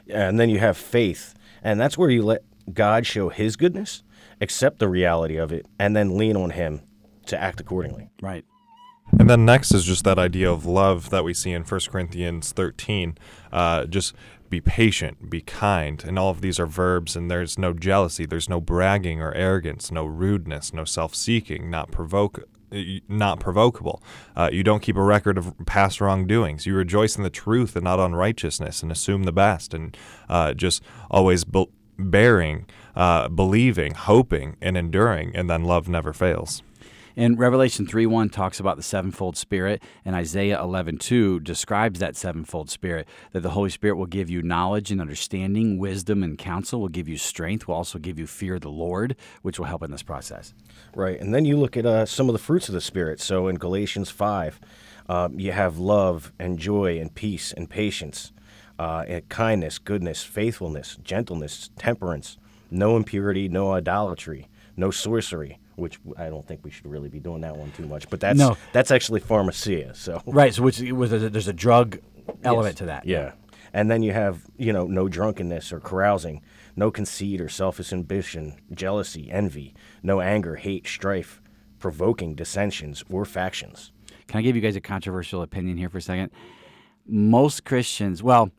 [0.06, 2.44] Yeah, And then you have faith, and that's where you let
[2.74, 4.04] God show His goodness,
[4.42, 6.82] accept the reality of it, and then lean on Him
[7.28, 8.10] to act accordingly.
[8.22, 8.44] Right.
[9.20, 12.52] And then next is just that idea of love that we see in 1 Corinthians
[12.52, 13.18] 13.
[13.52, 14.14] Uh, just
[14.50, 16.04] be patient, be kind.
[16.04, 19.92] And all of these are verbs, and there's no jealousy, there's no bragging or arrogance,
[19.92, 22.48] no rudeness, no self seeking, not provoke.
[23.08, 24.04] Not provocable.
[24.36, 26.66] Uh, you don't keep a record of past wrongdoings.
[26.66, 29.96] You rejoice in the truth and not unrighteousness, and assume the best, and
[30.28, 32.66] uh, just always be- bearing,
[32.96, 36.64] uh, believing, hoping, and enduring, and then love never fails.
[37.18, 42.16] And Revelation 3 1 talks about the sevenfold Spirit, and Isaiah 11 2 describes that
[42.16, 46.82] sevenfold Spirit that the Holy Spirit will give you knowledge and understanding, wisdom and counsel,
[46.82, 49.84] will give you strength, will also give you fear of the Lord, which will help
[49.84, 50.54] in this process.
[50.94, 51.20] Right.
[51.20, 53.22] And then you look at uh, some of the fruits of the Spirit.
[53.22, 54.60] So in Galatians 5,
[55.08, 58.34] um, you have love and joy and peace and patience,
[58.78, 62.38] uh, and kindness, goodness, faithfulness, gentleness, temperance,
[62.70, 65.60] no impurity, no idolatry, no sorcery.
[65.76, 68.38] Which I don't think we should really be doing that one too much, but that's
[68.38, 68.58] No.
[68.72, 69.96] that's actually pharmakeia.
[69.96, 70.54] So Right.
[70.54, 72.00] So, which was a, there's a drug
[72.44, 73.06] element to that.
[73.06, 73.34] Yeah.
[73.74, 76.42] And then you have, you know, no drunkenness or carousing,
[76.78, 81.42] no conceit or selfish ambition, jealousy, envy, no anger, hate, strife,
[81.78, 83.92] provoking dissensions or factions.
[84.28, 86.32] Can I give you guys a controversial opinion here for a second?
[87.06, 88.50] Most Christians, well,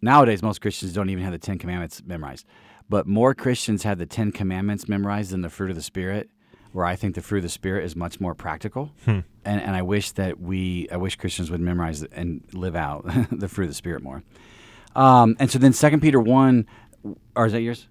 [0.00, 2.46] nowadays most Christians don't even have the Ten Commandments memorized,
[2.88, 6.30] but more Christians have the Ten Commandments memorized than the fruit of the Spirit.
[6.72, 9.82] Where I think the fruit of the Spirit is much more practical, and, and I
[9.82, 13.74] wish that we, I wish Christians would memorize and live out the fruit of the
[13.74, 14.22] Spirit more.
[14.96, 16.66] Um, and so then Second Peter one,
[17.36, 17.88] or is that yours?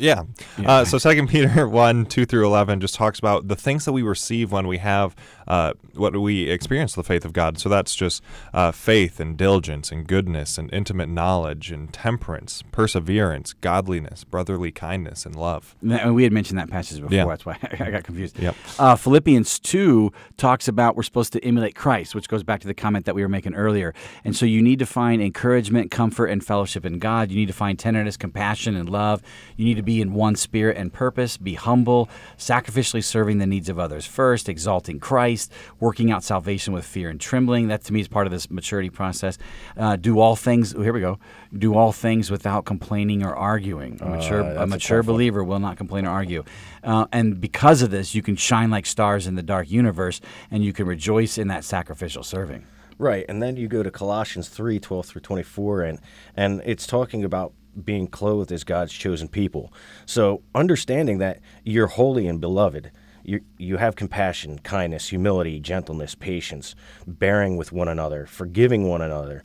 [0.00, 0.24] Yeah.
[0.64, 4.02] Uh, so Second Peter one two through eleven just talks about the things that we
[4.02, 5.14] receive when we have
[5.46, 7.58] uh, what we experience the faith of God.
[7.58, 8.22] So that's just
[8.52, 15.24] uh, faith and diligence and goodness and intimate knowledge and temperance, perseverance, godliness, brotherly kindness,
[15.24, 15.74] and love.
[15.82, 17.16] And we had mentioned that passage before.
[17.16, 17.24] Yeah.
[17.26, 18.38] That's why I got confused.
[18.38, 18.54] Yep.
[18.78, 22.74] Uh, Philippians 2 talks about we're supposed to emulate Christ, which goes back to the
[22.74, 23.94] comment that we were making earlier.
[24.24, 27.30] And so you need to find encouragement, comfort, and fellowship in God.
[27.30, 29.22] You need to find tenderness, compassion, and love.
[29.56, 33.70] You need to be in one spirit and purpose, be humble, sacrificially serving the needs
[33.70, 35.50] of others first, exalting Christ,
[35.80, 37.68] working out salvation with fear and trembling.
[37.68, 39.38] That to me is part of this maturity process.
[39.78, 41.18] Uh, do all things, oh, here we go,
[41.56, 43.98] do all things without complaining or arguing.
[44.02, 45.06] A mature, that's a a mature one.
[45.06, 46.44] believer will not complain or argue.
[46.84, 50.20] Uh, and because of this, you can shine like stars in the dark universe
[50.50, 52.66] and you can rejoice in that sacrificial serving.
[52.98, 56.00] Right, and then you go to Colossians 3, 12 through 24, and,
[56.36, 59.72] and it's talking about being clothed as God's chosen people.
[60.06, 62.90] So understanding that you're holy and beloved,
[63.24, 66.74] you, you have compassion, kindness, humility, gentleness, patience,
[67.06, 69.44] bearing with one another, forgiving one another,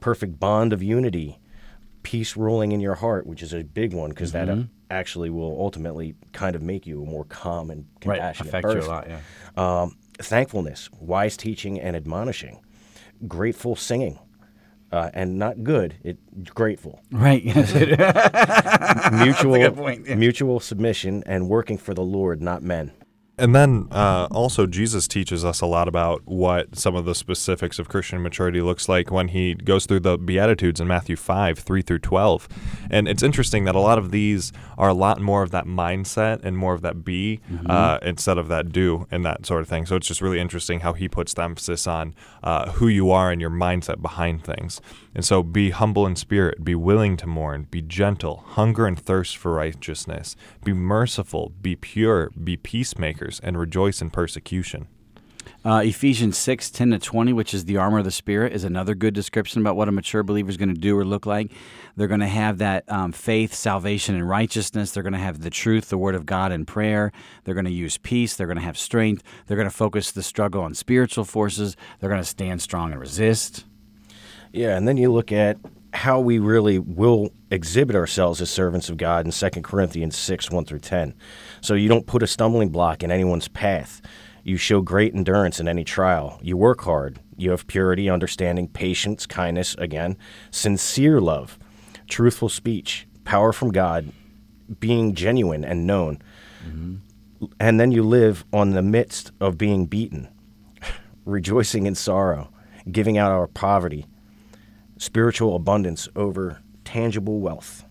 [0.00, 1.40] perfect bond of unity,
[2.02, 5.60] peace ruling in your heart, which is a big one because that uh, actually will
[5.60, 9.08] ultimately kind of make you a more calm and compassionate affect you a person lot,
[9.08, 9.20] yeah.
[9.82, 12.60] um, thankfulness, wise teaching and admonishing,
[13.26, 14.18] grateful singing,
[14.92, 16.18] uh, and not good, it
[16.54, 17.44] grateful, Right.
[19.12, 20.14] mutual yeah.
[20.14, 22.92] mutual submission, and working for the Lord, not men.
[23.38, 27.78] And then uh, also, Jesus teaches us a lot about what some of the specifics
[27.78, 31.82] of Christian maturity looks like when he goes through the Beatitudes in Matthew 5, 3
[31.82, 32.48] through 12.
[32.90, 36.42] And it's interesting that a lot of these are a lot more of that mindset
[36.44, 39.84] and more of that be uh, instead of that do and that sort of thing.
[39.84, 43.30] So it's just really interesting how he puts the emphasis on uh, who you are
[43.30, 44.80] and your mindset behind things.
[45.16, 49.38] And so be humble in spirit, be willing to mourn, be gentle, hunger and thirst
[49.38, 54.88] for righteousness, be merciful, be pure, be peacemakers, and rejoice in persecution.
[55.64, 58.94] Uh, Ephesians 6, 10 to 20, which is the armor of the Spirit, is another
[58.94, 61.50] good description about what a mature believer is going to do or look like.
[61.96, 64.92] They're going to have that um, faith, salvation, and righteousness.
[64.92, 67.10] They're going to have the truth, the Word of God, and prayer.
[67.44, 68.36] They're going to use peace.
[68.36, 69.22] They're going to have strength.
[69.46, 71.74] They're going to focus the struggle on spiritual forces.
[72.00, 73.64] They're going to stand strong and resist.
[74.52, 75.58] Yeah, and then you look at
[75.92, 80.64] how we really will exhibit ourselves as servants of God in 2 Corinthians 6, 1
[80.64, 81.14] through 10.
[81.60, 84.02] So you don't put a stumbling block in anyone's path.
[84.44, 86.38] You show great endurance in any trial.
[86.42, 87.18] You work hard.
[87.36, 90.16] You have purity, understanding, patience, kindness, again,
[90.50, 91.58] sincere love,
[92.08, 94.12] truthful speech, power from God,
[94.78, 96.22] being genuine and known.
[96.66, 97.46] Mm-hmm.
[97.58, 100.28] And then you live on the midst of being beaten,
[101.24, 102.50] rejoicing in sorrow,
[102.90, 104.06] giving out our poverty,
[104.98, 107.84] spiritual abundance over tangible wealth.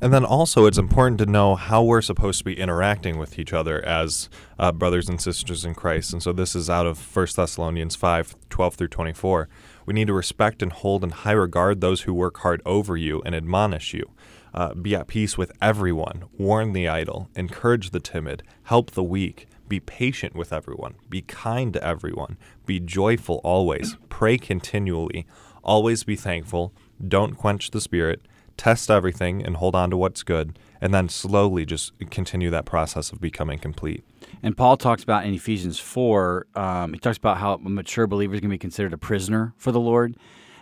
[0.00, 3.54] And then also, it's important to know how we're supposed to be interacting with each
[3.54, 6.12] other as uh, brothers and sisters in Christ.
[6.12, 9.48] And so this is out of 1 Thessalonians 5 12 through 24.
[9.86, 13.22] We need to respect and hold in high regard those who work hard over you
[13.24, 14.10] and admonish you.
[14.52, 19.46] Uh, be at peace with everyone, warn the idle, encourage the timid, help the weak,
[19.68, 25.26] be patient with everyone, be kind to everyone, be joyful always, pray continually,
[25.66, 26.72] always be thankful,
[27.06, 28.22] don't quench the spirit,
[28.56, 33.12] test everything and hold on to what's good, and then slowly just continue that process
[33.12, 34.02] of becoming complete.
[34.42, 38.34] And Paul talks about in Ephesians 4, um, he talks about how a mature believer
[38.34, 40.16] is going to be considered a prisoner for the Lord.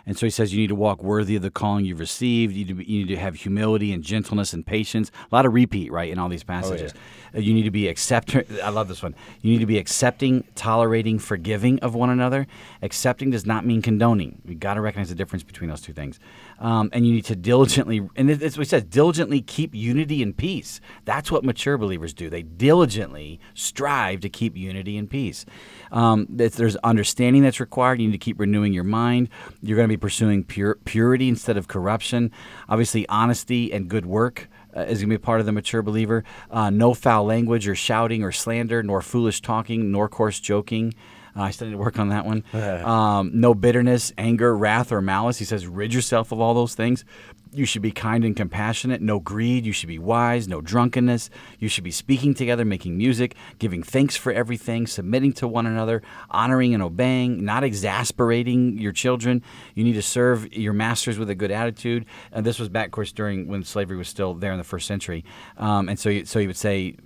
[0.07, 2.53] And so he says you need to walk worthy of the calling you've received.
[2.53, 5.11] You need, to be, you need to have humility and gentleness and patience.
[5.31, 6.93] A lot of repeat, right, in all these passages.
[7.35, 8.35] Uh, You need to be accept.
[8.63, 9.15] I love this one.
[9.41, 12.45] You need to be accepting, tolerating, forgiving of one another.
[12.81, 14.41] Accepting does not mean condoning.
[14.45, 16.19] We got to recognize the difference between those two things.
[16.57, 20.79] Um, and you need to diligently, and what he says, diligently keep unity and peace.
[21.03, 22.29] That's what mature believers do.
[22.29, 25.45] They diligently strive to keep unity and peace.
[25.91, 27.99] Um, there's, understanding that's required.
[27.99, 29.29] You need to keep renewing your mind.
[29.61, 32.31] You're going to be pursuing pure, purity instead of corruption.
[32.69, 36.23] Obviously, honesty and good work uh, is going to be part of the mature believer.
[36.49, 40.93] Uh, no foul language or shouting or slander, nor foolish talking, nor coarse joking.
[41.35, 42.43] Uh, I still need to work on that one.
[42.85, 45.37] Um, no bitterness, anger, wrath, or malice.
[45.37, 47.03] He says, rid yourself of all those things.
[47.51, 49.01] You should be kind and compassionate.
[49.01, 49.65] No greed.
[49.65, 50.45] You should be wise.
[50.47, 51.29] No drunkenness.
[51.57, 56.01] You should be speaking together, making music, giving thanks for everything, submitting to one another,
[56.29, 59.41] honoring and obeying, not exasperating your children.
[59.73, 62.05] You need to serve your masters with a good attitude.
[62.33, 64.85] And this was back, of course, during when slavery was still there in the first
[64.85, 65.23] century.
[65.57, 66.97] Um, and so, you, so he would say,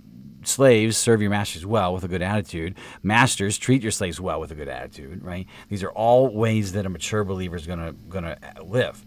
[0.44, 2.74] slaves serve your masters well with a good attitude.
[3.02, 5.46] Masters treat your slaves well with a good attitude right?
[5.68, 9.04] These are all ways that a mature believer is going to going to live.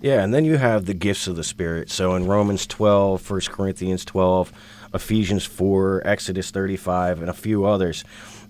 [0.00, 1.90] Yeah, and then you have the gifts of the Spirit.
[1.90, 4.52] So in Romans 12, 1 Corinthians 12,
[4.92, 8.04] Ephesians 4, Exodus 35, and a few others,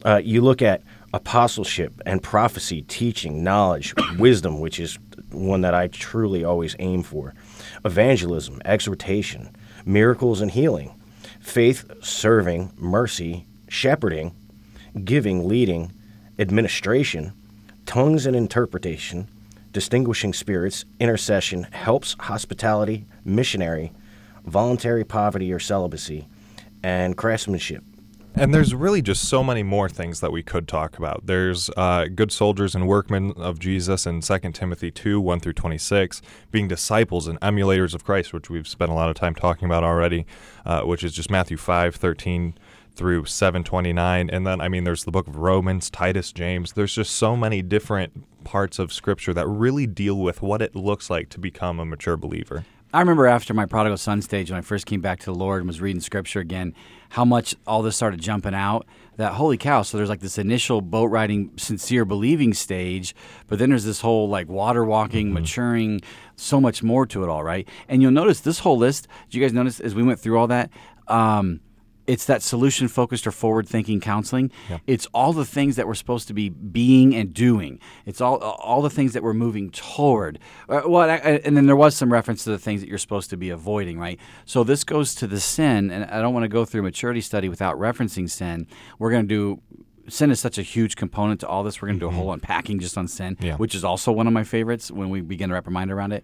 [0.05, 0.83] uh, you look at
[1.13, 4.99] apostleship and prophecy, teaching, knowledge, wisdom, which is
[5.31, 7.33] one that I truly always aim for,
[7.85, 9.55] evangelism, exhortation,
[9.85, 10.96] miracles and healing,
[11.47, 14.35] faith, serving, mercy, shepherding,
[15.05, 15.93] giving, leading,
[16.41, 17.33] administration,
[17.87, 19.29] tongues and interpretation,
[19.73, 23.93] distinguishing spirits, intercession, helps, hospitality, missionary,
[24.45, 26.27] voluntary poverty or celibacy,
[26.83, 27.85] and craftsmanship.
[28.39, 31.25] And there's really just so many more things that we could talk about.
[31.25, 36.21] There's uh, good soldiers and workmen of Jesus in 2 Timothy 2 1 through 26,
[36.51, 39.85] being disciples and emulators of Christ, which we've spent a lot of time talking about
[39.85, 40.27] already,
[40.67, 42.59] uh, which is just Matthew 5 13
[42.95, 46.73] through 729 and then i mean there's the book of romans titus james.
[46.73, 51.11] There's just so many different parts of scripture that really deal with what it looks
[51.11, 52.65] like to become a mature believer
[52.97, 55.61] I remember after my prodigal son stage when I first came back to the Lord
[55.61, 56.75] and was reading scripture again,
[57.11, 58.87] how much all this started jumping out.
[59.19, 59.83] That holy cow!
[59.83, 63.15] So there's like this initial boat riding, sincere believing stage,
[63.49, 66.01] but then there's this whole like water walking, maturing,
[66.37, 67.69] so much more to it all, right?
[67.87, 69.09] And you'll notice this whole list.
[69.29, 70.71] Did you guys notice as we went through all that?
[71.07, 71.61] Um,
[72.07, 74.51] it's that solution focused or forward thinking counseling.
[74.87, 77.81] It's all the things that we're supposed to be being and doing.
[78.05, 80.39] It's all all the things that we're moving toward.
[80.69, 82.99] Uh, well, I- I- and then there was some reference to the things that you're
[82.99, 84.19] supposed to be avoiding, right?
[84.45, 87.21] So this goes to the sin, and I don't want to go through a maturity
[87.21, 88.67] study without referencing sin.
[88.99, 89.61] We're going to do.
[90.09, 91.83] Sin is such a huge component to all this.
[91.83, 93.57] We're going to do a whole unpacking just on sin, Yeah.
[93.57, 96.13] which is also one of my favorites when we begin to wrap our mind around
[96.13, 96.23] it.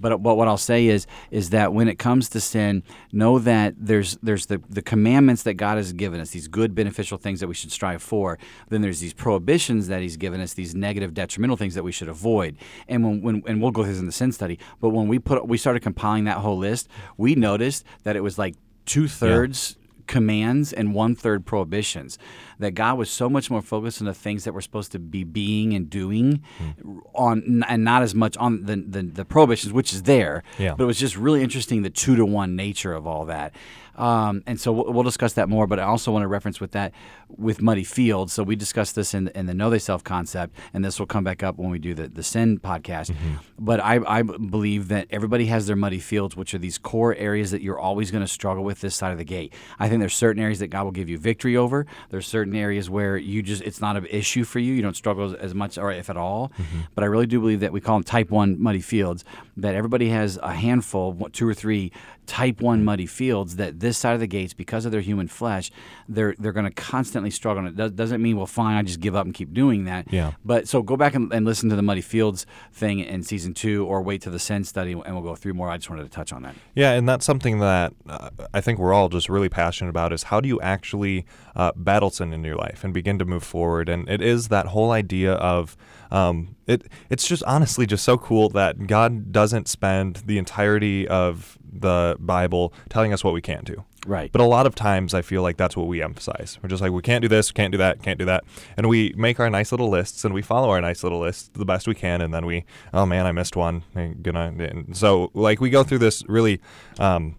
[0.00, 3.74] But, but what I'll say is is that when it comes to sin, know that
[3.78, 7.48] there's there's the, the commandments that God has given us, these good beneficial things that
[7.48, 8.38] we should strive for.
[8.68, 12.08] Then there's these prohibitions that He's given us, these negative detrimental things that we should
[12.08, 12.56] avoid.
[12.88, 14.58] And when, when and we'll go through this in the sin study.
[14.80, 18.38] But when we put we started compiling that whole list, we noticed that it was
[18.38, 18.54] like
[18.86, 22.18] two thirds commands and one third prohibitions.
[22.58, 25.24] That God was so much more focused on the things that we're supposed to be
[25.24, 26.98] being and doing, hmm.
[27.12, 30.42] on and not as much on the the, the prohibitions, which is there.
[30.58, 30.74] Yeah.
[30.76, 33.54] But it was just really interesting the two to one nature of all that.
[33.96, 35.66] Um, and so we'll, we'll discuss that more.
[35.66, 36.92] But I also want to reference with that
[37.28, 38.32] with muddy fields.
[38.32, 41.42] So we discussed this in, in the Know Thyself concept, and this will come back
[41.42, 43.14] up when we do the the sin podcast.
[43.58, 47.50] But I, I believe that everybody has their muddy fields, which are these core areas
[47.52, 49.52] that you're always going to struggle with this side of the gate.
[49.78, 51.86] I think there's certain areas that God will give you victory over.
[52.10, 54.72] There's certain areas where you just it's not an issue for you.
[54.74, 56.52] You don't struggle as, as much or if at all.
[56.94, 59.24] But I really do believe that we call them type one muddy fields.
[59.56, 61.92] That everybody has a handful, two or three
[62.26, 65.70] type one muddy fields that this side of the gates, because of their human flesh,
[66.08, 67.64] they're they're going to constantly struggle.
[67.64, 70.12] And it does, doesn't mean well, fine, I just give up and keep doing that.
[70.12, 70.32] Yeah.
[70.44, 73.86] But so go back and, and listen to the muddy fields thing in season two,
[73.86, 75.70] or wait to the sin study, and we'll go through more.
[75.70, 76.54] I just wanted to touch on that.
[76.74, 80.24] Yeah, and that's something that uh, I think we're all just really passionate about is
[80.24, 83.88] how do you actually uh, battle sin in your life and begin to move forward?
[83.88, 85.76] And it is that whole idea of
[86.10, 86.86] um, it.
[87.10, 92.72] It's just honestly just so cool that God doesn't spend the entirety of the Bible
[92.88, 93.84] telling us what we can't do.
[94.06, 94.30] Right.
[94.30, 96.58] But a lot of times I feel like that's what we emphasize.
[96.62, 98.44] We're just like, we can't do this, can't do that, can't do that.
[98.76, 101.64] And we make our nice little lists and we follow our nice little lists the
[101.64, 102.20] best we can.
[102.20, 103.82] And then we, oh man, I missed one.
[103.96, 106.60] I'm gonna, and so like we go through this really
[106.98, 107.36] um,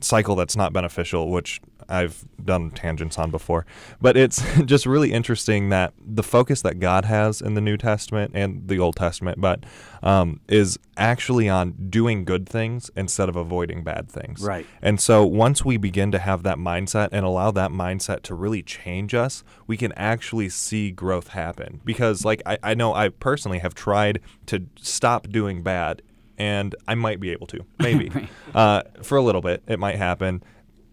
[0.00, 3.66] cycle that's not beneficial, which I've done tangents on before.
[4.00, 8.32] But it's just really interesting that the focus that God has in the New Testament
[8.34, 9.64] and the Old Testament, but
[10.02, 14.42] um, is actually on doing good things instead of avoiding bad things.
[14.42, 14.66] Right.
[14.82, 18.62] And so once we begin to have that mindset and allow that mindset to really
[18.62, 21.80] change us, we can actually see growth happen.
[21.84, 26.02] Because, like, I, I know I personally have tried to stop doing bad,
[26.38, 28.10] and I might be able to, maybe.
[28.54, 30.42] uh, for a little bit, it might happen.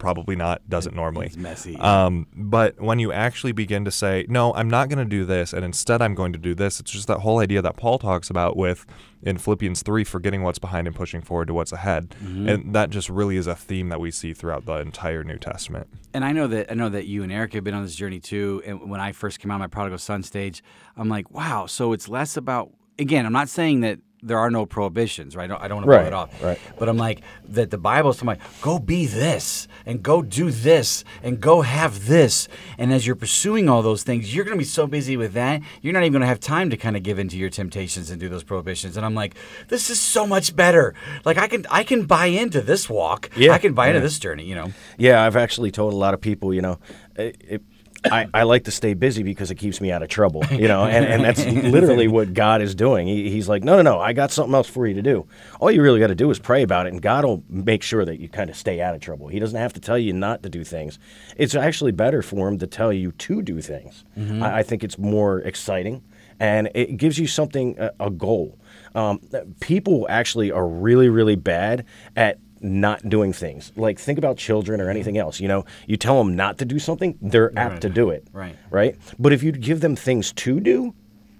[0.02, 1.28] Probably not, doesn't normally.
[1.28, 1.78] It's messy.
[1.78, 5.54] Um, but when you actually begin to say, no, I'm not going to do this,
[5.54, 8.32] and instead I'm going to do this, it's just that whole idea that Paul talks
[8.32, 8.88] about with
[9.22, 12.16] in Philippians 3, forgetting what's behind and pushing forward to what's ahead.
[12.20, 15.88] And that just really is a theme that we see throughout the entire New Testament.
[16.16, 18.20] and I know that I know that you and Eric have been on this journey
[18.20, 18.64] too.
[18.66, 20.64] And when I first came out on my prodigal son stage,
[20.98, 21.68] I'm like, wow.
[21.68, 22.72] So it's less about.
[23.00, 25.46] Again, I'm not saying that there are no prohibitions, right?
[25.46, 26.44] I don't, I don't want to blow it off.
[26.44, 26.60] right.
[26.78, 31.04] But I'm like that the Bible's talking about go be this and go do this
[31.24, 32.48] and go have this.
[32.78, 35.62] And as you're pursuing all those things, you're going to be so busy with that,
[35.82, 38.20] you're not even going to have time to kind of give into your temptations and
[38.20, 38.96] do those prohibitions.
[38.96, 39.36] And I'm like,
[39.70, 40.94] this is so much better.
[41.26, 43.30] Like I can I can buy into this walk.
[43.36, 44.46] Yeah, I can buy into this journey.
[44.46, 44.74] You know.
[44.98, 46.80] Yeah, I've actually told a lot of people, you know,
[47.16, 47.64] it, it,
[48.06, 50.86] I, I like to stay busy because it keeps me out of trouble, you know,
[50.86, 53.08] and, and that's literally what God is doing.
[53.08, 55.28] He, he's like, no, no, no, I got something else for you to do.
[55.60, 58.04] All you really got to do is pray about it, and God will make sure
[58.06, 59.28] that you kind of stay out of trouble.
[59.28, 60.98] He doesn't have to tell you not to do things.
[61.38, 64.04] It's actually better for Him to tell you to do things.
[64.44, 66.04] I, I think it's more exciting,
[66.40, 68.58] and it gives you something, a, a goal.
[68.96, 69.22] Um,
[69.60, 73.72] people actually are really, really bad at not doing things.
[73.76, 75.40] Like think about children or anything else.
[75.40, 78.28] You know, you tell them not to do something, they're apt to do it.
[78.32, 78.56] Right.
[78.70, 78.96] Right.
[79.20, 80.94] But if you give them things to do,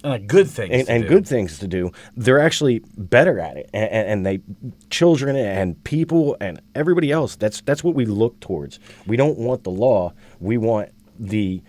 [0.04, 3.70] and like good things and, and good things to do, they're actually better at it.
[3.74, 4.42] And, and they,
[4.90, 8.80] children and people and everybody else, that's that's what we look towards.
[9.06, 10.14] We don't want the law.
[10.40, 10.90] We want
[11.20, 11.62] the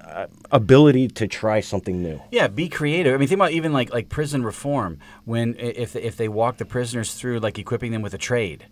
[0.00, 2.20] uh, ability to try something new.
[2.30, 3.14] Yeah, be creative.
[3.14, 6.64] I mean, think about even like like prison reform when if if they walk the
[6.64, 8.66] prisoners through like equipping them with a trade.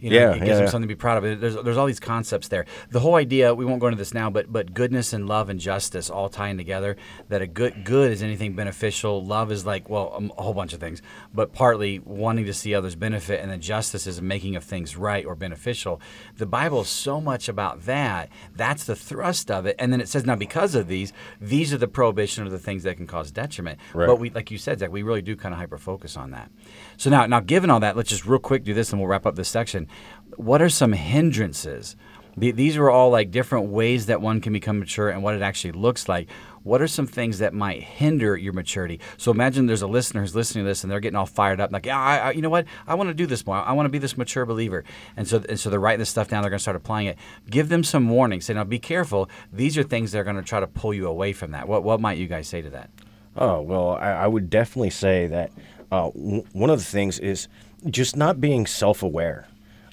[0.00, 1.40] You know, Yeah, it gives yeah, them something to be proud of.
[1.40, 2.66] There's, there's all these concepts there.
[2.90, 5.58] The whole idea, we won't go into this now, but but goodness and love and
[5.60, 6.96] justice all tying together.
[7.28, 9.24] That a good good is anything beneficial.
[9.24, 11.02] Love is like well um, a whole bunch of things,
[11.32, 14.96] but partly wanting to see others benefit, and then justice is a making of things
[14.96, 16.00] right or beneficial.
[16.36, 18.28] The Bible is so much about that.
[18.54, 19.76] That's the thrust of it.
[19.78, 22.82] And then it says now because of these, these are the prohibition of the things
[22.84, 23.78] that can cause detriment.
[23.94, 24.06] Right.
[24.06, 26.50] But we, like you said, Zach, we really do kind of hyper focus on that.
[26.98, 29.24] So now, now given all that, let's just real quick do this, and we'll wrap
[29.24, 29.86] up this section.
[30.36, 31.96] What are some hindrances?
[32.36, 35.42] The- These are all like different ways that one can become mature and what it
[35.42, 36.28] actually looks like.
[36.64, 39.00] What are some things that might hinder your maturity?
[39.16, 41.72] So imagine there's a listener who's listening to this and they're getting all fired up,
[41.72, 42.66] like, yeah, I, I, you know what?
[42.86, 43.56] I want to do this more.
[43.56, 44.84] I want to be this mature believer.
[45.16, 46.42] And so, and so they're writing this stuff down.
[46.42, 47.16] They're going to start applying it.
[47.48, 48.40] Give them some warning.
[48.40, 49.30] Say, now be careful.
[49.52, 51.68] These are things that are going to try to pull you away from that.
[51.68, 52.90] What, what might you guys say to that?
[53.36, 55.52] Oh well, I, I would definitely say that
[55.90, 57.48] uh, w- one of the things is
[57.86, 59.46] just not being self-aware.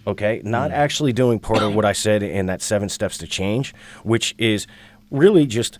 [0.07, 3.73] Okay, not actually doing part of what I said in that seven steps to change,
[4.03, 4.67] which is
[5.09, 5.79] really just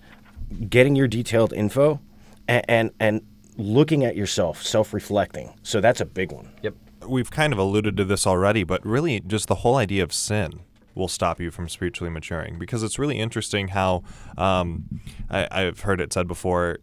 [0.67, 1.99] getting your detailed info
[2.47, 3.21] and and, and
[3.57, 5.53] looking at yourself, self-reflecting.
[5.61, 6.49] So that's a big one.
[6.63, 6.73] Yep.
[7.07, 10.61] We've kind of alluded to this already, but really just the whole idea of sin
[10.95, 14.01] will stop you from spiritually maturing because it's really interesting how
[14.37, 16.79] um, I, I've heard it said before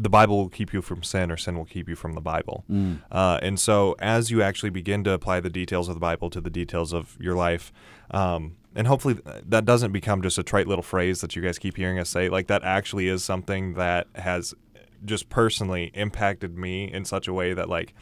[0.00, 2.64] the Bible will keep you from sin, or sin will keep you from the Bible.
[3.10, 6.40] Uh, and so, as you actually begin to apply the details of the Bible to
[6.40, 7.72] the details of your life,
[8.12, 11.76] um, and hopefully that doesn't become just a trite little phrase that you guys keep
[11.76, 14.54] hearing us say, like that actually is something that has
[15.04, 17.92] just personally impacted me in such a way that, like,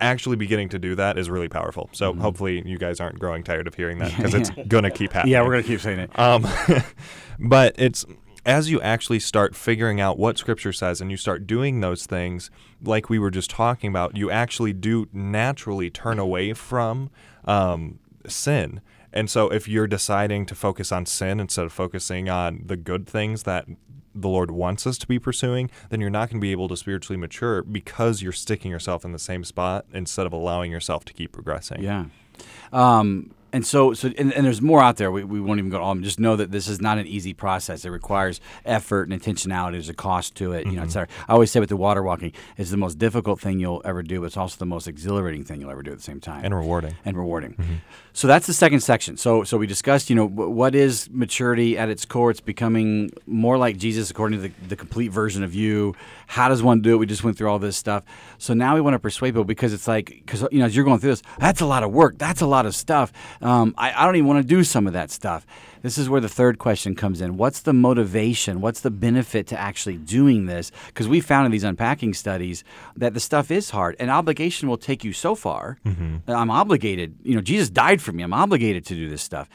[0.00, 1.88] actually beginning to do that is really powerful.
[1.92, 5.12] So, hopefully, you guys aren't growing tired of hearing that because it's going to keep
[5.12, 5.32] happening.
[5.32, 6.18] Yeah, we're going to keep saying it.
[6.18, 6.46] Um,
[7.38, 8.04] but it's
[8.44, 12.50] as you actually start figuring out what Scripture says and you start doing those things,
[12.82, 17.10] like we were just talking about, you actually do naturally turn away from
[17.44, 18.80] um, sin.
[19.12, 23.08] And so, if you're deciding to focus on sin instead of focusing on the good
[23.08, 23.66] things that
[24.14, 26.76] the Lord wants us to be pursuing, then you're not going to be able to
[26.76, 31.12] spiritually mature because you're sticking yourself in the same spot instead of allowing yourself to
[31.12, 31.82] keep progressing.
[31.82, 32.06] Yeah.
[32.72, 35.10] Um, and so, so and, and there's more out there.
[35.10, 35.92] We, we won't even go to all.
[35.92, 36.04] of them.
[36.04, 37.84] Just know that this is not an easy process.
[37.84, 39.72] It requires effort and intentionality.
[39.72, 40.66] There's a cost to it.
[40.66, 40.90] You know, et mm-hmm.
[40.90, 41.08] cetera.
[41.28, 44.20] I always say with the water walking, it's the most difficult thing you'll ever do.
[44.20, 46.44] But it's also the most exhilarating thing you'll ever do at the same time.
[46.44, 46.96] And rewarding.
[47.04, 47.54] and rewarding.
[47.54, 47.74] Mm-hmm.
[48.12, 49.16] So that's the second section.
[49.16, 52.30] So so we discussed, you know, wh- what is maturity at its core?
[52.30, 55.94] It's becoming more like Jesus according to the, the complete version of you.
[56.26, 56.96] How does one do it?
[56.96, 58.04] We just went through all this stuff.
[58.38, 60.84] So now we want to persuade people because it's like because you know as you're
[60.84, 62.18] going through this, that's a lot of work.
[62.18, 63.12] That's a lot of stuff.
[63.40, 65.46] Um, I, I don't even want to do some of that stuff.
[65.82, 67.38] This is where the third question comes in.
[67.38, 68.60] What's the motivation?
[68.60, 70.70] What's the benefit to actually doing this?
[70.88, 72.64] Because we found in these unpacking studies
[72.96, 75.78] that the stuff is hard and obligation will take you so far.
[76.28, 77.16] I'm obligated.
[77.22, 78.22] You know, Jesus died for me.
[78.22, 79.48] I'm obligated to do this stuff.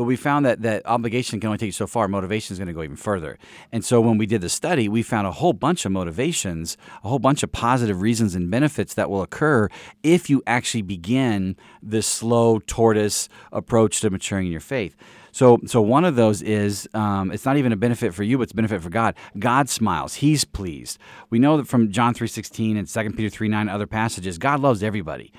[0.00, 2.08] But we found that that obligation can only take you so far.
[2.08, 3.36] Motivation is going to go even further.
[3.70, 7.08] And so when we did the study, we found a whole bunch of motivations, a
[7.10, 9.68] whole bunch of positive reasons and benefits that will occur
[10.02, 14.96] if you actually begin this slow tortoise approach to maturing in your faith.
[15.32, 18.44] So, so one of those is um, it's not even a benefit for you, but
[18.44, 19.14] it's a benefit for God.
[19.38, 20.96] God smiles; He's pleased.
[21.28, 24.60] We know that from John three sixteen and 2 Peter three nine other passages, God
[24.60, 25.30] loves everybody.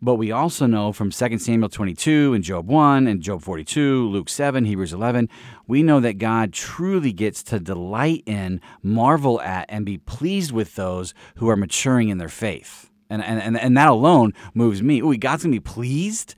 [0.00, 4.28] But we also know from 2 Samuel 22 and Job 1 and Job 42, Luke
[4.28, 5.28] 7, Hebrews 11,
[5.66, 10.76] we know that God truly gets to delight in, marvel at, and be pleased with
[10.76, 12.90] those who are maturing in their faith.
[13.10, 15.00] And, and, and, that alone moves me.
[15.00, 16.34] Ooh, God's going to be pleased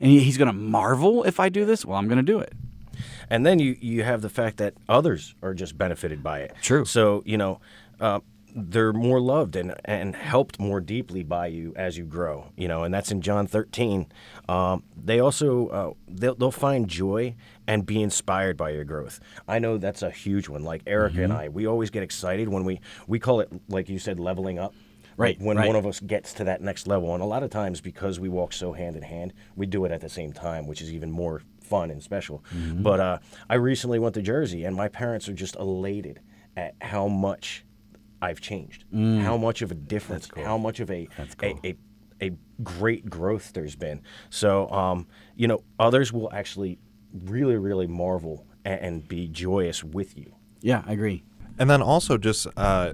[0.00, 1.84] and he's going to marvel if I do this?
[1.84, 2.52] Well, I'm going to do it.
[3.30, 6.54] And then you, you have the fact that others are just benefited by it.
[6.62, 6.84] True.
[6.84, 7.60] So, you know,
[8.00, 8.20] uh,
[8.54, 12.84] they're more loved and, and helped more deeply by you as you grow, you know,
[12.84, 14.06] and that's in John 13.
[14.48, 17.34] Um, they also, uh, they'll, they'll find joy
[17.66, 19.18] and be inspired by your growth.
[19.48, 20.62] I know that's a huge one.
[20.62, 23.98] Like Erica and I, we always get excited when we, we call it, like you
[23.98, 24.74] said, leveling up.
[25.16, 25.68] Right, Like when right.
[25.68, 27.14] one of us gets to that next level.
[27.14, 29.92] And a lot of times, because we walk so hand in hand, we do it
[29.92, 32.44] at the same time, which is even more fun and special.
[32.82, 33.18] But uh,
[33.48, 36.18] I recently went to Jersey, and my parents are just elated
[36.56, 37.64] at how much
[38.24, 38.80] I've changed,
[39.26, 41.08] how much of a difference, how much of a,
[41.42, 41.76] a, a
[42.20, 42.30] a
[42.62, 44.00] great growth there's been.
[44.30, 45.06] So, um,
[45.36, 46.78] you know, others will actually
[47.12, 50.34] really, really marvel and, and be joyous with you.
[50.60, 51.24] Yeah, I agree.
[51.58, 52.92] And then also just uh,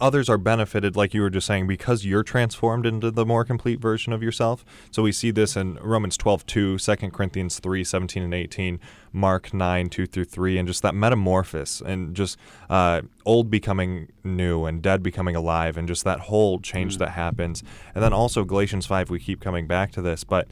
[0.00, 3.80] others are benefited, like you were just saying, because you're transformed into the more complete
[3.80, 4.64] version of yourself.
[4.90, 8.80] So we see this in Romans 12, 2, 2 Corinthians 3, 17 and 18,
[9.12, 12.38] Mark 9, 2 through 3, and just that metamorphosis and just
[12.70, 16.98] uh, old becoming new and dead becoming alive and just that whole change mm.
[17.00, 17.62] that happens.
[17.94, 20.48] And then also Galatians 5, we keep coming back to this, but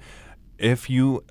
[0.59, 1.23] if you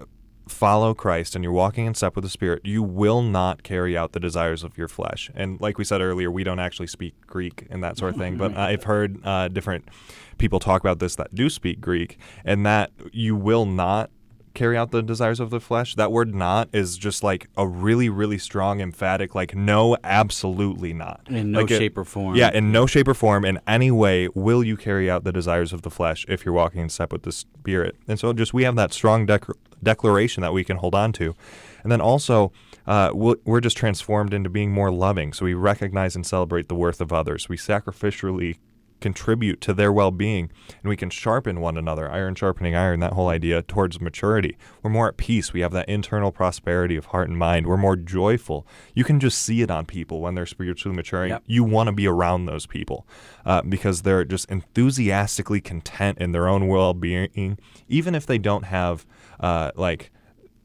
[0.47, 4.11] follow Christ and you're walking in step with the Spirit, you will not carry out
[4.11, 5.30] the desires of your flesh.
[5.35, 8.38] And like we said earlier, we don't actually speak Greek and that sort of thing,
[8.38, 9.89] but I've heard uh, different
[10.38, 14.11] people talk about this that do speak Greek, and that you will not
[14.53, 15.95] carry out the desires of the flesh.
[15.95, 21.22] That word not is just like a really, really strong, emphatic, like, no, absolutely not.
[21.27, 22.35] In no like shape it, or form.
[22.35, 25.73] Yeah, in no shape or form, in any way, will you carry out the desires
[25.73, 27.97] of the flesh if you're walking in step with the Spirit.
[28.07, 29.53] And so just we have that strong dec-
[29.86, 31.36] declaration that we can hold on to.
[31.84, 32.52] And then also,
[32.86, 35.32] uh, we're just transformed into being more loving.
[35.34, 37.48] So we recognize and celebrate the worth of others.
[37.48, 38.57] We sacrificially
[39.02, 40.49] contribute to their well being,
[40.82, 44.57] and we can sharpen one another, iron sharpening iron, that whole idea towards maturity.
[44.82, 45.53] We're more at peace.
[45.53, 47.68] We have that internal prosperity of heart and mind.
[47.68, 48.66] We're more joyful.
[48.94, 51.32] You can just see it on people when they're spiritually maturing.
[51.32, 51.44] Yep.
[51.45, 53.06] You want to be around those people
[53.45, 58.66] uh, because they're just enthusiastically content in their own well being, even if they don't
[58.66, 59.06] have
[59.40, 60.12] uh, like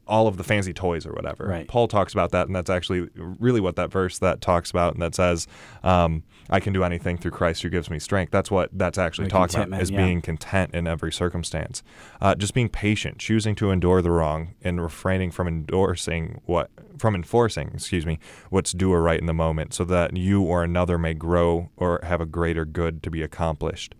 [0.07, 1.45] all of the fancy toys or whatever.
[1.45, 1.67] Right.
[1.67, 5.01] Paul talks about that, and that's actually really what that verse that talks about, and
[5.01, 5.47] that says,
[5.83, 9.27] um, "I can do anything through Christ who gives me strength." That's what that's actually
[9.27, 10.05] talking about is yeah.
[10.05, 11.83] being content in every circumstance,
[12.21, 17.15] uh, just being patient, choosing to endure the wrong, and refraining from endorsing what from
[17.15, 18.19] enforcing, excuse me,
[18.49, 21.99] what's due or right in the moment, so that you or another may grow or
[22.03, 23.95] have a greater good to be accomplished.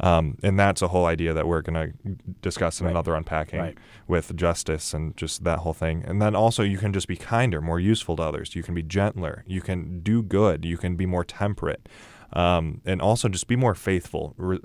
[0.00, 2.90] Um, and that's a whole idea that we're going to discuss in right.
[2.90, 3.78] another unpacking right.
[4.08, 6.04] with justice and just that whole thing.
[6.06, 8.54] And then also, you can just be kinder, more useful to others.
[8.54, 9.44] You can be gentler.
[9.46, 10.64] You can do good.
[10.64, 11.88] You can be more temperate.
[12.34, 14.58] Um, and also just be more faithful, re-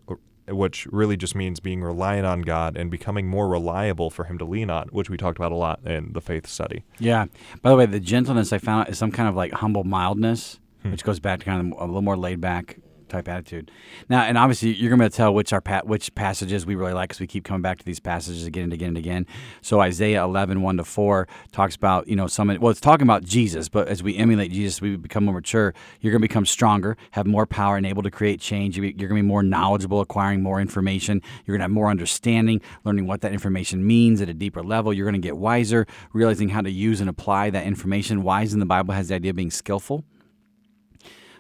[0.48, 4.46] which really just means being reliant on God and becoming more reliable for Him to
[4.46, 6.84] lean on, which we talked about a lot in the faith study.
[6.98, 7.26] Yeah.
[7.62, 10.92] By the way, the gentleness I found is some kind of like humble mildness, hmm.
[10.92, 12.80] which goes back to kind of a little more laid back
[13.10, 13.72] type attitude.
[14.08, 17.10] Now, and obviously, you're going to tell which our pa- which passages we really like
[17.10, 19.26] because we keep coming back to these passages again and again and again.
[19.62, 23.24] So Isaiah 11, 1 to 4 talks about, you know, some, well, it's talking about
[23.24, 25.74] Jesus, but as we emulate Jesus, we become more mature.
[26.02, 28.78] You're going to become stronger, have more power, and able to create change.
[28.78, 31.22] You're going to be more knowledgeable, acquiring more information.
[31.46, 34.94] You're going to have more understanding, learning what that information means at a deeper level.
[34.94, 38.24] You're going to get wiser, realizing how to use and apply that information.
[38.24, 40.04] Wise in the Bible has the idea of being skillful.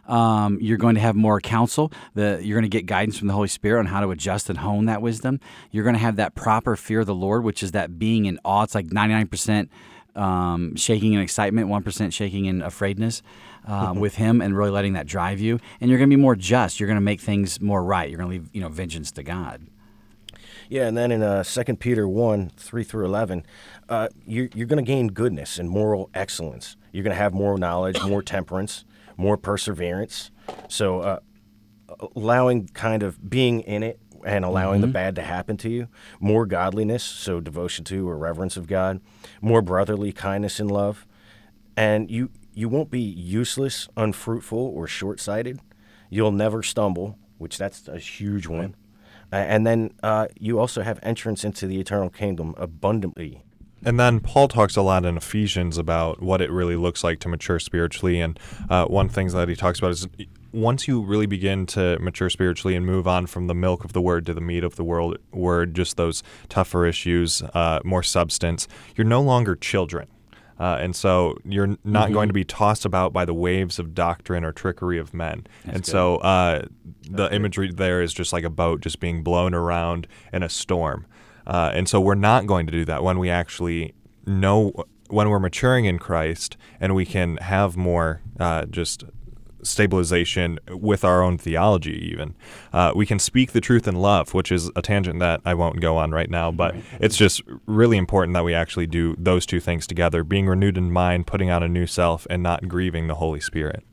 [0.09, 1.91] Um, you're going to have more counsel.
[2.15, 4.57] The, you're going to get guidance from the Holy Spirit on how to adjust and
[4.57, 5.39] hone that wisdom.
[5.71, 8.39] You're going to have that proper fear of the Lord, which is that being in
[8.43, 8.63] awe.
[8.63, 9.69] It's like 99%
[10.15, 13.21] um, shaking in excitement, 1% shaking in afraidness
[13.67, 15.59] uh, with Him, and really letting that drive you.
[15.79, 16.79] And you're going to be more just.
[16.79, 18.09] You're going to make things more right.
[18.09, 19.67] You're going to leave you know vengeance to God.
[20.69, 23.43] Yeah, and then in uh, 2 Peter 1 3 through 11,
[23.89, 26.77] uh, you're, you're going to gain goodness and moral excellence.
[26.91, 28.85] You're going to have more knowledge, more temperance
[29.19, 30.31] more perseverance.
[30.69, 31.19] So, uh,
[32.15, 34.87] allowing kind of being in it and allowing mm-hmm.
[34.89, 35.87] the bad to happen to you,
[36.21, 39.01] more godliness, so devotion to or reverence of God,
[39.41, 41.05] more brotherly kindness and love,
[41.75, 45.59] and you you won't be useless, unfruitful, or short-sighted.
[46.09, 48.75] You'll never stumble, which that's a huge one.
[49.31, 53.43] And then uh, you also have entrance into the eternal kingdom abundantly
[53.83, 57.29] and then Paul talks a lot in Ephesians about what it really looks like to
[57.29, 58.19] mature spiritually.
[58.19, 58.39] And
[58.69, 60.07] uh, one thing that he talks about is
[60.51, 64.01] once you really begin to mature spiritually and move on from the milk of the
[64.01, 68.67] word to the meat of the world, word, just those tougher issues, uh, more substance,
[68.95, 70.07] you're no longer children.
[70.59, 72.13] Uh, and so you're not mm-hmm.
[72.13, 75.47] going to be tossed about by the waves of doctrine or trickery of men.
[75.63, 75.91] That's and good.
[75.91, 76.65] so uh,
[77.09, 81.05] the imagery there is just like a boat just being blown around in a storm.
[81.49, 83.93] Uh, and so we're not going to do that when we actually
[84.25, 84.71] know
[85.09, 89.03] when we're maturing in Christ and we can have more uh, just
[89.63, 92.35] stabilization with our own theology even.
[92.71, 95.81] Uh, we can speak the truth in love which is a tangent that i won't
[95.81, 99.59] go on right now but it's just really important that we actually do those two
[99.59, 103.15] things together being renewed in mind putting on a new self and not grieving the
[103.15, 103.83] holy spirit.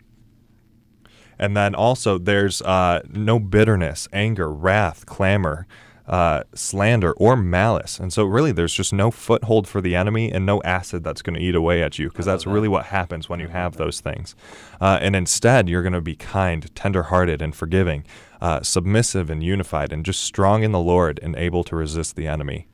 [1.39, 5.67] And then also there's uh, no bitterness anger wrath clamor
[6.09, 7.99] uh, slander or malice.
[7.99, 11.39] And so, really, there's just no foothold for the enemy and no acid that's going
[11.39, 12.51] to eat away at you because that's that.
[12.51, 14.35] really what happens when you have those things.
[14.81, 18.05] Uh, and instead, you're going to be kind, tenderhearted, and forgiving,
[18.41, 22.27] uh, submissive and unified, and just strong in the Lord and able to resist the
[22.27, 22.69] enemy.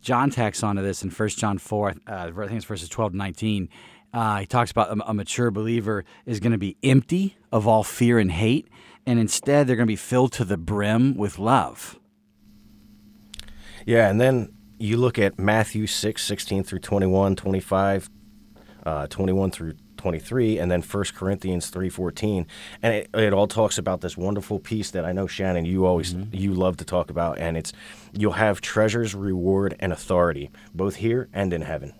[0.00, 3.18] John tacks onto this in 1 John 4, uh, I think it's verses 12 to
[3.18, 3.68] 19.
[4.12, 7.84] Uh, he talks about a, a mature believer is going to be empty of all
[7.84, 8.68] fear and hate,
[9.06, 11.98] and instead they're going to be filled to the brim with love.
[13.86, 18.10] Yeah, and then you look at Matthew 6, 16 through 21, 25,
[18.84, 22.46] uh, 21 through 23, and then 1 Corinthians 3, 14.
[22.82, 26.14] And it, it all talks about this wonderful piece that I know, Shannon, you always,
[26.32, 27.38] you love to talk about.
[27.38, 27.72] And it's,
[28.12, 31.94] you'll have treasures, reward, and authority, both here and in heaven.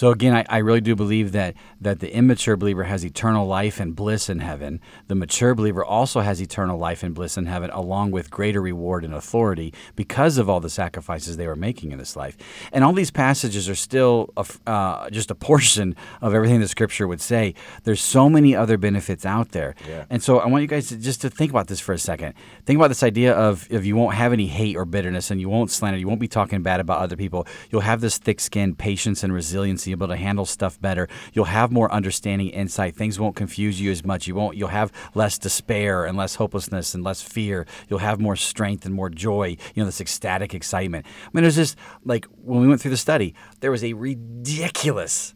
[0.00, 3.78] So again, I, I really do believe that that the immature believer has eternal life
[3.78, 4.80] and bliss in heaven.
[5.08, 9.04] The mature believer also has eternal life and bliss in heaven, along with greater reward
[9.04, 12.38] and authority because of all the sacrifices they were making in this life.
[12.72, 17.06] And all these passages are still a uh, just a portion of everything the Scripture
[17.06, 17.52] would say.
[17.84, 20.06] There's so many other benefits out there, Yeah.
[20.08, 22.32] and so I want you guys to just to think about this for a second.
[22.64, 25.50] Think about this idea of if you won't have any hate or bitterness, and you
[25.50, 27.46] won't slander, you won't be talking bad about other people.
[27.68, 29.89] You'll have this thick skin, patience, and resilience.
[29.90, 31.08] You'll be able to handle stuff better.
[31.32, 32.96] You'll have more understanding, insight.
[32.96, 34.26] Things won't confuse you as much.
[34.26, 34.56] You won't.
[34.56, 37.66] You'll have less despair and less hopelessness and less fear.
[37.88, 39.56] You'll have more strength and more joy.
[39.74, 41.06] You know, this ecstatic excitement.
[41.06, 45.34] I mean, there's just like when we went through the study, there was a ridiculous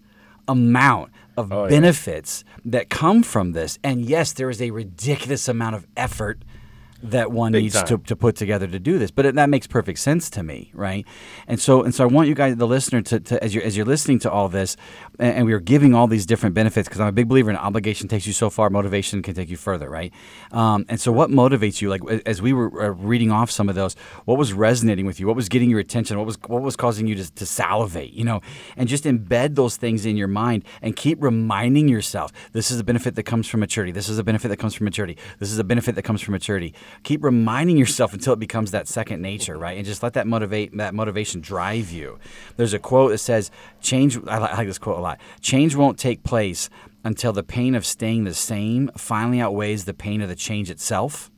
[0.48, 1.70] amount of Oh, yeah.
[1.70, 3.78] benefits that come from this.
[3.82, 6.44] And yes, there is a ridiculous amount of effort
[7.04, 7.86] that one Big needs time.
[7.86, 9.10] to, to put together to do this.
[9.10, 11.06] But it, that makes perfect sense to me, right?
[11.46, 13.76] And so and so I want you guys, the listener, to, to as you're as
[13.76, 14.76] you're listening to all this,
[15.18, 17.56] and, and we are giving all these different benefits because I'm a big believer in
[17.56, 20.12] obligation takes you so far, motivation can take you further, right?
[20.52, 21.90] Um, and so what motivates you?
[21.90, 23.94] Like as we were uh, reading off some of those,
[24.24, 25.26] what was resonating with you?
[25.26, 26.16] What was getting your attention?
[26.16, 28.12] What was what was causing you to, to salivate?
[28.12, 28.40] You know,
[28.76, 32.84] and just embed those things in your mind and keep reminding yourself this is a
[32.84, 33.92] benefit that comes from maturity.
[33.92, 35.18] This is a benefit that comes from maturity.
[35.38, 36.74] This is a benefit that comes from maturity.
[37.02, 39.76] Keep reminding yourself until it becomes that second nature, right?
[39.76, 42.18] And just let that motivate that motivation drive you.
[42.56, 43.50] There's a quote that says,
[43.80, 45.20] "Change." I like, I like this quote a lot.
[45.40, 46.70] Change won't take place
[47.04, 51.30] until the pain of staying the same finally outweighs the pain of the change itself.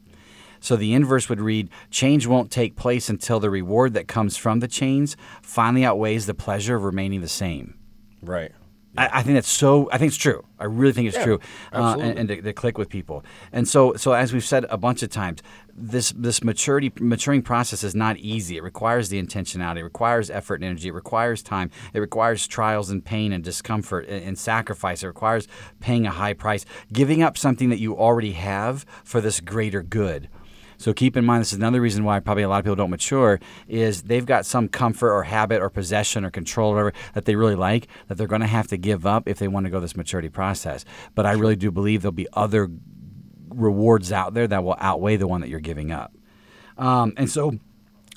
[0.61, 4.61] So the inverse would read change won't take place until the reward that comes from
[4.61, 7.75] the change finally outweighs the pleasure of remaining the same.
[8.23, 8.53] Right.
[8.97, 9.89] I, I think that's so.
[9.93, 10.45] I think it's true.
[10.59, 11.41] I really think it's Yeah, true,
[11.73, 13.25] uh, and, and to, to click with people.
[13.53, 15.43] And so, so as we've said a bunch of times,
[15.75, 18.57] this this maturity maturing process is not easy.
[18.57, 19.79] It requires the intentionality.
[19.79, 20.89] It requires effort and energy.
[20.89, 21.71] It requires time.
[21.93, 25.03] It requires trials and pain and discomfort and, and sacrifice.
[25.03, 25.47] It requires
[25.81, 30.29] paying a high price, giving up something that you already have for this greater good.
[30.79, 32.91] So keep in mind, this is another reason why probably a lot of people don't
[32.91, 37.25] mature is they've got some comfort or habit or possession or control or whatever that
[37.25, 39.71] they really like that they're going to have to give up if they want to
[39.71, 40.85] go this maturity process.
[41.15, 42.71] But I really do believe there'll be other
[43.49, 46.15] rewards out there that will outweigh the one that you're giving up.
[46.79, 47.59] Um, and so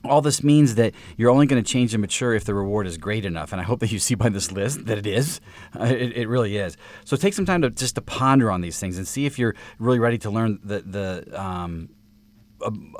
[0.03, 2.98] all this means that you're only going to change and mature if the reward is
[2.98, 3.52] great enough.
[3.52, 5.41] And I hope that you see by this list that it is.
[5.77, 6.77] Uh, it, it really is.
[7.06, 9.56] So take some time to just to ponder on these things and see if you're
[9.77, 11.90] really ready to learn the the um,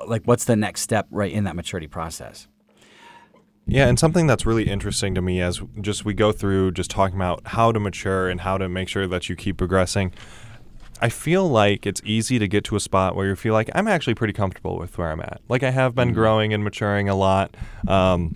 [0.07, 2.48] like what's the next step right in that maturity process.
[3.65, 7.15] Yeah, and something that's really interesting to me as just we go through just talking
[7.15, 10.11] about how to mature and how to make sure that you keep progressing.
[11.02, 13.88] I feel like it's easy to get to a spot where you feel like I'm
[13.88, 15.41] actually pretty comfortable with where I'm at.
[15.48, 17.56] Like I have been growing and maturing a lot.
[17.88, 18.36] Um,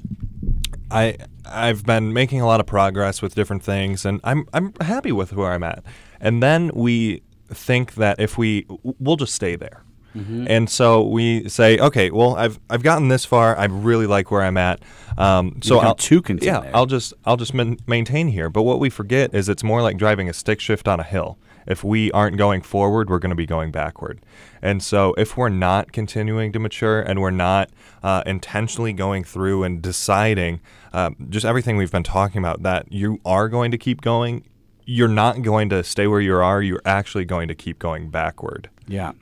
[0.92, 5.12] I I've been making a lot of progress with different things, and I'm I'm happy
[5.12, 5.84] with where I'm at.
[6.22, 9.84] And then we think that if we we'll just stay there.
[10.16, 13.58] And so we say, okay, well, I've I've gotten this far.
[13.58, 14.80] I really like where I'm at.
[15.18, 16.76] Um, so I'll too content Yeah, there.
[16.76, 18.50] I'll just I'll just man- maintain here.
[18.50, 21.38] But what we forget is it's more like driving a stick shift on a hill.
[21.66, 24.20] If we aren't going forward, we're going to be going backward.
[24.62, 27.70] And so if we're not continuing to mature and we're not
[28.04, 30.60] uh, intentionally going through and deciding
[30.92, 34.44] um, just everything we've been talking about that you are going to keep going,
[34.86, 36.62] you're not going to stay where you are.
[36.62, 38.70] You're actually going to keep going backward.
[38.86, 39.14] Yeah.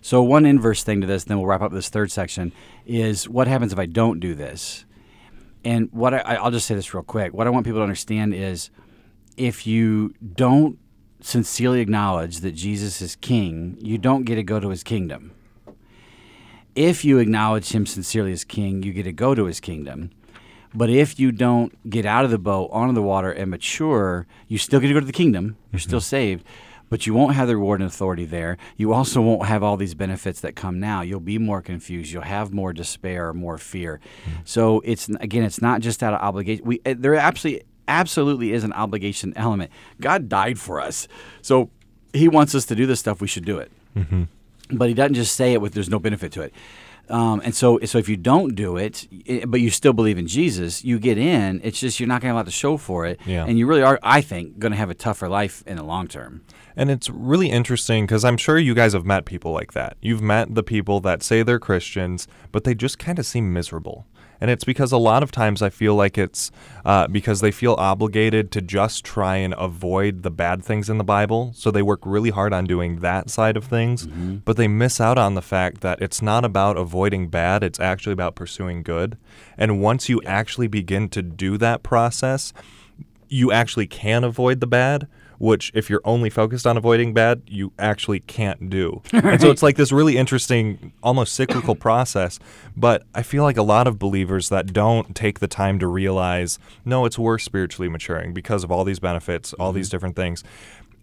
[0.00, 2.52] So one inverse thing to this, then we'll wrap up this third section,
[2.86, 4.84] is what happens if I don't do this?
[5.64, 7.34] And what I, I'll just say this real quick.
[7.34, 8.70] What I want people to understand is,
[9.36, 10.78] if you don't
[11.20, 15.32] sincerely acknowledge that Jesus is King, you don't get to go to His kingdom.
[16.74, 20.10] If you acknowledge Him sincerely as King, you get to go to His kingdom.
[20.74, 24.58] But if you don't get out of the boat, onto the water, and mature, you
[24.58, 25.56] still get to go to the kingdom.
[25.72, 25.88] You're mm-hmm.
[25.88, 26.44] still saved,
[26.88, 28.56] but you won't have the reward and authority there.
[28.76, 31.02] You also won't have all these benefits that come now.
[31.02, 32.12] You'll be more confused.
[32.12, 34.00] You'll have more despair, more fear.
[34.44, 36.64] So it's again, it's not just out of obligation.
[36.64, 39.70] We eh, there absolutely absolutely is an obligation element.
[40.00, 41.08] God died for us,
[41.42, 41.70] so
[42.12, 43.20] He wants us to do this stuff.
[43.20, 43.70] We should do it
[44.70, 46.52] but he doesn't just say it with there's no benefit to it.
[47.10, 50.26] Um, and so, so if you don't do it, i- but you still believe in
[50.26, 51.60] Jesus, you get in.
[51.64, 53.44] It's just you're not going to have a lot to show for it, Yeah.
[53.46, 56.06] and you really are, I think, going to have a tougher life in the long
[56.08, 56.42] term.
[56.76, 59.96] And it's really interesting because I'm sure you guys have met people like that.
[60.00, 64.06] You've met the people that say they're Christians, but they just kind of seem miserable.
[64.40, 66.50] And it's because a lot of times I feel like it's
[66.84, 71.04] uh, because they feel obligated to just try and avoid the bad things in the
[71.04, 71.52] Bible.
[71.54, 74.06] So they work really hard on doing that side of things,
[74.44, 78.12] but they miss out on the fact that it's not about avoiding bad, it's actually
[78.12, 79.18] about pursuing good.
[79.56, 82.52] And once you actually begin to do that process,
[83.28, 85.06] you actually can avoid the bad,
[85.38, 89.02] which if you're only focused on avoiding bad, you actually can't do.
[89.28, 92.38] And so it's like this really interesting, almost cyclical process.
[92.76, 96.58] But I feel like a lot of believers that don't take the time to realize,
[96.84, 99.94] no, it's worth spiritually maturing because of all these benefits, all these mm-hmm.
[99.94, 100.42] different things.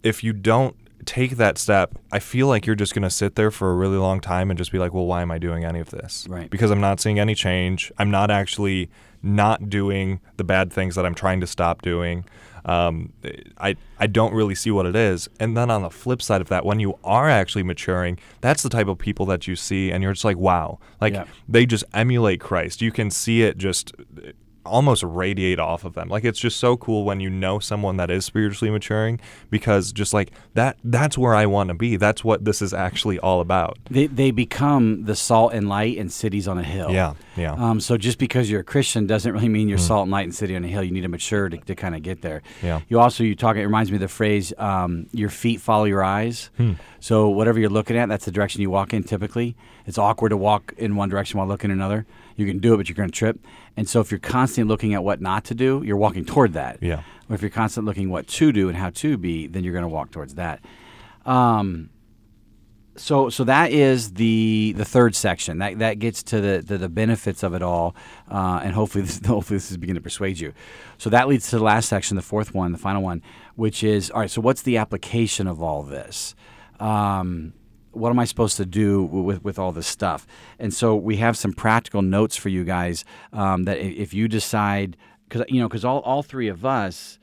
[0.02, 0.76] If you don't
[1.06, 3.98] take that step, I feel like you're just going to sit there for a really
[3.98, 6.26] long time and just be like, well, why am I doing any of this?
[6.30, 6.50] Right.
[6.50, 7.92] Because I'm not seeing any change.
[7.98, 8.90] I'm not actually
[9.22, 12.26] not doing the bad things that I'm trying to stop doing.
[12.66, 13.14] Um,
[13.60, 15.30] I I don't really see what it is.
[15.40, 18.70] And then on the flip side of that, when you are actually maturing, that's the
[18.70, 21.26] type of people that you see, and you're just like, wow, like Yeah.
[21.48, 22.82] they just emulate Christ.
[22.82, 23.94] You can see it just
[24.66, 26.10] almost radiate off of them.
[26.10, 29.20] Like it's just so cool when you know someone that is spiritually maturing
[29.50, 31.98] because just like that that's where I want to be.
[31.98, 33.78] That's what this is actually all about.
[33.90, 36.92] They, they become the salt and light in cities on a hill.
[36.92, 37.54] Yeah, yeah.
[37.54, 40.36] Um, so just because you're a Christian doesn't really mean you're salt and light and
[40.36, 40.84] city on a hill.
[40.84, 42.42] You need to mature to, to kind of get there.
[42.62, 42.82] Yeah.
[42.90, 43.56] You also you talk.
[43.56, 46.50] It reminds me of the phrase, um, "Your feet follow your eyes."
[47.00, 49.04] So whatever you're looking at, that's the direction you walk in.
[49.04, 49.56] Typically,
[49.86, 52.06] it's awkward to walk in one direction while looking in another.
[52.36, 53.40] You can do it, but you're going to trip.
[53.78, 56.80] And so if you're constantly looking at what not to do, you're walking toward that.
[56.82, 57.04] Yeah.
[57.30, 59.84] Or if you're constantly looking what to do and how to be, then you're going
[59.84, 60.64] to walk towards that.
[61.26, 61.90] Um,
[62.98, 66.90] so so that is the the third section that that gets to the the, the
[66.90, 67.96] benefits of it all
[68.32, 70.54] uh, and hopefully this, hopefully this is beginning to persuade you
[70.98, 73.22] so that leads to the last section the fourth one the final one
[73.56, 76.36] which is all right so what's the application of all this
[76.80, 77.54] um,
[77.96, 80.28] what am I supposed to do with, with all this stuff?
[80.60, 84.98] And so we have some practical notes for you guys um, that if you decide,
[85.28, 87.20] because you know, because all, all three of us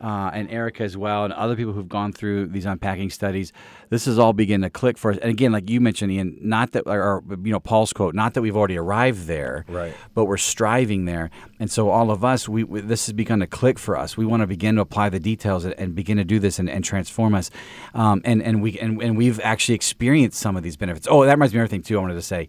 [0.00, 3.52] uh, and Erica as well, and other people who've gone through these unpacking studies,
[3.88, 5.18] this is all beginning to click for us.
[5.18, 8.42] And again, like you mentioned, Ian, not that, or, you know, Paul's quote, not that
[8.42, 9.94] we've already arrived there, Right.
[10.14, 11.30] but we're striving there.
[11.58, 14.16] And so all of us, we, we this has begun to click for us.
[14.16, 16.68] We want to begin to apply the details and, and begin to do this and,
[16.68, 17.50] and transform us.
[17.94, 21.06] Um, and and we and, and we've actually experienced some of these benefits.
[21.10, 21.96] Oh, that reminds me of everything too.
[21.98, 22.48] I wanted to say.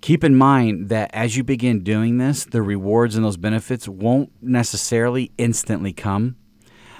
[0.00, 4.30] Keep in mind that as you begin doing this, the rewards and those benefits won't
[4.42, 6.36] necessarily instantly come.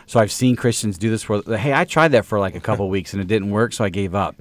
[0.06, 2.89] So I've seen Christians do this for, hey, I tried that for like a couple
[2.89, 4.36] weeks and it didn't work, so I gave up.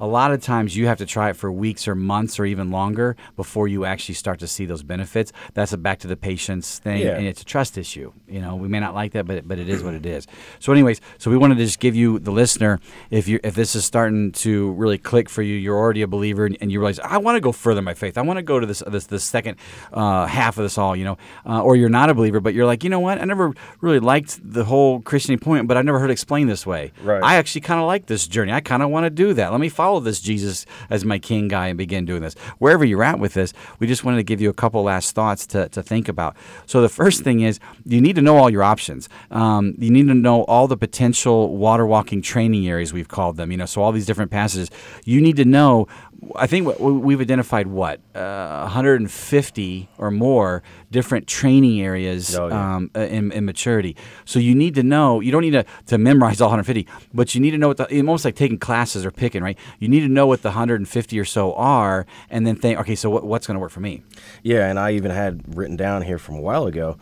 [0.00, 2.70] A lot of times you have to try it for weeks or months or even
[2.70, 5.32] longer before you actually start to see those benefits.
[5.54, 7.16] That's a back to the patience thing, Yeah.
[7.16, 8.12] and it's a trust issue.
[8.28, 10.26] You know, we may not like that, but but it is what it is.
[10.58, 13.74] So, anyways, so we wanted to just give you the listener, if you if this
[13.74, 16.98] is starting to really click for you, you're already a believer, and, and you realize
[17.00, 18.18] I want to go further in my faith.
[18.18, 19.56] I want to go to this this this second
[19.92, 20.94] uh, half of this all.
[20.96, 23.20] You know, uh, or you're not a believer, but you're like, you know what?
[23.20, 26.66] I never really liked the whole Christian point, but I never heard it explained this
[26.66, 26.92] way.
[27.02, 27.22] Right.
[27.22, 28.52] I actually kind of like this journey.
[28.52, 29.52] I kind of want to do that.
[29.52, 32.34] Let me follow this Jesus as my king guy and begin doing this.
[32.58, 35.46] Wherever you're at with this, we just wanted to give you a couple last thoughts
[35.48, 36.36] to, to think about.
[36.66, 39.08] So the first thing is you need to know all your options.
[39.30, 43.50] Um, you need to know all the potential water walking training areas we've called them.
[43.50, 44.70] You know, so all these different passages.
[45.04, 45.88] You need to know.
[46.34, 52.76] I think we've identified what uh, 150 or more different training areas Oh, yeah.
[52.76, 53.96] um, uh, in, in maturity.
[54.24, 55.20] So you need to know.
[55.20, 57.96] You don't need to, to memorize all 150, but you need to know what the
[57.98, 59.42] almost like taking classes or picking.
[59.42, 59.58] Right.
[59.78, 63.10] You need to know what the 150 or so are, and then think, okay, so
[63.10, 64.02] what, what's going to work for me?
[64.42, 66.98] Yeah, and I even had written down here from a while ago.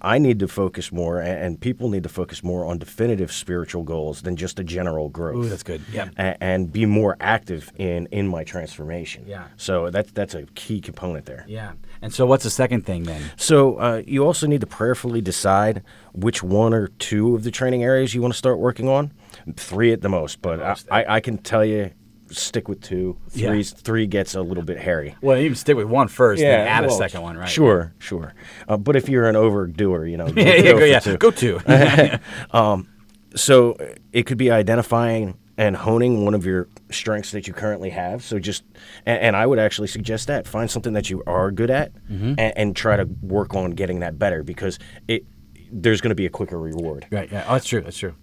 [0.00, 4.22] I need to focus more, and people need to focus more on definitive spiritual goals
[4.22, 5.44] than just a general growth.
[5.46, 5.82] Ooh, that's good.
[5.92, 9.24] Yeah, A- and be more active in in my transformation.
[9.26, 9.44] Yeah.
[9.56, 11.44] So that's that's a key component there.
[11.48, 11.72] Yeah.
[12.00, 13.22] And so what's the second thing then?
[13.36, 17.82] So uh, you also need to prayerfully decide which one or two of the training
[17.82, 19.12] areas you want to start working on.
[19.56, 21.90] Three at the most, but I, I, I can tell you,
[22.30, 23.18] stick with two.
[23.32, 23.48] Yeah.
[23.50, 25.16] Three three gets a little bit hairy.
[25.22, 27.48] Well, you can stick with one first, yeah, then add a second one, right?
[27.48, 28.34] Sure, sure.
[28.68, 30.98] Uh, but if you're an overdoer, you know, Yeah, yeah, go, for yeah.
[31.00, 31.16] two.
[31.18, 32.20] Go to.
[33.34, 37.90] So uh, it could be identifying and honing one of your strengths that you currently
[37.90, 38.24] have.
[38.24, 38.64] So just,
[39.04, 42.34] and, and I would actually suggest that find something that you are good at, Mm-hmm.
[42.38, 44.78] and, and try to work on getting that better because
[45.08, 45.26] it
[45.70, 47.06] there's going to be a quicker reward.
[47.10, 47.30] right.
[47.30, 47.44] Yeah.
[47.46, 47.82] Oh, that's true.
[47.82, 48.14] That's true.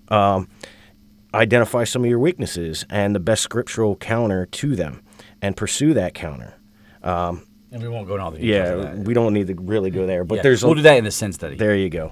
[1.36, 5.02] Identify some of your weaknesses and the best scriptural counter to them,
[5.42, 6.56] and pursue that counter.
[7.04, 8.86] and we won't go into all the details.
[8.86, 11.04] Yeah, we don't need to really go there, but Yeah, there's we'll do that in
[11.04, 11.56] the sin study.
[11.58, 12.12] There you go.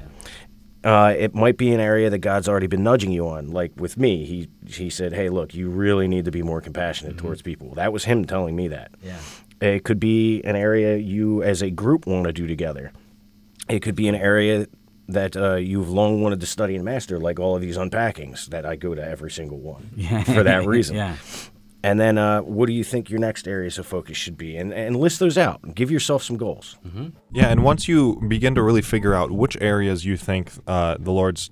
[0.84, 3.52] Uh, it might be an area that God's already been nudging you on.
[3.52, 7.18] Like with me, he he said, "Hey, look, you really need to be more compassionate
[7.18, 8.92] towards people." That was him telling me that.
[9.02, 9.18] Yeah.
[9.62, 12.92] It could be an area you, as a group, want to do together.
[13.70, 14.68] It could be an area
[15.08, 18.66] that uh, you've long wanted to study and master, like all of these unpackings that
[18.66, 19.90] I go to every single one
[20.26, 20.96] for that reason.
[20.96, 21.18] yeah.
[21.86, 24.56] And then, uh, what do you think your next areas of focus should be?
[24.56, 25.60] And, and list those out.
[25.64, 26.78] and Give yourself some goals.
[27.32, 31.12] Yeah, and once you begin to really figure out which areas you think uh, the
[31.12, 31.50] Lord's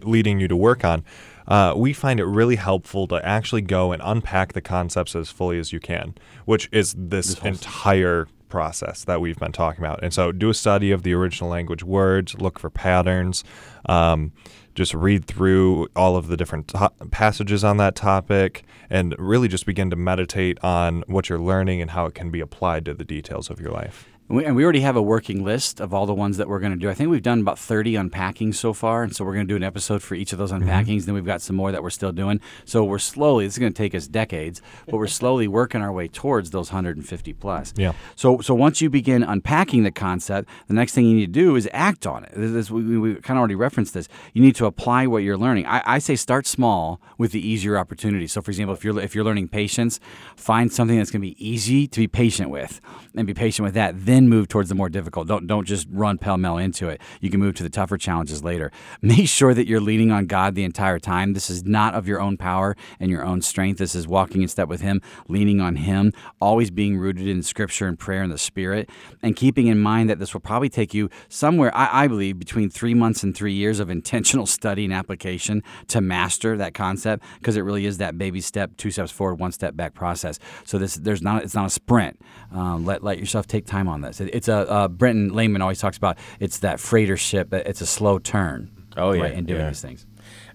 [0.00, 1.04] leading you to work on,
[1.46, 5.58] uh, we find it really helpful to actually go and unpack the concepts as fully
[5.58, 6.14] as you can,
[6.46, 10.00] which is this, entire process that we've been talking about.
[10.02, 13.44] And so, do a study of the original language words, look for patterns.
[13.86, 14.32] Um,
[14.74, 19.64] just read through all of the different to- passages on that topic and really just
[19.64, 23.04] begin to meditate on what you're learning and how it can be applied to the
[23.04, 24.06] details of your life.
[24.28, 26.58] And we, and we already have a working list of all the ones that we're
[26.58, 26.90] going to do.
[26.90, 29.02] I think we've done about 30 unpackings so far.
[29.02, 30.68] And so we're going to do an episode for each of those mm-hmm.
[30.68, 31.04] unpackings.
[31.04, 32.40] Then we've got some more that we're still doing.
[32.64, 35.92] So we're slowly, this is going to take us decades, but we're slowly working our
[35.92, 37.72] way towards those 150 plus.
[37.76, 37.92] Yeah.
[38.16, 41.56] So, so once you begin unpacking the concept, the next thing you need to do
[41.56, 42.32] is act on it.
[42.34, 44.08] This, this- we, we kind of already referenced this.
[44.34, 45.66] You need to apply what you're learning.
[45.66, 48.32] I, I say start small with the easier opportunities.
[48.32, 50.00] So, for example, if you're if you're learning patience,
[50.36, 52.80] find something that's going to be easy to be patient with,
[53.16, 53.94] and be patient with that.
[54.06, 55.26] Then move towards the more difficult.
[55.26, 57.00] Don't don't just run pell mell into it.
[57.20, 58.70] You can move to the tougher challenges later.
[59.02, 61.32] Make sure that you're leaning on God the entire time.
[61.32, 63.78] This is not of your own power and your own strength.
[63.78, 67.86] This is walking in step with Him, leaning on Him, always being rooted in Scripture
[67.86, 68.90] and prayer and the Spirit,
[69.22, 72.70] and keeping in mind that this will probably take you somewhere, I, I believe, between
[72.70, 77.56] three months and three years of intentional study and application to master that concept, because
[77.56, 80.38] it really is that baby step, two steps forward, one step back process.
[80.64, 82.20] So this, there's not, it's not a sprint.
[82.52, 84.20] Um, let let yourself take time on this.
[84.20, 86.18] It, it's a uh, Brenton Lehman always talks about.
[86.40, 87.54] It's that freighter ship.
[87.54, 88.70] It's a slow turn.
[88.98, 89.68] Oh, yeah, right, in doing yeah.
[89.68, 90.06] these things.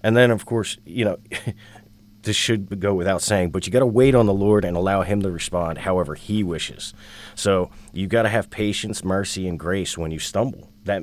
[0.02, 1.18] And then, of course, you know,
[2.22, 5.02] this should go without saying, but you got to wait on the Lord and allow
[5.02, 6.92] Him to respond however He wishes.
[7.34, 10.70] So you got to have patience, mercy, and grace when you stumble.
[10.84, 11.02] That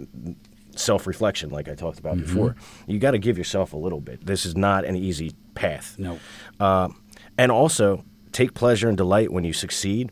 [0.76, 2.55] self reflection, like I talked about before,
[2.88, 4.26] you got to give yourself a little bit.
[4.26, 5.95] This is not an easy path.
[5.97, 6.19] No.
[6.59, 6.89] Uh,
[7.38, 10.11] and also, take pleasure and delight when you succeed,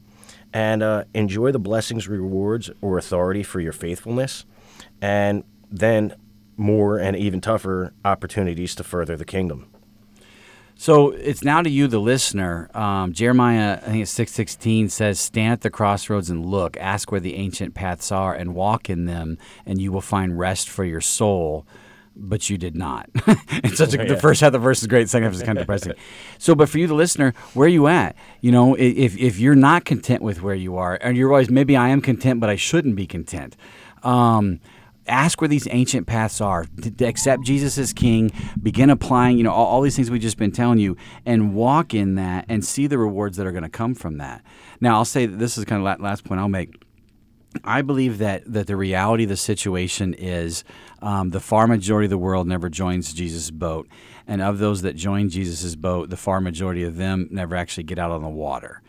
[0.57, 4.43] and uh, enjoy the blessings, rewards, or authority for your faithfulness,
[4.99, 6.15] and then
[6.55, 9.67] more and even tougher opportunities to further the kingdom.
[10.73, 12.71] So it's now to you, the listener.
[12.73, 16.75] Um, Jeremiah, I think it's six sixteen says, "Stand at the crossroads and look.
[16.77, 20.69] Ask where the ancient paths are, and walk in them, and you will find rest
[20.69, 21.67] for your soul."
[22.19, 23.09] But you did not.
[23.15, 25.07] it's such a, the first half of the verse is great.
[25.07, 25.93] Second half is kind of depressing.
[26.39, 28.15] So, but for you, the listener, where are you at?
[28.41, 31.75] You know, if if you're not content with where you are, and you're always maybe
[31.75, 33.55] I am content, but I shouldn't be content.
[34.03, 34.59] Um,
[35.07, 38.29] ask where these ancient paths are to, to accept jesus as king
[38.61, 41.93] begin applying you know all, all these things we've just been telling you and walk
[41.93, 44.43] in that and see the rewards that are going to come from that
[44.81, 46.75] now i'll say that this is kind of last point i'll make
[47.63, 50.63] I believe that that the reality of the situation is
[51.01, 53.87] um, the far majority of the world never joins Jesus' boat,
[54.27, 57.99] and of those that join Jesus' boat, the far majority of them never actually get
[57.99, 58.81] out on the water.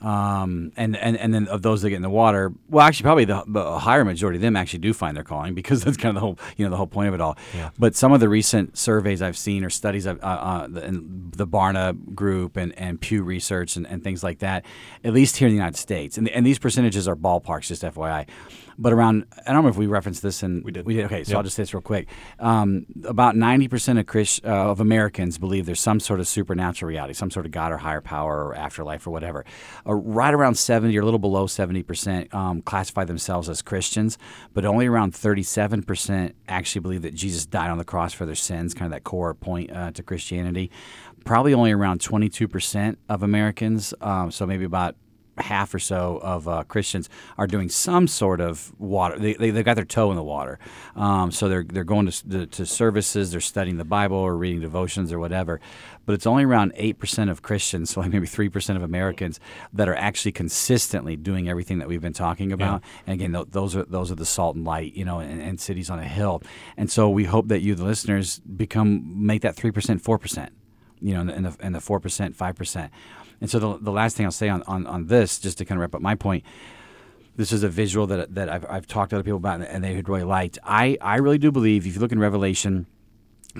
[0.00, 3.24] Um, and, and and then of those that get in the water, well, actually, probably
[3.26, 6.20] the, the higher majority of them actually do find their calling because that's kind of
[6.20, 7.36] the whole you know the whole point of it all.
[7.78, 11.30] But some of the recent surveys I've seen or studies I've, uh, uh, the, in
[11.36, 14.64] the Barna Group and, and Pew Research and, and things like that,
[15.04, 18.26] at least here in the United States, and, and these percentages are ballparks, just FYI.
[18.78, 20.84] But around, I don't know if we referenced this, and we did.
[20.84, 21.06] We did.
[21.06, 21.36] Okay, so Yep.
[21.38, 22.08] I'll just say this real quick.
[22.38, 26.88] Um, about ninety percent of Chris, uh, of Americans believe there's some sort of supernatural
[26.88, 29.44] reality, some sort of God or higher power or afterlife or whatever.
[29.86, 34.18] Uh, right around seventy, or a little below seventy percent, um, classify themselves as Christians,
[34.52, 38.34] but only around thirty-seven percent actually believe that Jesus died on the cross for their
[38.34, 38.74] sins.
[38.74, 40.70] Kind of that core point uh, to Christianity.
[41.24, 44.96] Probably only around twenty-two percent of Americans, um, so maybe about
[45.38, 47.08] half or so of uh, Christians
[47.38, 49.18] are doing some sort of water.
[49.18, 50.58] They, they, they've got their toe in the water.
[50.94, 55.12] Um, so they're, they're going to, to, services, they're studying the Bible or reading devotions
[55.12, 55.60] or whatever.
[56.04, 59.40] But it's only around 8% of Christians, so like maybe 3% of Americans,
[59.72, 62.82] that are actually consistently doing everything that we've been talking about.
[63.06, 65.60] And again, th- those are those are the salt and light, you know, and, and
[65.60, 66.42] cities on a hill.
[66.76, 70.50] And so we hope that you, the listeners, become make that 3%, 4%
[71.00, 72.92] you know, and the and the four percent, five percent.
[73.40, 75.78] And so the, the last thing I'll say on, on, on this, just to kind
[75.78, 76.44] of wrap up my point,
[77.36, 79.94] this is a visual that that I've, I've talked to other people about and they
[79.94, 80.58] had really liked.
[80.64, 82.86] I, I really do believe if you look in Revelation,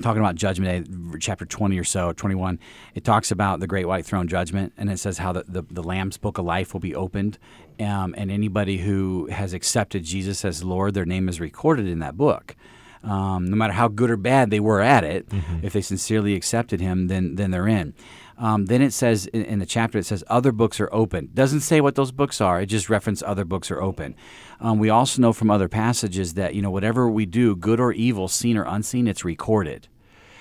[0.02, 2.58] talking about judgment day chapter 20 or so 21
[2.94, 5.82] it talks about the great white throne judgment and it says how the, the, the
[5.82, 7.38] lamb's book of life will be opened
[7.80, 12.16] um, and anybody who has accepted jesus as lord their name is recorded in that
[12.16, 12.54] book.
[13.02, 15.28] Um, no matter how good or bad they were at it
[15.62, 17.94] if they sincerely accepted him then then they're in
[18.38, 21.30] um, then it says in, in the chapter, it says other books are open.
[21.32, 22.60] Doesn't say what those books are.
[22.60, 24.14] It just references other books are open.
[24.60, 27.92] Um, we also know from other passages that you know whatever we do, good or
[27.92, 29.88] evil, seen or unseen, it's recorded.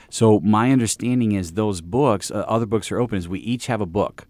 [0.10, 3.18] So my understanding is those books, uh, other books are open.
[3.18, 4.28] Is we each have a book.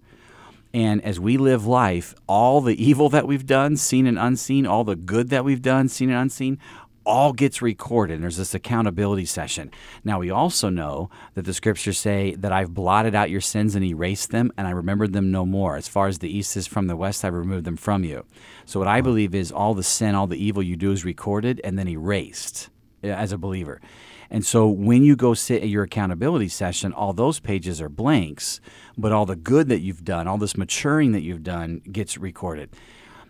[0.73, 4.83] And as we live life, all the evil that we've done, seen and unseen, all
[4.83, 6.59] the good that we've done, seen and unseen,
[7.05, 8.15] all gets recorded.
[8.15, 9.71] And there's this accountability session.
[10.03, 13.85] Now, we also know that the scriptures say that I've blotted out your sins and
[13.85, 15.75] erased them, and I remembered them no more.
[15.75, 18.25] As far as the east is from the west, I removed them from you.
[18.65, 21.61] So, what I believe is all the sin, all the evil you do is recorded
[21.63, 22.69] and then erased
[23.03, 23.81] uh, as a believer.
[24.29, 28.59] And so when you go sit at your accountability session, all those pages are blanks,
[28.97, 32.69] but all the good that you've done, all this maturing that you've done gets recorded.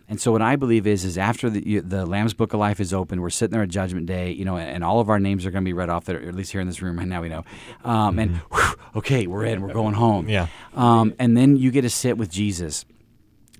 [0.08, 2.92] And so what I believe is, is after the, the Lamb's Book of Life is
[2.92, 5.44] open, we're sitting there at Judgment Day, you know, and, and all of our names
[5.44, 7.22] are going to be read off, there, at least here in this room right now,
[7.22, 7.44] we know.
[7.84, 10.28] Um, And whew, okay, we're in, we're going home.
[10.28, 10.46] Yeah.
[10.74, 12.84] Um, and then you get to sit with Jesus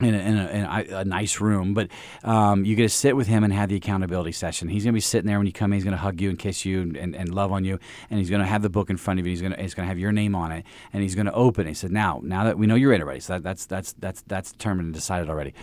[0.01, 1.89] in a, in a, in a, a nice room, but
[2.23, 4.69] um, you get to sit with him and have the accountability session.
[4.69, 5.79] He's going to be sitting there when you come in.
[5.79, 7.79] He's going to hug you and kiss you and, and love on you,
[8.11, 9.31] and he's going to have the book in front of you.
[9.31, 11.33] He's going to he's going to have your name on it, and he's going to
[11.33, 11.67] open.
[11.67, 11.71] it.
[11.71, 14.23] He said, "Now, now that we know you're in already, so that, that's that's that's
[14.27, 15.55] that's determined and decided already.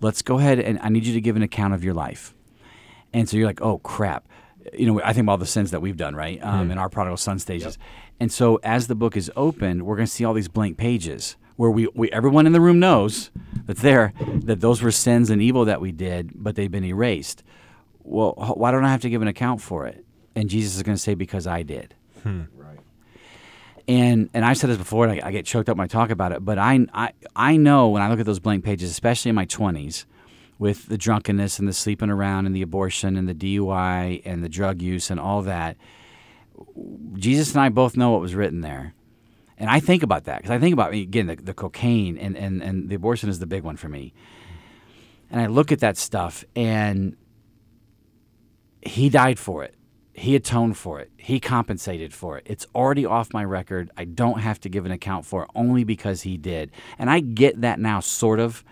[0.00, 2.34] Let's go ahead and I need you to give an account of your life."
[3.12, 4.26] And so you're like, "Oh crap."
[4.72, 6.42] You know, I think about all the sins that we've done, right?
[6.42, 7.76] Um, In our prodigal son stages.
[8.18, 11.36] And so as the book is opened, we're going to see all these blank pages
[11.56, 13.30] where we, we everyone in the room knows
[13.66, 14.12] that's there
[14.44, 17.42] that those were sins and evil that we did, but they've been erased.
[18.02, 20.04] Well, why don't I have to give an account for it?
[20.34, 21.94] And Jesus is going to say, because I did.
[22.24, 22.78] Right.
[23.86, 26.32] And and I've said this before, I, I get choked up when I talk about
[26.32, 26.44] it.
[26.44, 29.44] But I, I I know when I look at those blank pages, especially in my
[29.44, 30.06] twenties,
[30.58, 34.48] with the drunkenness and the sleeping around and the abortion and the DUI and the
[34.48, 35.76] drug use and all that,
[37.14, 38.94] Jesus and I both know what was written there.
[39.58, 42.62] And I think about that because I think about again the, the cocaine and, and
[42.62, 44.14] and the abortion is the big one for me.
[45.30, 47.16] And I look at that stuff and
[48.82, 49.74] he died for it.
[50.14, 51.10] He atoned for it.
[51.16, 52.46] He compensated for it.
[52.46, 53.90] It's already off my record.
[53.96, 56.70] I don't have to give an account for it only because he did.
[56.98, 58.64] And I get that now, sort of.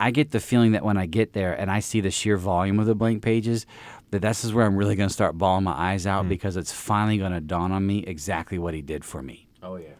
[0.00, 2.80] I get the feeling that when I get there and I see the sheer volume
[2.80, 3.66] of the blank pages,
[4.10, 6.28] that this is where I'm really going to start bawling my eyes out hmm.
[6.28, 9.76] because it's finally going to dawn on me exactly what he did for me Oh
[9.76, 9.90] yeah.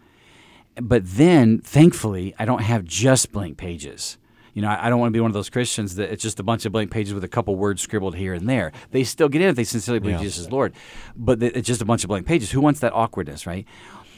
[0.76, 4.18] but then thankfully i don't have just blank pages
[4.54, 6.40] you know i, I don't want to be one of those christians that it's just
[6.40, 8.72] a bunch of blank pages with a couple words scribbled here and there.
[8.90, 10.22] They still get in if they sincerely believe Yeah.
[10.22, 10.72] jesus is lord.
[11.16, 12.50] But it's just a bunch of blank pages.
[12.50, 13.66] Who wants that awkwardness right?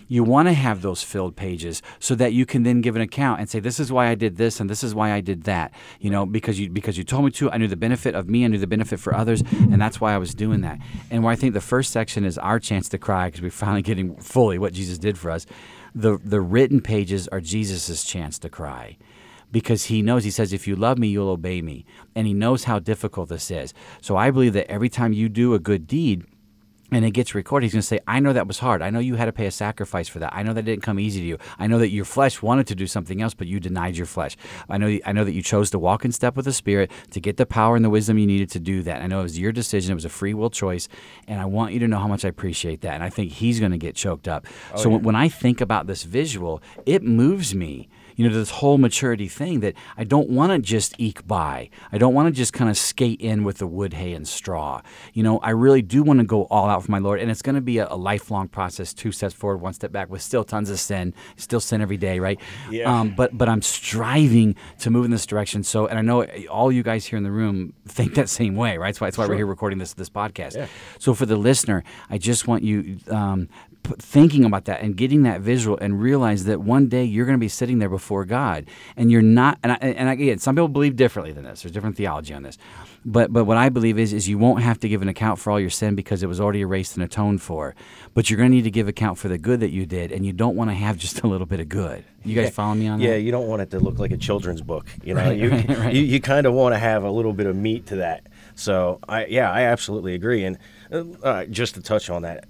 [0.09, 3.41] You want to have those filled pages so that you can then give an account
[3.41, 5.73] and say this is why I did this and this is why I did that
[6.01, 8.45] you know because you because you told me to I knew the benefit of me
[8.45, 10.79] I knew the benefit for others and that's why I was doing that.
[11.11, 13.83] And where I think the first section is our chance to cry because we're finally
[13.83, 15.47] getting fully what Jesus did for us.
[15.95, 18.97] The the written pages are Jesus's chance to cry
[19.53, 21.85] because he knows he says if you love me you'll obey me
[22.15, 25.55] and he knows how difficult this is so I believe that every time you do
[25.55, 26.25] a good deed
[26.93, 28.83] and it gets recorded, he's going to say, I know that was hard.
[28.83, 30.35] I know you had to pay a sacrifice for that.
[30.35, 31.39] I know that didn't come easy to you.
[31.59, 34.37] I know that your flesh wanted to do something else, but you denied your flesh.
[34.69, 37.21] I know, I know that you chose to walk in step with the Spirit to
[37.21, 39.01] get the power and the wisdom you needed to do that.
[39.01, 39.93] I know it was your decision.
[39.93, 40.89] It was a free will choice.
[41.27, 42.93] And I want you to know how much I appreciate that.
[42.93, 44.47] And I think he's going to get choked up.
[44.75, 48.51] Oh, so when, when I think about this visual, it moves me you know, this
[48.51, 51.71] whole maturity thing that I don't want to just eke by.
[51.91, 54.83] I don't want to just kind of skate in with the wood, hay, and straw.
[55.13, 57.43] You know, I really do want to go all out for my Lord, and it's
[57.43, 58.93] going to be a, a lifelong process.
[58.93, 62.19] Two steps forward, one step back, with still tons of sin, still sin every day,
[62.19, 62.41] right?
[62.71, 63.01] Yeah.
[63.01, 65.63] Um, but but I'm striving to move in this direction.
[65.63, 68.79] So, and I know all you guys here in the room think that same way,
[68.79, 68.89] right?
[68.89, 70.57] That's why that's why we're here recording this this podcast.
[70.57, 70.67] Yeah.
[70.99, 72.99] So for the listener, I just want you.
[73.11, 73.49] Um,
[73.85, 77.41] thinking about that and getting that visual and realize that one day you're going to
[77.41, 80.97] be sitting there before God and you're not and I, and again some people believe
[80.97, 82.59] differently than this there's different theology on this
[83.05, 85.51] but but what I believe is is you won't have to give an account for
[85.51, 87.75] all your sin because it was already erased and atoned for
[88.15, 90.25] but you're going to need to give account for the good that you did and
[90.25, 92.87] you don't want to have just a little bit of good you guys follow me
[92.87, 94.87] on Yeah, that yeah you don't want it to look like a children's book.
[95.03, 95.93] You know, Right, you, right, right.
[95.95, 98.29] you you kind of want to have a little bit of meat to that.
[98.55, 100.45] So I yeah, I absolutely agree.
[100.45, 100.57] And
[101.25, 102.47] uh, just to touch on that,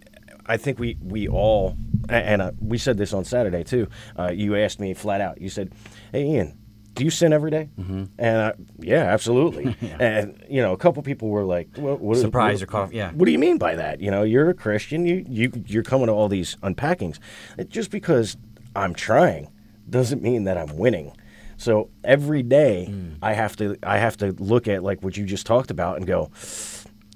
[0.53, 1.79] I think we we all
[2.11, 3.89] and uh, we said this on Saturday too.
[4.19, 5.41] Uh, you asked me flat out.
[5.41, 5.73] You said,
[6.13, 6.59] "Hey Ian,
[6.93, 7.71] do you sin every day?
[7.79, 8.05] Mm-hmm.
[8.19, 9.75] And I, yeah, absolutely.
[9.81, 9.97] yeah.
[9.99, 13.13] And you know, a couple people were like, well, what surprise what, or caught, yeah.
[13.13, 14.03] What do you mean by that?
[14.03, 15.07] You know, you're a Christian.
[15.07, 17.19] You you you're coming to all these unpackings.
[17.69, 18.37] Just because
[18.77, 19.51] I'm trying
[19.89, 21.17] doesn't mean that I'm winning.
[21.57, 23.17] So every day mm.
[23.23, 26.07] I have to I have to look at like what you just talked about and
[26.07, 26.31] go,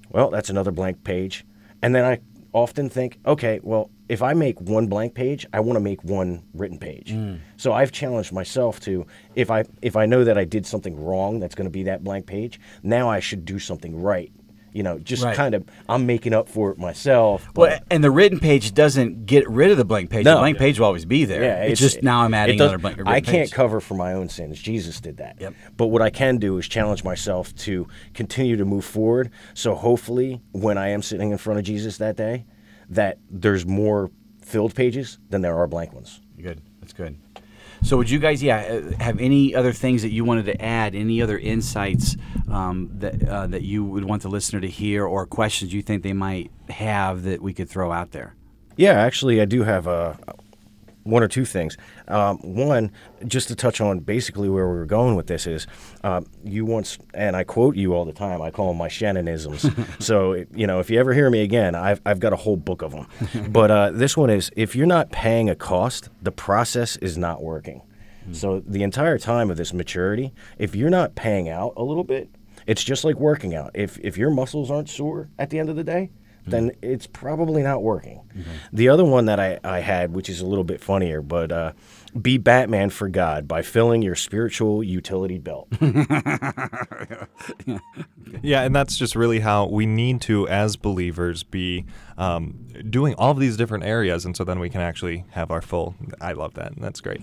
[0.08, 1.44] well, that's another blank page.
[1.82, 2.20] And then I
[2.56, 6.42] often think, okay, well, if I make one blank page, I want to make one
[6.54, 7.12] written page.
[7.12, 7.38] Mm.
[7.58, 11.38] So I've challenged myself to if I if I know that I did something wrong
[11.38, 14.32] that's going to be that blank page, now I should do something right.
[14.76, 15.34] You know, just right.
[15.34, 17.48] kind of I'm making up for it myself.
[17.56, 20.26] Well, and the written page doesn't get rid of the blank page.
[20.26, 20.34] No.
[20.34, 21.42] The blank page will always be there.
[21.42, 23.00] Yeah, it's, it's just now I'm adding another blank.
[23.06, 23.52] I can't page.
[23.52, 24.60] cover for my own sins.
[24.60, 25.40] Jesus did that.
[25.40, 25.54] Yep.
[25.78, 29.30] But what I can do is challenge myself to continue to move forward.
[29.54, 32.44] So hopefully, when I am sitting in front of Jesus that day,
[32.90, 34.10] that there's more
[34.42, 36.20] filled pages than there are blank ones.
[36.38, 36.60] Good.
[36.80, 37.16] That's good.
[37.86, 40.96] So, would you guys, yeah, uh, have any other things that you wanted to add?
[40.96, 42.16] Any other insights
[42.50, 46.02] um, that uh, that you would want the listener to hear, or questions you think
[46.02, 48.34] they might have that we could throw out there?
[48.76, 50.18] Yeah, actually, I do have a
[51.06, 51.76] one or two things.
[52.08, 52.92] Um, one,
[53.26, 55.66] just to touch on basically where we were going with this is,
[56.04, 58.42] uh, you once, and I quote you all the time.
[58.42, 59.70] I call them my Shannonisms.
[60.04, 62.82] so you know, if you ever hear me again, I've I've got a whole book
[62.82, 63.06] of them.
[63.52, 67.42] but uh, this one is, if you're not paying a cost, the process is not
[67.42, 67.82] working.
[68.22, 68.34] Mm-hmm.
[68.34, 72.28] So the entire time of this maturity, if you're not paying out a little bit,
[72.66, 73.70] it's just like working out.
[73.74, 76.10] If if your muscles aren't sore at the end of the day,
[76.46, 78.20] then it's probably not working.
[78.36, 78.50] Mm-hmm.
[78.72, 81.72] The other one that I, I had, which is a little bit funnier, but uh,
[82.20, 85.68] be Batman for God by filling your spiritual utility belt.
[88.42, 91.84] yeah, and that's just really how we need to, as believers, be
[92.16, 95.62] um, doing all of these different areas, and so then we can actually have our
[95.62, 95.94] full.
[96.20, 96.72] I love that.
[96.72, 97.22] and That's great.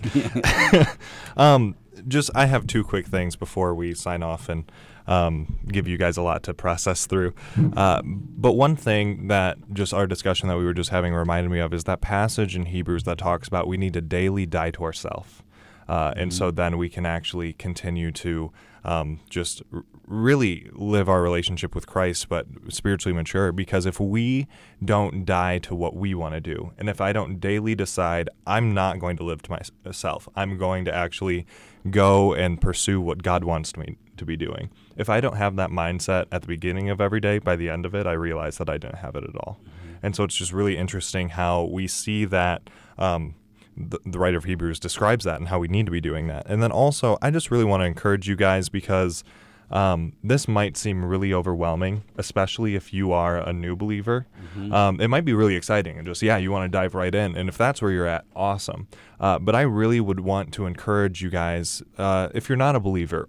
[1.38, 1.76] um,
[2.08, 4.70] just I have two quick things before we sign off, and
[5.08, 7.34] um, give you guys a lot to process through.
[7.76, 11.60] Uh, but one thing that just our discussion that we were just having reminded me
[11.60, 14.84] of is that passage in Hebrews that talks about we need to daily die to
[14.84, 15.44] ourselves.
[15.88, 16.38] Uh, and mm-hmm.
[16.38, 18.52] so then we can actually continue to
[18.86, 23.52] um, just r- really live our relationship with Christ, but spiritually mature.
[23.52, 24.48] Because if we
[24.84, 28.74] don't die to what we want to do, and if I don't daily decide I'm
[28.74, 31.46] not going to live to myself, I'm going to actually
[31.90, 34.70] go and pursue what God wants me to be doing.
[34.98, 37.86] If I don't have that mindset at the beginning of every day, by the end
[37.86, 39.60] of it, I realize that I didn't have it at all.
[39.62, 40.06] Mm-hmm.
[40.06, 42.70] And so it's just really interesting how we see that.
[42.98, 43.36] Um,
[43.76, 46.46] the, the writer of Hebrews describes that and how we need to be doing that.
[46.48, 49.24] And then also, I just really want to encourage you guys because
[49.72, 54.28] um, this might seem really overwhelming, especially if you are a new believer.
[54.56, 54.72] Mm-hmm.
[54.72, 57.36] Um, it might be really exciting and just, yeah, you want to dive right in.
[57.36, 58.88] And if that's where you're at, awesome.
[59.20, 62.80] Uh, but I really would want to encourage you guys, uh, if you're not a
[62.80, 63.28] believer,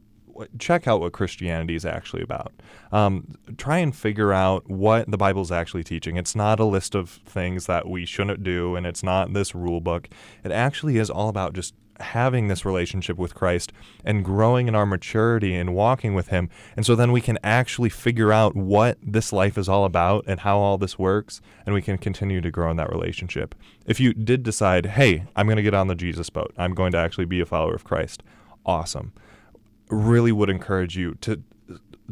[0.59, 2.52] check out what Christianity is actually about.
[2.93, 6.16] Um, try and figure out what the Bible is actually teaching.
[6.16, 9.81] It's not a list of things that we shouldn't do, and it's not this rule
[9.81, 10.09] book.
[10.44, 13.73] It actually is all about just having this relationship with Christ
[14.05, 16.51] and growing in our maturity and walking with Him.
[16.77, 20.40] And so then we can actually figure out what this life is all about and
[20.40, 23.55] how all this works, and we can continue to grow in that relationship.
[23.86, 26.93] If you did decide, hey, I'm going to get on the Jesus boat, I'm going
[26.93, 28.23] to actually be a follower of Christ,
[28.66, 29.12] awesome
[29.89, 31.43] really would encourage you to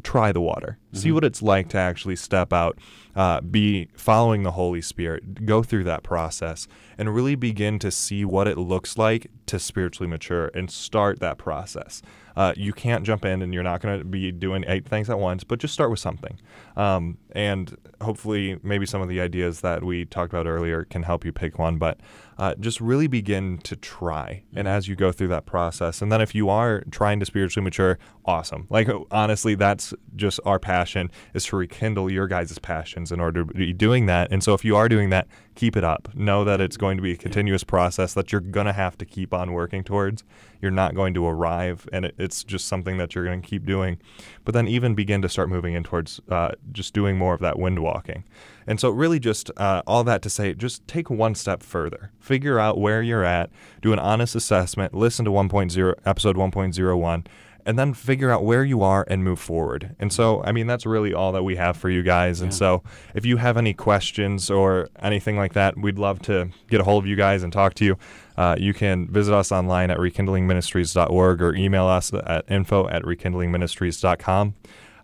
[0.03, 0.97] try the water, mm-hmm.
[0.97, 2.79] see what it's like to actually step out,
[3.15, 6.67] uh, be following the Holy Spirit, go through that process,
[6.97, 11.37] and really begin to see what it looks like to spiritually mature and start that
[11.37, 12.03] process.
[12.35, 15.19] Uh, you can't jump in and you're not going to be doing eight things at
[15.19, 16.39] once, but just start with something.
[16.77, 21.25] Um, and hopefully, maybe some of the ideas that we talked about earlier can help
[21.25, 21.77] you pick one.
[21.77, 22.01] But
[22.39, 24.43] uh, just really begin to try.
[24.55, 27.65] And as you go through that process, and then if you are trying to spiritually
[27.65, 28.67] mature, awesome.
[28.71, 33.55] Like, honestly, that's just our passion is to rekindle your guys' passions in order to
[33.55, 34.31] be doing that.
[34.31, 36.09] And so if you are doing that, keep it up.
[36.15, 39.05] Know that it's going to be a continuous process that you're going to have to
[39.05, 40.25] keep on working towards.
[40.61, 43.67] You're not going to arrive, and it, it's just something that you're going to keep
[43.67, 43.99] doing.
[44.45, 47.59] But then even begin to start moving in towards uh, just doing more of that
[47.59, 48.25] wind walking.
[48.67, 52.11] And so, really, just uh, all that to say, just take one step further.
[52.21, 57.27] Figure out where you're at, do an honest assessment, listen to 1.0, episode 1.01
[57.65, 59.95] and then figure out where you are and move forward.
[59.99, 62.41] And so, I mean, that's really all that we have for you guys.
[62.41, 62.83] And so,
[63.15, 67.05] if you have any questions or anything like that, we'd love to get a hold
[67.05, 67.99] of you guys and talk to you.
[68.37, 74.55] Uh, you can visit us online at rekindlingministries.org or email us at info at rekindlingministries.com.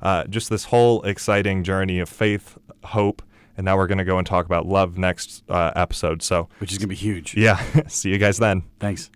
[0.01, 3.23] Uh, just this whole exciting journey of faith, hope,
[3.59, 6.23] and now we're going to go and talk about love next uh, episode.
[6.23, 7.37] So, which is going to be huge.
[7.37, 7.63] Yeah.
[7.89, 8.63] See you guys then.
[8.79, 9.11] Thanks.